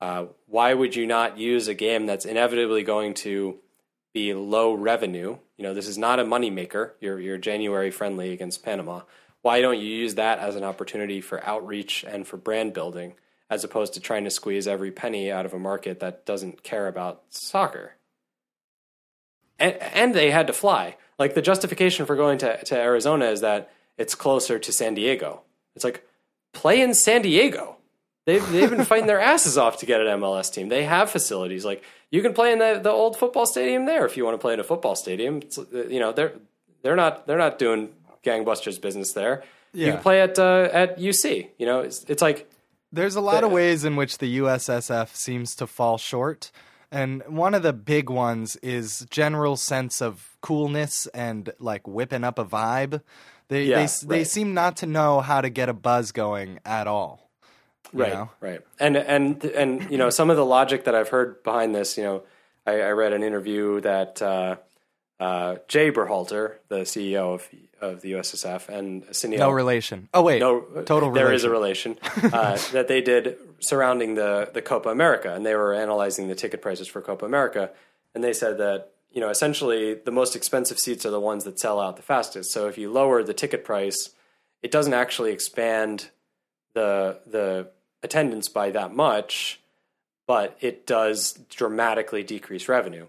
Uh, 0.00 0.26
why 0.46 0.72
would 0.72 0.96
you 0.96 1.06
not 1.06 1.36
use 1.36 1.68
a 1.68 1.74
game 1.74 2.06
that's 2.06 2.24
inevitably 2.24 2.82
going 2.82 3.12
to 3.12 3.58
be 4.14 4.32
low 4.32 4.72
revenue? 4.72 5.36
You 5.58 5.64
know, 5.64 5.74
this 5.74 5.88
is 5.88 5.98
not 5.98 6.18
a 6.18 6.24
moneymaker. 6.24 6.92
You're, 7.00 7.20
you're 7.20 7.38
January 7.38 7.90
friendly 7.90 8.32
against 8.32 8.64
Panama. 8.64 9.02
Why 9.42 9.60
don't 9.60 9.78
you 9.78 9.86
use 9.86 10.14
that 10.16 10.38
as 10.38 10.56
an 10.56 10.64
opportunity 10.64 11.20
for 11.20 11.44
outreach 11.46 12.04
and 12.06 12.26
for 12.26 12.36
brand 12.36 12.72
building, 12.72 13.14
as 13.48 13.64
opposed 13.64 13.94
to 13.94 14.00
trying 14.00 14.24
to 14.24 14.30
squeeze 14.30 14.66
every 14.66 14.90
penny 14.90 15.30
out 15.30 15.46
of 15.46 15.54
a 15.54 15.58
market 15.58 16.00
that 16.00 16.26
doesn't 16.26 16.62
care 16.62 16.88
about 16.88 17.22
soccer? 17.28 17.96
And, 19.58 19.74
and 19.76 20.14
they 20.14 20.30
had 20.30 20.46
to 20.46 20.52
fly. 20.52 20.96
Like 21.20 21.34
the 21.34 21.42
justification 21.42 22.06
for 22.06 22.16
going 22.16 22.38
to, 22.38 22.64
to 22.64 22.76
Arizona 22.76 23.26
is 23.26 23.42
that 23.42 23.70
it's 23.98 24.14
closer 24.14 24.58
to 24.58 24.72
San 24.72 24.94
Diego. 24.94 25.42
It's 25.76 25.84
like 25.84 26.02
play 26.54 26.80
in 26.80 26.94
San 26.94 27.20
Diego. 27.20 27.76
They've 28.24 28.50
they've 28.50 28.70
been 28.70 28.84
fighting 28.86 29.06
their 29.06 29.20
asses 29.20 29.58
off 29.58 29.76
to 29.78 29.86
get 29.86 30.00
an 30.00 30.06
MLS 30.20 30.52
team. 30.52 30.70
They 30.70 30.84
have 30.84 31.10
facilities 31.10 31.64
like 31.64 31.84
you 32.10 32.22
can 32.22 32.32
play 32.32 32.52
in 32.52 32.58
the, 32.58 32.80
the 32.82 32.90
old 32.90 33.18
football 33.18 33.44
stadium 33.44 33.84
there 33.84 34.06
if 34.06 34.16
you 34.16 34.24
want 34.24 34.34
to 34.34 34.38
play 34.38 34.54
in 34.54 34.60
a 34.60 34.64
football 34.64 34.96
stadium. 34.96 35.38
It's, 35.38 35.58
you 35.58 36.00
know 36.00 36.12
they're 36.12 36.32
they're 36.82 36.96
not 36.96 37.26
they're 37.26 37.38
not 37.38 37.58
doing 37.58 37.90
gangbusters 38.24 38.80
business 38.80 39.12
there. 39.12 39.44
You 39.74 39.92
can 39.92 40.00
play 40.00 40.22
at 40.22 40.38
uh, 40.38 40.68
at 40.72 40.98
UC. 40.98 41.48
You 41.58 41.66
know 41.66 41.80
it's 41.80 42.02
it's 42.04 42.22
like 42.22 42.50
There's 42.92 43.16
a 43.16 43.20
lot 43.20 43.44
of 43.44 43.52
ways 43.52 43.84
in 43.84 43.94
which 43.94 44.18
the 44.18 44.38
USSF 44.38 45.14
seems 45.14 45.54
to 45.56 45.66
fall 45.66 45.98
short. 45.98 46.50
And 46.92 47.22
one 47.28 47.54
of 47.54 47.62
the 47.62 47.72
big 47.72 48.10
ones 48.10 48.56
is 48.56 49.06
general 49.10 49.56
sense 49.56 50.02
of 50.02 50.36
coolness 50.40 51.06
and 51.08 51.52
like 51.58 51.86
whipping 51.86 52.24
up 52.24 52.38
a 52.38 52.44
vibe. 52.44 53.02
They 53.48 53.64
Yeah, 53.64 53.76
they 53.76 53.84
s 53.84 54.00
they 54.00 54.24
seem 54.24 54.54
not 54.54 54.76
to 54.78 54.86
know 54.86 55.20
how 55.20 55.40
to 55.40 55.50
get 55.50 55.68
a 55.68 55.72
buzz 55.72 56.12
going 56.12 56.60
at 56.64 56.86
all. 56.86 57.30
Right, 57.92 58.12
right 58.12 58.14
know? 58.14 58.30
right 58.40 58.60
and 58.78 58.96
and 58.96 59.44
and 59.44 59.90
you 59.90 59.98
know 59.98 60.10
some 60.10 60.30
of 60.30 60.36
the 60.36 60.44
logic 60.44 60.84
that 60.84 60.94
i've 60.94 61.08
heard 61.08 61.42
behind 61.42 61.74
this 61.74 61.98
you 61.98 62.04
know 62.04 62.22
i, 62.64 62.80
I 62.80 62.90
read 62.90 63.12
an 63.12 63.24
interview 63.24 63.80
that 63.80 64.22
uh, 64.22 64.56
uh, 65.18 65.56
jay 65.66 65.90
berhalter 65.90 66.58
the 66.68 66.82
ceo 66.82 67.34
of 67.34 67.48
of 67.80 68.00
the 68.02 68.12
ussf 68.12 68.68
and 68.68 69.04
Sunil, 69.06 69.38
No 69.38 69.50
relation. 69.50 70.08
Oh 70.12 70.22
wait, 70.22 70.40
no 70.40 70.60
total. 70.84 71.12
there 71.12 71.32
is 71.32 71.44
a 71.44 71.50
relation. 71.50 71.98
relation 72.02 72.34
uh, 72.34 72.58
that 72.72 72.88
they 72.88 73.00
did 73.00 73.38
surrounding 73.60 74.14
the 74.14 74.50
the 74.52 74.62
copa 74.62 74.88
america 74.88 75.34
and 75.34 75.44
they 75.44 75.54
were 75.54 75.74
analyzing 75.74 76.28
the 76.28 76.34
ticket 76.34 76.62
prices 76.62 76.88
for 76.88 77.00
copa 77.00 77.24
america 77.24 77.70
and 78.14 78.24
they 78.24 78.32
said 78.32 78.58
that 78.58 78.90
you 79.12 79.20
know 79.20 79.28
essentially 79.28 79.94
the 79.94 80.10
most 80.10 80.34
expensive 80.34 80.78
seats 80.78 81.04
are 81.04 81.10
the 81.10 81.20
ones 81.20 81.44
that 81.44 81.60
sell 81.60 81.78
out 81.78 81.96
the 81.96 82.02
fastest 82.02 82.50
so 82.50 82.68
if 82.68 82.78
you 82.78 82.90
lower 82.90 83.22
the 83.22 83.34
ticket 83.34 83.64
price 83.64 84.10
it 84.62 84.70
doesn't 84.70 84.94
actually 84.94 85.32
expand 85.32 86.10
the 86.74 87.18
the 87.26 87.68
attendance 88.02 88.48
by 88.48 88.70
that 88.70 88.94
much, 88.94 89.60
but 90.26 90.56
it 90.60 90.86
does 90.86 91.32
dramatically 91.50 92.22
decrease 92.22 92.68
revenue. 92.68 93.06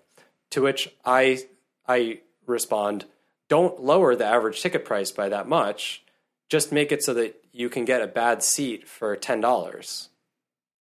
To 0.52 0.62
which 0.62 0.94
I 1.06 1.44
I 1.88 2.20
respond, 2.46 3.06
don't 3.48 3.82
lower 3.82 4.16
the 4.16 4.26
average 4.26 4.62
ticket 4.62 4.86
price 4.86 5.12
by 5.12 5.30
that 5.30 5.48
much. 5.48 6.04
Just 6.50 6.72
make 6.72 6.92
it 6.92 7.04
so 7.04 7.14
that 7.14 7.42
you 7.54 7.70
can 7.70 7.86
get 7.86 8.02
a 8.02 8.08
bad 8.08 8.44
seat 8.44 8.88
for 8.88 9.16
ten 9.16 9.42
dollars. 9.42 10.10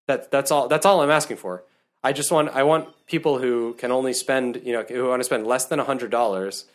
That 0.07 0.31
that's 0.31 0.51
all 0.51 0.67
that's 0.67 0.85
all 0.85 1.01
I'm 1.01 1.11
asking 1.11 1.37
for. 1.37 1.63
I 2.03 2.13
just 2.13 2.31
want 2.31 2.49
I 2.49 2.63
want 2.63 3.05
people 3.05 3.37
who 3.37 3.73
can 3.75 3.91
only 3.91 4.13
spend 4.13 4.61
you 4.63 4.73
know 4.73 4.83
who 4.83 5.07
want 5.07 5.19
to 5.19 5.23
spend 5.23 5.45
less 5.45 5.65
than 5.65 5.79
hundred 5.79 6.11
dollars 6.11 6.65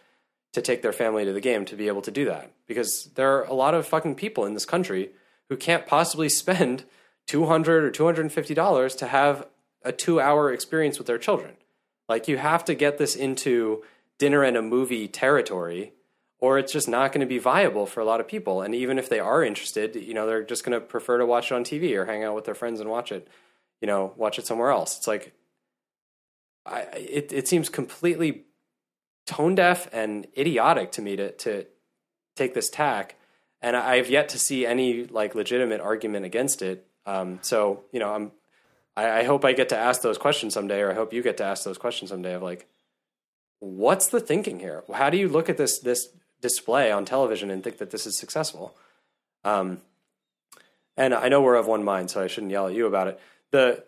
to 0.53 0.63
take 0.63 0.83
their 0.83 0.93
family 0.93 1.25
to 1.25 1.33
the 1.33 1.41
game 1.41 1.65
to 1.67 1.77
be 1.77 1.89
able 1.89 2.03
to 2.03 2.11
do 2.11 2.25
that 2.27 2.51
because 2.67 3.11
there 3.15 3.37
are 3.37 3.45
a 3.45 3.53
lot 3.53 3.75
of 3.75 3.87
fucking 3.87 4.15
people 4.15 4.45
in 4.47 4.55
this 4.55 4.65
country 4.65 5.11
who 5.49 5.57
can't 5.57 5.87
possibly 5.87 6.29
spend 6.29 6.85
200 7.27 7.85
or 7.85 7.91
250 7.91 8.55
dollars 8.55 8.95
to 8.97 9.07
have 9.07 9.47
a 9.83 9.93
2 9.93 10.21
hour 10.21 10.53
experience 10.53 10.99
with 10.99 11.07
their 11.07 11.19
children 11.19 11.57
like 12.09 12.29
you 12.29 12.39
have 12.39 12.65
to 12.65 12.75
get 12.75 12.99
this 12.99 13.17
into 13.17 13.83
dinner 14.19 14.43
and 14.43 14.57
a 14.57 14.63
movie 14.63 15.09
territory 15.09 15.93
or 16.39 16.59
it's 16.59 16.73
just 16.73 16.89
not 16.89 17.13
going 17.13 17.21
to 17.21 17.27
be 17.27 17.39
viable 17.39 17.87
for 17.87 18.01
a 18.01 18.05
lot 18.05 18.21
of 18.21 18.29
people 18.29 18.63
and 18.63 18.75
even 18.75 18.99
if 18.99 19.09
they 19.09 19.21
are 19.21 19.43
interested 19.43 19.97
you 19.97 20.15
know 20.15 20.27
they're 20.27 20.45
just 20.45 20.65
going 20.65 20.79
to 20.79 20.85
prefer 20.85 21.19
to 21.19 21.27
watch 21.27 21.51
it 21.51 21.55
on 21.55 21.65
TV 21.65 21.97
or 21.97 22.05
hang 22.05 22.25
out 22.25 22.35
with 22.35 22.45
their 22.45 22.55
friends 22.55 22.81
and 22.81 22.91
watch 22.91 23.11
it 23.11 23.29
you 23.81 23.87
know 23.87 24.13
watch 24.17 24.39
it 24.39 24.47
somewhere 24.47 24.71
else 24.71 24.97
it's 24.97 25.07
like 25.07 25.33
I, 26.67 26.81
it, 26.95 27.33
it 27.33 27.49
seems 27.49 27.69
completely 27.69 28.45
tone 29.27 29.55
deaf 29.55 29.89
and 29.93 30.27
idiotic 30.37 30.93
to 30.93 31.03
me 31.03 31.17
to 31.17 31.33
to 31.33 31.67
take 32.35 32.55
this 32.55 32.69
tack, 32.69 33.17
and 33.63 33.77
I 33.77 33.97
have 33.97 34.11
yet 34.11 34.29
to 34.31 34.39
see 34.39 34.67
any 34.67 35.05
like 35.05 35.35
legitimate 35.35 35.81
argument 35.81 36.27
against 36.27 36.63
it. 36.63 36.87
Um, 37.07 37.39
so 37.43 37.85
you 37.93 38.01
know, 38.01 38.13
I'm 38.13 38.33
I, 38.97 39.21
I 39.21 39.25
hope 39.25 39.45
I 39.45 39.53
get 39.53 39.69
to 39.71 39.77
ask 39.77 40.03
those 40.03 40.19
questions 40.19 40.55
someday, 40.55 40.81
or 40.81 40.91
I 40.91 40.95
hope 40.95 41.13
you 41.13 41.23
get 41.23 41.37
to 41.39 41.45
ask 41.45 41.65
those 41.65 41.79
questions 41.79 42.11
someday 42.11 42.35
of 42.35 42.43
like, 42.43 42.67
what's 43.61 44.09
the 44.09 44.21
thinking 44.21 44.59
here? 44.61 44.85
How 44.93 45.11
do 45.11 45.17
you 45.17 45.29
look 45.29 45.49
at 45.49 45.57
this 45.57 45.79
this 45.79 46.09
display 46.41 46.91
on 46.91 47.05
television 47.05 47.51
and 47.51 47.63
think 47.63 47.79
that 47.79 47.91
this 47.91 48.07
is 48.07 48.17
successful? 48.17 48.77
Um, 49.45 49.81
and 50.97 51.15
I 51.15 51.29
know 51.29 51.43
we're 51.43 51.57
of 51.57 51.67
one 51.67 51.85
mind, 51.85 52.11
so 52.11 52.23
I 52.23 52.27
shouldn't 52.27 52.53
yell 52.53 52.69
at 52.69 52.75
you 52.75 52.87
about 52.87 53.09
it. 53.09 53.21
The 53.51 53.85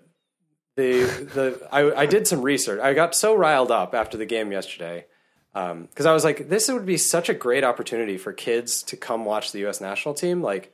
the 0.76 1.02
the 1.34 1.68
I, 1.72 2.02
I 2.02 2.06
did 2.06 2.26
some 2.26 2.42
research. 2.42 2.80
I 2.80 2.94
got 2.94 3.14
so 3.14 3.34
riled 3.34 3.70
up 3.70 3.94
after 3.94 4.16
the 4.16 4.26
game 4.26 4.52
yesterday 4.52 5.06
because 5.52 6.06
I 6.06 6.12
was 6.12 6.24
like, 6.24 6.48
this 6.48 6.68
would 6.68 6.86
be 6.86 6.96
such 6.96 7.28
a 7.28 7.34
great 7.34 7.64
opportunity 7.64 8.16
for 8.16 8.32
kids 8.32 8.82
to 8.84 8.96
come 8.96 9.24
watch 9.24 9.52
the 9.52 9.60
U.S. 9.60 9.80
national 9.80 10.14
team. 10.14 10.42
Like, 10.42 10.72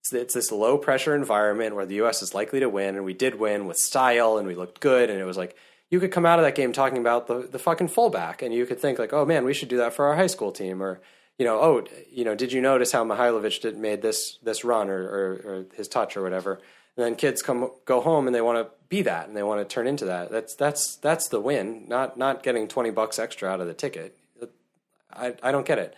it's, 0.00 0.12
it's 0.12 0.34
this 0.34 0.50
low 0.50 0.78
pressure 0.78 1.14
environment 1.14 1.74
where 1.74 1.86
the 1.86 1.96
U.S. 1.96 2.22
is 2.22 2.34
likely 2.34 2.60
to 2.60 2.68
win, 2.68 2.96
and 2.96 3.04
we 3.04 3.12
did 3.12 3.38
win 3.38 3.66
with 3.66 3.76
style, 3.76 4.38
and 4.38 4.46
we 4.46 4.54
looked 4.54 4.80
good, 4.80 5.10
and 5.10 5.20
it 5.20 5.24
was 5.24 5.36
like 5.36 5.56
you 5.92 6.00
could 6.00 6.10
come 6.10 6.24
out 6.24 6.38
of 6.38 6.44
that 6.46 6.54
game 6.54 6.72
talking 6.72 6.96
about 6.96 7.26
the 7.26 7.40
the 7.40 7.58
fucking 7.58 7.88
fullback, 7.88 8.40
and 8.40 8.52
you 8.52 8.64
could 8.64 8.80
think 8.80 8.98
like, 8.98 9.12
oh 9.12 9.26
man, 9.26 9.44
we 9.44 9.52
should 9.52 9.68
do 9.68 9.76
that 9.76 9.92
for 9.92 10.06
our 10.06 10.16
high 10.16 10.26
school 10.26 10.50
team, 10.50 10.82
or 10.82 11.00
you 11.38 11.44
know, 11.44 11.60
oh, 11.60 11.84
you 12.10 12.24
know, 12.24 12.34
did 12.34 12.50
you 12.50 12.62
notice 12.62 12.92
how 12.92 13.04
Mihailovic 13.04 13.60
did, 13.60 13.76
made 13.76 14.00
this 14.00 14.38
this 14.42 14.64
run 14.64 14.88
or, 14.88 15.02
or, 15.02 15.32
or 15.44 15.66
his 15.74 15.88
touch 15.88 16.16
or 16.16 16.22
whatever? 16.22 16.54
And 16.96 17.04
then 17.06 17.14
kids 17.14 17.42
come 17.42 17.70
go 17.84 18.00
home 18.00 18.26
and 18.26 18.34
they 18.34 18.40
want 18.40 18.58
to 18.58 18.72
be 18.88 19.02
that 19.02 19.28
and 19.28 19.36
they 19.36 19.42
want 19.42 19.60
to 19.60 19.74
turn 19.74 19.86
into 19.86 20.06
that. 20.06 20.30
That's 20.30 20.54
that's 20.54 20.96
that's 20.96 21.28
the 21.28 21.40
win, 21.40 21.84
not 21.88 22.16
not 22.16 22.42
getting 22.42 22.68
twenty 22.68 22.90
bucks 22.90 23.18
extra 23.18 23.50
out 23.50 23.60
of 23.60 23.66
the 23.66 23.74
ticket. 23.74 24.16
I 25.12 25.34
I 25.42 25.52
don't 25.52 25.66
get 25.66 25.78
it. 25.78 25.94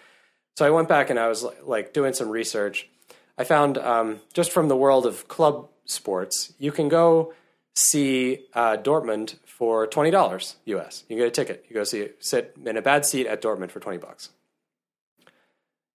So 0.57 0.67
I 0.67 0.71
went 0.71 0.89
back 0.89 1.09
and 1.09 1.21
I 1.21 1.29
was 1.29 1.47
like, 1.63 1.93
doing 1.93 2.15
some 2.15 2.31
research. 2.31 2.89
I 3.39 3.45
found 3.45 3.79
um, 3.79 4.21
just 4.33 4.51
from 4.51 4.69
the 4.69 4.77
world 4.77 5.07
of 5.07 5.27
club 5.29 5.69
sports, 5.85 6.53
you 6.59 6.73
can 6.73 6.89
go 6.89 7.33
see 7.75 8.47
uh, 8.55 8.77
Dortmund 8.77 9.37
for 9.45 9.87
twenty 9.87 10.11
dollars 10.11 10.57
US. 10.67 11.05
You 11.09 11.17
get 11.17 11.27
a 11.27 11.31
ticket. 11.31 11.65
You 11.69 11.75
go 11.75 11.85
see 11.85 12.09
sit 12.21 12.57
in 12.65 12.77
a 12.77 12.83
bad 12.83 13.05
seat 13.05 13.27
at 13.27 13.43
Dortmund 13.43 13.71
for 13.71 13.81
twenty 13.81 13.99
bucks. 13.99 14.31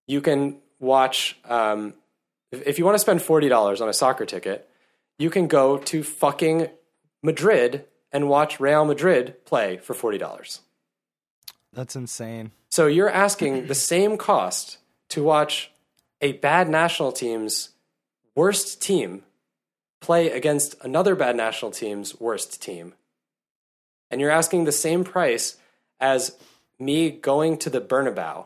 You 0.08 0.22
can 0.22 0.58
watch 0.80 1.38
um, 1.46 1.94
if, 2.52 2.80
you 2.80 2.86
want 2.86 2.96
to 2.96 3.00
spend 3.00 3.22
forty 3.22 3.50
dollars 3.50 3.82
on 3.82 3.90
a 3.90 3.94
soccer 3.94 4.26
ticket, 4.26 4.70
you 5.18 5.30
can 5.30 5.48
go 5.48 5.78
to 5.78 6.04
fucking 6.04 6.68
Madrid 7.22 7.86
and 8.12 8.28
watch 8.28 8.60
Real 8.60 8.86
Madrid 8.86 9.46
play 9.46 9.78
for 9.78 9.94
forty 9.94 10.18
dollars. 10.18 10.62
That's 11.74 11.96
insane. 11.96 12.52
So 12.70 12.88
you're 12.88 13.10
asking 13.10 13.68
the 13.68 13.76
same 13.76 14.18
cost 14.18 14.80
to 15.10 15.24
watch 15.24 15.72
a 16.22 16.34
bad 16.34 16.70
national 16.70 17.12
team's 17.12 17.70
worst 18.36 18.82
team 18.82 19.24
play 20.02 20.32
against 20.32 20.76
another 20.82 21.16
bad 21.16 21.36
national 21.36 21.72
team's 21.72 22.20
worst 22.20 22.62
team. 22.62 22.94
And 24.12 24.20
you're 24.20 24.32
asking 24.32 24.64
the 24.64 24.72
same 24.72 25.04
price 25.04 25.58
as 26.00 26.38
me 26.80 27.10
going 27.10 27.58
to 27.60 27.70
the 27.70 27.82
Bernabeu. 27.82 28.46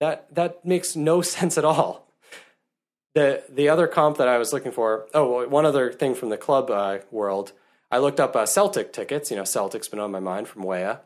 That 0.00 0.34
that 0.34 0.64
makes 0.64 0.96
no 0.96 1.22
sense 1.36 1.56
at 1.56 1.64
all. 1.64 2.06
The 3.14 3.44
the 3.48 3.68
other 3.68 3.86
comp 3.86 4.18
that 4.18 4.28
I 4.28 4.38
was 4.38 4.52
looking 4.52 4.72
for. 4.72 5.06
Oh, 5.14 5.46
one 5.48 5.66
other 5.66 5.92
thing 5.92 6.14
from 6.14 6.30
the 6.30 6.36
club 6.36 6.70
uh, 6.70 6.98
world. 7.10 7.52
I 7.90 7.98
looked 7.98 8.18
up 8.18 8.34
uh, 8.34 8.46
Celtic 8.46 8.92
tickets. 8.92 9.30
You 9.30 9.36
know, 9.36 9.44
Celtic's 9.44 9.88
been 9.88 10.00
on 10.00 10.10
my 10.10 10.20
mind 10.20 10.48
from 10.48 10.62
Weah. 10.62 11.00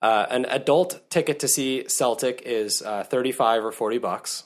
Uh, 0.00 0.26
an 0.30 0.46
adult 0.46 1.00
ticket 1.10 1.40
to 1.40 1.48
see 1.48 1.84
Celtic 1.88 2.40
is 2.42 2.80
uh, 2.82 3.02
35 3.04 3.64
or 3.64 3.72
40 3.72 3.98
bucks. 3.98 4.44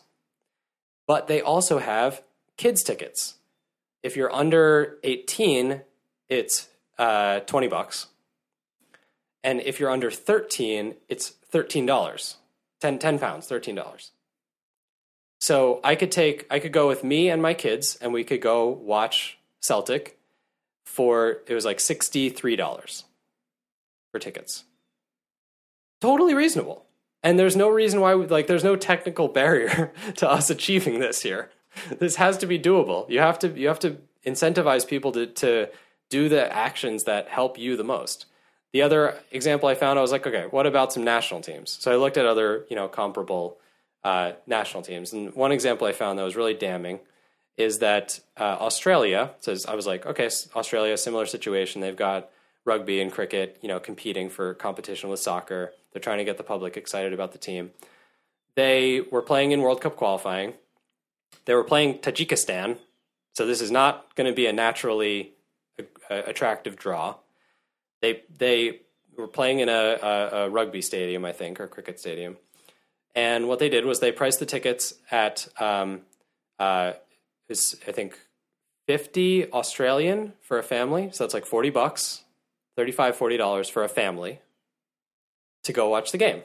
But 1.07 1.29
they 1.29 1.41
also 1.41 1.79
have 1.79 2.23
kids 2.57 2.83
tickets. 2.83 3.35
If 4.03 4.17
you're 4.17 4.33
under 4.33 4.99
18, 5.03 5.83
it's 6.29 6.69
uh, 6.99 7.41
20 7.41 7.69
bucks. 7.69 8.07
And 9.45 9.61
if 9.61 9.81
you're 9.81 9.91
under 9.91 10.11
13, 10.11 10.95
it's 11.09 11.35
$13. 11.53 12.37
10, 12.81 12.99
10 12.99 13.19
pounds, 13.19 13.49
$13. 13.49 14.11
So 15.41 15.81
I 15.83 15.95
could 15.95 16.13
take, 16.13 16.47
I 16.51 16.59
could 16.59 16.73
go 16.73 16.87
with 16.89 17.03
me 17.03 17.29
and 17.29 17.43
my 17.43 17.55
kids, 17.55 17.97
and 18.01 18.13
we 18.13 18.25
could 18.25 18.41
go 18.41 18.69
watch 18.69 19.39
Celtic 19.61 20.19
for, 20.85 21.39
it 21.47 21.55
was 21.55 21.65
like 21.65 21.79
$63 21.79 23.05
for 24.13 24.19
tickets 24.19 24.65
totally 26.03 26.35
reasonable. 26.35 26.85
And 27.23 27.39
there's 27.39 27.57
no 27.57 27.69
reason 27.69 28.01
why, 28.01 28.17
we, 28.17 28.27
like, 28.27 28.49
there's 28.49 28.65
no 28.65 28.75
technical 28.75 29.29
barrier 29.29 29.93
to 30.17 30.29
us 30.29 30.51
achieving 30.51 30.99
this 30.99 31.23
here. 31.23 31.51
This 31.99 32.17
has 32.17 32.39
to 32.39 32.47
be 32.47 32.59
doable. 32.59 33.09
You 33.09 33.21
have 33.21 33.39
to, 33.41 33.49
you 33.49 33.69
have 33.69 33.79
to 33.81 33.99
incentivize 34.27 34.87
people 34.87 35.13
to, 35.13 35.27
to 35.27 35.69
do 36.11 36.29
the 36.29 36.53
actions 36.55 37.05
that 37.05 37.29
help 37.29 37.59
you 37.59 37.77
the 37.77 37.85
most. 37.85 38.27
The 38.73 38.83
other 38.83 39.19
example 39.31 39.69
I 39.69 39.75
found, 39.75 39.99
I 39.99 40.03
was 40.03 40.13
like, 40.13 40.27
okay, 40.27 40.47
what 40.51 40.67
about 40.67 40.93
some 40.93 41.05
national 41.05 41.41
teams? 41.41 41.71
So 41.71 41.93
I 41.93 41.97
looked 41.97 42.17
at 42.17 42.27
other, 42.27 42.65
you 42.71 42.77
know, 42.77 42.89
comparable 42.89 43.59
uh, 44.05 44.33
national 44.47 44.83
teams, 44.83 45.13
and 45.13 45.35
one 45.35 45.53
example 45.53 45.87
I 45.87 45.93
found 45.93 46.19
that 46.19 46.25
was 46.25 46.37
really 46.37 46.55
damning 46.55 47.01
is 47.57 47.79
that 47.81 48.19
uh, 48.39 48.57
Australia 48.61 49.31
says 49.41 49.67
I 49.67 49.75
was 49.75 49.87
like, 49.87 50.07
okay, 50.07 50.29
Australia, 50.57 50.97
similar 50.97 51.27
situation. 51.27 51.81
They've 51.81 51.95
got 51.97 52.31
rugby 52.65 53.01
and 53.01 53.13
cricket, 53.13 53.59
you 53.61 53.69
know, 53.69 53.79
competing 53.79 54.29
for 54.31 54.55
competition 54.55 55.11
with 55.11 55.21
soccer. 55.21 55.73
They're 55.93 56.01
trying 56.01 56.19
to 56.19 56.25
get 56.25 56.39
the 56.39 56.43
public 56.43 56.77
excited 56.77 57.13
about 57.13 57.33
the 57.33 57.39
team. 57.39 57.73
They 58.55 59.01
were 59.01 59.23
playing 59.23 59.53
in 59.53 59.61
World 59.61 59.81
Cup 59.81 59.97
qualifying. 59.97 60.55
They 61.45 61.55
were 61.55 61.65
playing 61.65 61.99
Tajikistan, 61.99 62.79
so 63.35 63.47
this 63.47 63.61
is 63.61 63.71
not 63.71 64.15
going 64.15 64.29
to 64.31 64.35
be 64.35 64.47
a 64.47 64.53
naturally 64.53 65.33
attractive 66.11 66.77
draw. 66.77 67.17
They 68.01 68.23
they 68.37 68.81
were 69.17 69.29
playing 69.29 69.61
in 69.61 69.69
a, 69.69 69.99
a, 70.03 70.29
a 70.45 70.51
rugby 70.51 70.83
stadium, 70.83 71.25
I 71.25 71.33
think, 71.33 71.61
or 71.61 71.67
cricket 71.67 72.01
stadium. 72.01 72.37
And 73.15 73.49
what 73.49 73.59
they 73.59 73.69
did 73.69 73.85
was 73.85 74.01
they 74.01 74.13
priced 74.13 74.39
the 74.39 74.47
tickets 74.47 74.95
at 75.11 75.47
um, 75.61 76.03
uh, 76.59 76.93
is 77.49 77.77
I 77.87 77.93
think 77.93 78.19
fifty 78.87 79.51
Australian 79.51 80.33
for 80.41 80.59
a 80.59 80.63
family, 80.63 81.11
so 81.13 81.25
that's 81.25 81.35
like 81.35 81.47
forty 81.47 81.71
bucks, 81.71 82.23
35 82.77 83.17
40 83.17 83.37
dollars 83.37 83.69
for 83.69 83.85
a 83.85 83.89
family 83.89 84.41
to 85.65 85.73
go 85.73 85.89
watch 85.89 86.13
the 86.13 86.19
game. 86.19 86.43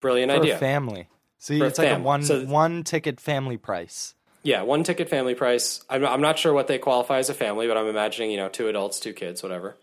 Brilliant 0.00 0.32
For 0.32 0.38
idea. 0.38 0.56
a 0.56 0.58
family. 0.58 1.08
A 1.48 1.62
it's 1.62 1.78
like 1.78 1.88
a 1.88 1.98
one 1.98 2.22
so- 2.22 2.44
one 2.44 2.84
ticket 2.84 3.20
family 3.20 3.56
price. 3.56 4.14
Yeah, 4.42 4.62
one 4.62 4.84
ticket 4.84 5.10
family 5.10 5.34
price. 5.34 5.84
I'm, 5.90 6.04
I'm 6.04 6.22
not 6.22 6.38
sure 6.38 6.52
what 6.54 6.66
they 6.66 6.78
qualify 6.78 7.18
as 7.18 7.28
a 7.28 7.34
family, 7.34 7.66
but 7.66 7.76
I'm 7.76 7.86
imagining 7.86 8.30
you 8.30 8.36
know 8.38 8.48
two 8.48 8.68
adults, 8.68 9.00
two 9.00 9.12
kids, 9.12 9.42
whatever. 9.42 9.76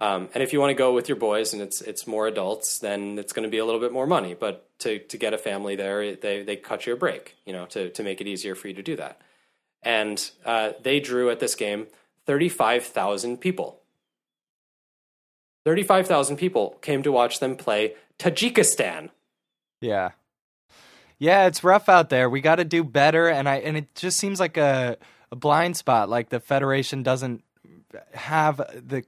Um, 0.00 0.30
and 0.32 0.42
if 0.42 0.52
you 0.52 0.60
want 0.60 0.70
to 0.70 0.74
go 0.74 0.94
with 0.94 1.08
your 1.08 1.16
boys 1.16 1.52
and 1.52 1.60
it's 1.60 1.80
it's 1.82 2.06
more 2.06 2.26
adults, 2.26 2.78
then 2.78 3.18
it's 3.18 3.32
going 3.32 3.42
to 3.42 3.50
be 3.50 3.58
a 3.58 3.64
little 3.64 3.80
bit 3.80 3.92
more 3.92 4.06
money. 4.06 4.34
But 4.34 4.66
to 4.80 4.98
to 4.98 5.18
get 5.18 5.34
a 5.34 5.38
family 5.38 5.76
there, 5.76 6.16
they 6.16 6.42
they 6.42 6.56
cut 6.56 6.86
you 6.86 6.94
a 6.94 6.96
break, 6.96 7.36
you 7.44 7.52
know, 7.52 7.66
to 7.66 7.90
to 7.90 8.02
make 8.02 8.20
it 8.20 8.26
easier 8.26 8.54
for 8.54 8.68
you 8.68 8.74
to 8.74 8.82
do 8.82 8.96
that. 8.96 9.20
And 9.82 10.30
uh, 10.44 10.72
they 10.82 11.00
drew 11.00 11.30
at 11.30 11.40
this 11.40 11.54
game 11.54 11.86
thirty 12.26 12.48
five 12.48 12.84
thousand 12.84 13.38
people. 13.38 13.80
Thirty 15.64 15.82
five 15.82 16.06
thousand 16.06 16.36
people 16.36 16.78
came 16.80 17.02
to 17.02 17.12
watch 17.12 17.40
them 17.40 17.56
play 17.56 17.94
Tajikistan. 18.18 19.10
Yeah. 19.80 20.12
Yeah, 21.20 21.46
it's 21.46 21.62
rough 21.62 21.88
out 21.88 22.08
there. 22.08 22.28
We 22.28 22.40
got 22.40 22.56
to 22.56 22.64
do 22.64 22.82
better 22.82 23.28
and 23.28 23.48
I 23.48 23.56
and 23.56 23.76
it 23.76 23.94
just 23.94 24.16
seems 24.18 24.40
like 24.40 24.56
a 24.56 24.96
a 25.30 25.36
blind 25.36 25.76
spot 25.76 26.08
like 26.08 26.30
the 26.30 26.40
federation 26.40 27.04
doesn't 27.04 27.44
have 28.14 28.56
the 28.56 29.04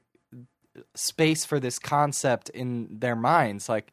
space 0.94 1.44
for 1.44 1.58
this 1.58 1.78
concept 1.80 2.48
in 2.50 2.98
their 3.00 3.16
minds 3.16 3.68
like 3.68 3.92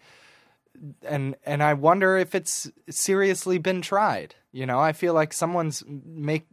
and 1.04 1.36
and 1.46 1.64
I 1.64 1.74
wonder 1.74 2.18
if 2.18 2.36
it's 2.36 2.70
seriously 2.90 3.58
been 3.58 3.82
tried. 3.82 4.36
You 4.52 4.66
know, 4.66 4.80
I 4.80 4.94
feel 4.94 5.14
like 5.14 5.34
someone's 5.34 5.84
make 5.88 6.46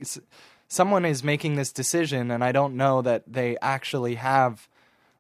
someone 0.68 1.04
is 1.04 1.22
making 1.22 1.56
this 1.56 1.72
decision 1.72 2.30
and 2.30 2.42
I 2.44 2.52
don't 2.52 2.76
know 2.76 3.02
that 3.02 3.24
they 3.26 3.56
actually 3.60 4.14
have 4.16 4.68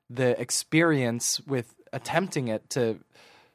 the 0.08 0.40
experience 0.40 1.40
with 1.46 1.74
attempting 1.92 2.48
it 2.48 2.70
to 2.70 3.00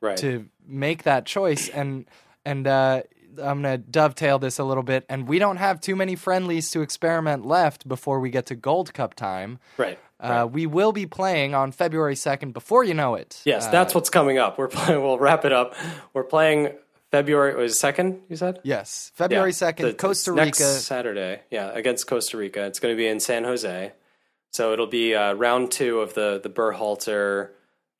Right. 0.01 0.17
to 0.17 0.47
make 0.65 1.03
that 1.03 1.25
choice 1.27 1.69
and 1.69 2.05
and 2.45 2.65
uh 2.67 3.03
I'm 3.37 3.61
gonna 3.61 3.77
dovetail 3.77 4.39
this 4.39 4.59
a 4.59 4.63
little 4.63 4.83
bit, 4.83 5.05
and 5.07 5.27
we 5.27 5.39
don't 5.39 5.57
have 5.57 5.79
too 5.79 5.95
many 5.95 6.15
friendlies 6.15 6.69
to 6.71 6.81
experiment 6.81 7.45
left 7.45 7.87
before 7.87 8.19
we 8.19 8.29
get 8.29 8.47
to 8.47 8.55
Gold 8.55 8.93
Cup 8.93 9.13
time. 9.15 9.59
right. 9.77 9.97
Uh, 10.19 10.45
we 10.51 10.67
will 10.67 10.91
be 10.91 11.07
playing 11.07 11.55
on 11.55 11.71
February 11.71 12.15
second. 12.15 12.53
Before 12.53 12.83
you 12.83 12.93
know 12.93 13.15
it, 13.15 13.41
Yes, 13.43 13.65
Uh, 13.65 13.71
that's 13.71 13.95
what's 13.95 14.11
coming 14.11 14.37
up. 14.37 14.57
We're 14.59 14.67
playing. 14.67 15.01
We'll 15.01 15.17
wrap 15.17 15.45
it 15.45 15.51
up. 15.51 15.73
We're 16.13 16.25
playing 16.25 16.73
February. 17.09 17.55
Was 17.55 17.79
second? 17.79 18.21
You 18.29 18.35
said 18.35 18.59
yes, 18.63 19.11
February 19.15 19.49
Yeah, 19.49 19.53
second, 19.55 19.85
the- 19.87 19.93
Costa 19.95 20.31
next 20.33 20.59
Rica. 20.59 20.71
Saturday. 20.73 21.39
Yeah, 21.49 21.71
against 21.73 22.05
Costa 22.05 22.37
Rica. 22.37 22.65
It's 22.67 22.79
going 22.79 22.93
to 22.93 22.97
be 22.97 23.07
in 23.07 23.19
San 23.19 23.45
Jose. 23.45 23.93
So 24.51 24.73
it'll 24.73 24.85
be 24.85 25.15
uh, 25.15 25.33
round 25.33 25.71
two 25.71 26.01
of 26.01 26.13
the 26.13 26.39
the 26.43 26.49
Berhalter 26.49 27.49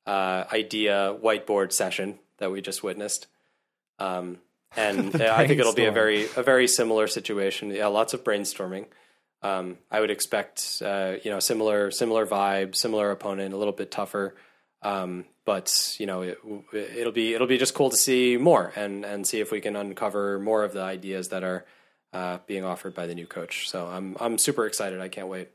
uh, 0.06 0.44
idea 0.52 1.16
whiteboard 1.20 1.72
session 1.72 2.18
that 2.38 2.52
we 2.52 2.60
just 2.60 2.82
witnessed. 2.84 3.26
Um, 4.02 4.38
and 4.76 5.14
I 5.22 5.46
think 5.46 5.60
it'll 5.60 5.74
be 5.74 5.86
a 5.86 5.92
very 5.92 6.24
a 6.36 6.42
very 6.42 6.66
similar 6.66 7.06
situation. 7.06 7.70
Yeah, 7.70 7.86
lots 7.86 8.14
of 8.14 8.24
brainstorming. 8.24 8.86
Um, 9.42 9.78
I 9.90 10.00
would 10.00 10.10
expect 10.10 10.82
uh, 10.84 11.14
you 11.22 11.30
know 11.30 11.40
similar 11.40 11.90
similar 11.90 12.26
vibe, 12.26 12.74
similar 12.74 13.10
opponent, 13.10 13.54
a 13.54 13.56
little 13.56 13.72
bit 13.72 13.90
tougher. 13.90 14.34
Um, 14.82 15.26
but 15.44 15.96
you 15.98 16.06
know 16.06 16.22
it, 16.22 16.38
it'll 16.72 17.12
be 17.12 17.34
it'll 17.34 17.46
be 17.46 17.58
just 17.58 17.74
cool 17.74 17.90
to 17.90 17.96
see 17.96 18.36
more 18.36 18.72
and 18.76 19.04
and 19.04 19.26
see 19.26 19.40
if 19.40 19.50
we 19.50 19.60
can 19.60 19.76
uncover 19.76 20.38
more 20.38 20.64
of 20.64 20.72
the 20.72 20.82
ideas 20.82 21.28
that 21.28 21.44
are 21.44 21.64
uh, 22.12 22.38
being 22.46 22.64
offered 22.64 22.94
by 22.94 23.06
the 23.06 23.14
new 23.14 23.26
coach. 23.26 23.68
So 23.68 23.86
I'm 23.86 24.16
I'm 24.20 24.38
super 24.38 24.66
excited. 24.66 25.00
I 25.00 25.08
can't 25.08 25.28
wait. 25.28 25.48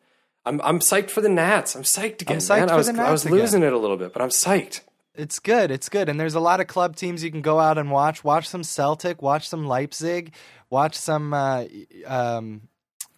I'm 0.46 0.62
I'm 0.62 0.80
psyched 0.80 1.10
for 1.10 1.22
the 1.22 1.30
Nats. 1.30 1.76
I'm 1.76 1.84
psyched 1.84 2.22
again. 2.22 2.38
psyched 2.38 2.60
man. 2.60 2.68
for 2.68 2.74
I 2.74 2.78
was 2.78 2.90
I 2.90 3.12
was 3.12 3.26
again. 3.26 3.38
losing 3.38 3.64
it 3.64 3.74
a 3.74 3.78
little 3.78 3.98
bit, 3.98 4.14
but 4.14 4.22
I'm 4.22 4.30
psyched. 4.30 4.82
It's 5.18 5.40
good. 5.40 5.72
It's 5.72 5.90
good. 5.90 6.10
And 6.10 6.20
there's 6.20 6.36
a 6.36 6.40
lot 6.40 6.60
of 6.60 6.68
club 6.68 6.96
teams 6.96 7.24
you 7.24 7.32
can 7.32 7.42
go 7.42 7.60
out 7.60 7.78
and 7.78 7.92
watch. 7.92 8.24
Watch 8.24 8.48
some 8.48 8.64
Celtic. 8.64 9.22
Watch 9.22 9.50
some 9.50 9.66
Leipzig. 9.66 10.34
Watch 10.70 10.96
some. 10.96 11.34
Uh, 11.34 11.66
um, 12.06 12.62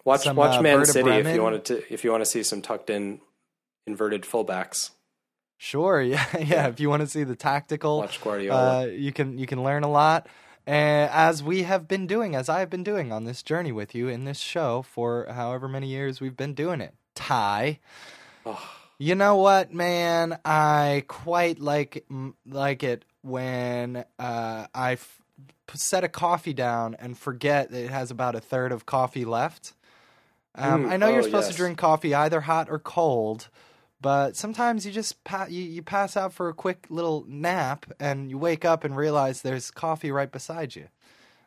Watch 0.04 0.22
Some, 0.22 0.36
watch 0.36 0.56
uh, 0.56 0.62
Man 0.62 0.78
Werder 0.78 0.90
City 0.92 1.10
if 1.10 1.34
you 1.34 1.42
wanted 1.42 1.64
to 1.66 1.92
if 1.92 2.04
you 2.04 2.10
want 2.10 2.22
to 2.22 2.26
see 2.30 2.42
some 2.42 2.62
tucked 2.62 2.88
in 2.88 3.20
inverted 3.86 4.22
fullbacks. 4.22 4.90
sure. 5.58 6.00
Yeah. 6.14 6.24
Yeah. 6.38 6.66
If 6.68 6.80
you 6.80 6.88
want 6.88 7.00
to 7.02 7.06
see 7.06 7.22
the 7.22 7.36
tactical, 7.36 7.98
Watch 7.98 8.20
Guardiola. 8.20 8.82
Uh, 8.82 8.84
you 8.86 9.12
can 9.12 9.38
you 9.38 9.46
can 9.46 9.62
learn 9.62 9.82
a 9.84 9.90
lot. 9.90 10.26
Uh, 10.66 11.08
as 11.12 11.42
we 11.42 11.64
have 11.64 11.86
been 11.86 12.06
doing, 12.06 12.34
as 12.34 12.48
I 12.48 12.60
have 12.60 12.70
been 12.70 12.82
doing 12.82 13.12
on 13.12 13.24
this 13.24 13.42
journey 13.42 13.72
with 13.72 13.94
you 13.94 14.08
in 14.08 14.24
this 14.24 14.38
show 14.38 14.82
for 14.82 15.26
however 15.30 15.68
many 15.68 15.88
years 15.88 16.20
we've 16.20 16.36
been 16.36 16.54
doing 16.54 16.80
it. 16.80 16.94
Ty, 17.14 17.78
you 19.00 19.14
know 19.14 19.36
what, 19.36 19.72
man? 19.72 20.38
I 20.44 21.04
quite 21.08 21.58
like 21.58 22.04
like 22.46 22.82
it 22.82 23.06
when 23.22 24.04
uh, 24.18 24.66
I 24.74 24.92
f- 24.92 25.22
set 25.72 26.04
a 26.04 26.08
coffee 26.08 26.52
down 26.52 26.96
and 26.98 27.16
forget 27.16 27.70
that 27.70 27.82
it 27.82 27.90
has 27.90 28.10
about 28.10 28.34
a 28.34 28.40
third 28.40 28.72
of 28.72 28.84
coffee 28.84 29.24
left. 29.24 29.72
Um, 30.54 30.84
Mm, 30.84 30.92
I 30.92 30.96
know 30.98 31.08
you're 31.08 31.20
oh, 31.20 31.22
supposed 31.22 31.50
to 31.50 31.56
drink 31.56 31.78
coffee 31.78 32.14
either 32.14 32.42
hot 32.42 32.68
or 32.70 32.78
cold, 32.78 33.48
but 34.02 34.36
sometimes 34.36 34.84
you 34.84 34.92
just 34.92 35.24
pa- 35.24 35.46
you, 35.48 35.62
you 35.62 35.82
pass 35.82 36.14
out 36.14 36.34
for 36.34 36.50
a 36.50 36.54
quick 36.54 36.86
little 36.90 37.24
nap 37.26 37.86
and 37.98 38.30
you 38.30 38.36
wake 38.36 38.66
up 38.66 38.84
and 38.84 38.94
realize 38.94 39.40
there's 39.40 39.70
coffee 39.70 40.10
right 40.10 40.30
beside 40.30 40.76
you. 40.76 40.88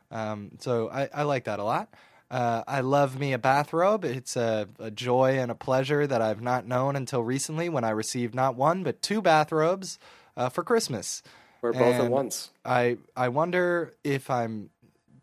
Um, 0.09 0.51
so 0.59 0.89
I, 0.89 1.09
I 1.13 1.23
like 1.23 1.43
that 1.43 1.59
a 1.59 1.63
lot. 1.63 1.93
Uh, 2.33 2.63
I 2.67 2.81
love 2.81 3.19
me 3.19 3.31
a 3.33 3.37
bathrobe. 3.37 4.03
It's 4.03 4.35
a, 4.35 4.67
a 4.79 4.89
joy 4.89 5.37
and 5.37 5.51
a 5.51 5.55
pleasure 5.55 6.07
that 6.07 6.19
I've 6.19 6.41
not 6.41 6.65
known 6.65 6.95
until 6.95 7.21
recently 7.21 7.69
when 7.69 7.83
I 7.83 7.91
received 7.91 8.33
not 8.33 8.55
one 8.55 8.81
but 8.81 9.03
two 9.03 9.21
bathrobes 9.21 9.99
uh, 10.35 10.49
for 10.49 10.63
Christmas. 10.63 11.21
We're 11.61 11.73
both 11.73 11.93
at 11.93 12.09
once. 12.09 12.49
I 12.65 12.97
I 13.15 13.29
wonder 13.29 13.93
if 14.03 14.31
I'm 14.31 14.71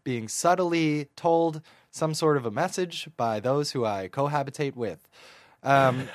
being 0.04 0.28
subtly 0.28 1.08
told 1.16 1.62
some 1.90 2.14
sort 2.14 2.36
of 2.36 2.46
a 2.46 2.50
message 2.52 3.08
by 3.16 3.40
those 3.40 3.72
who 3.72 3.84
I 3.84 4.08
cohabitate 4.08 4.76
with. 4.76 5.08
Um, 5.64 6.08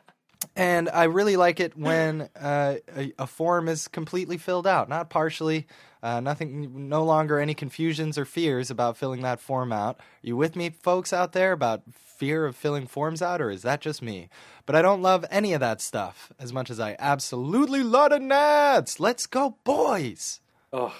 and 0.56 0.88
I 0.88 1.04
really 1.04 1.36
like 1.36 1.60
it 1.60 1.76
when 1.76 2.30
uh, 2.40 2.76
a, 2.96 3.12
a 3.18 3.26
form 3.26 3.68
is 3.68 3.86
completely 3.86 4.38
filled 4.38 4.66
out, 4.66 4.88
not 4.88 5.10
partially. 5.10 5.66
Uh, 6.02 6.20
nothing, 6.20 6.88
no 6.88 7.04
longer 7.04 7.38
any 7.38 7.54
confusions 7.54 8.16
or 8.16 8.24
fears 8.24 8.70
about 8.70 8.96
filling 8.96 9.22
that 9.22 9.40
form 9.40 9.72
out. 9.72 9.96
Are 9.98 10.02
you 10.22 10.36
with 10.36 10.54
me, 10.56 10.70
folks 10.70 11.12
out 11.12 11.32
there, 11.32 11.52
about 11.52 11.82
fear 11.92 12.46
of 12.46 12.56
filling 12.56 12.86
forms 12.86 13.22
out, 13.22 13.40
or 13.40 13.50
is 13.50 13.62
that 13.62 13.80
just 13.80 14.02
me? 14.02 14.28
But 14.66 14.76
I 14.76 14.82
don't 14.82 15.02
love 15.02 15.24
any 15.30 15.52
of 15.54 15.60
that 15.60 15.80
stuff 15.80 16.32
as 16.38 16.52
much 16.52 16.70
as 16.70 16.78
I 16.80 16.96
absolutely 16.98 17.82
love 17.82 18.10
the 18.10 18.18
Nats. 18.18 19.00
Let's 19.00 19.26
go, 19.26 19.56
boys! 19.64 20.40
Oh, 20.72 20.94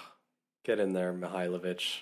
get 0.64 0.78
in 0.80 0.92
there, 0.94 1.12
Mihailovic. 1.12 2.00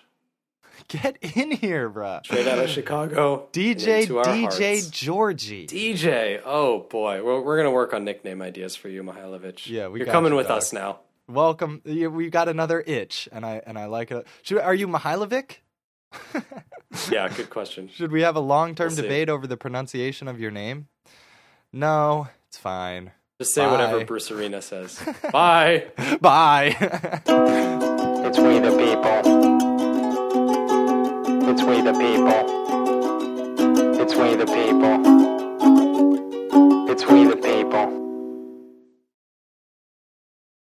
Get 0.88 1.16
in 1.22 1.52
here, 1.52 1.88
bruh. 1.88 2.24
Straight 2.24 2.46
out 2.46 2.58
of 2.58 2.68
Chicago. 2.68 3.48
DJ 3.52 4.06
DJ. 4.06 4.76
Djordje. 4.90 5.66
DJ. 5.66 6.42
Oh 6.44 6.80
boy, 6.80 7.24
we're 7.24 7.40
we're 7.40 7.56
gonna 7.56 7.70
work 7.70 7.94
on 7.94 8.04
nickname 8.04 8.42
ideas 8.42 8.76
for 8.76 8.88
you, 8.88 9.02
Mihailovic. 9.02 9.66
Yeah, 9.66 9.88
we 9.88 10.00
you're 10.00 10.08
coming 10.08 10.32
you, 10.32 10.36
with 10.36 10.48
dog. 10.48 10.58
us 10.58 10.72
now. 10.72 11.00
Welcome. 11.28 11.82
You- 11.84 12.10
We 12.10 12.30
got 12.30 12.48
another 12.48 12.82
itch, 12.86 13.28
and 13.32 13.44
I 13.44 13.60
and 13.66 13.78
I 13.78 13.86
like 13.86 14.10
it. 14.12 14.26
Should, 14.42 14.58
are 14.58 14.74
you 14.74 14.88
Mihailovic? 14.88 15.56
Yeah, 17.10 17.28
good 17.28 17.50
question. 17.50 17.90
Should 17.92 18.10
we 18.10 18.22
have 18.22 18.36
a 18.36 18.40
long 18.40 18.74
term 18.74 18.88
We'll 18.88 18.96
debate 19.02 19.28
over 19.28 19.46
the 19.46 19.56
pronunciation 19.58 20.28
of 20.28 20.40
your 20.40 20.50
name? 20.50 20.86
No, 21.72 22.28
it's 22.48 22.56
fine. 22.56 23.10
Just 23.38 23.52
say 23.52 23.66
Bye. 23.66 23.70
whatever 23.70 24.04
Bruce 24.06 24.30
Arena 24.30 24.62
says. 24.62 24.98
Bye. 25.32 25.88
Bye. 26.22 26.74
It's 28.24 28.38
we 28.38 28.58
the 28.60 28.70
people. 28.78 29.18
It's 31.50 31.62
we 31.64 31.82
the 31.82 31.92
people. 31.92 32.40
It's 34.00 34.14
we 34.14 34.34
the 34.36 34.46
people. 34.46 34.96
It's 36.90 37.04
we 37.06 37.24
the 37.26 37.36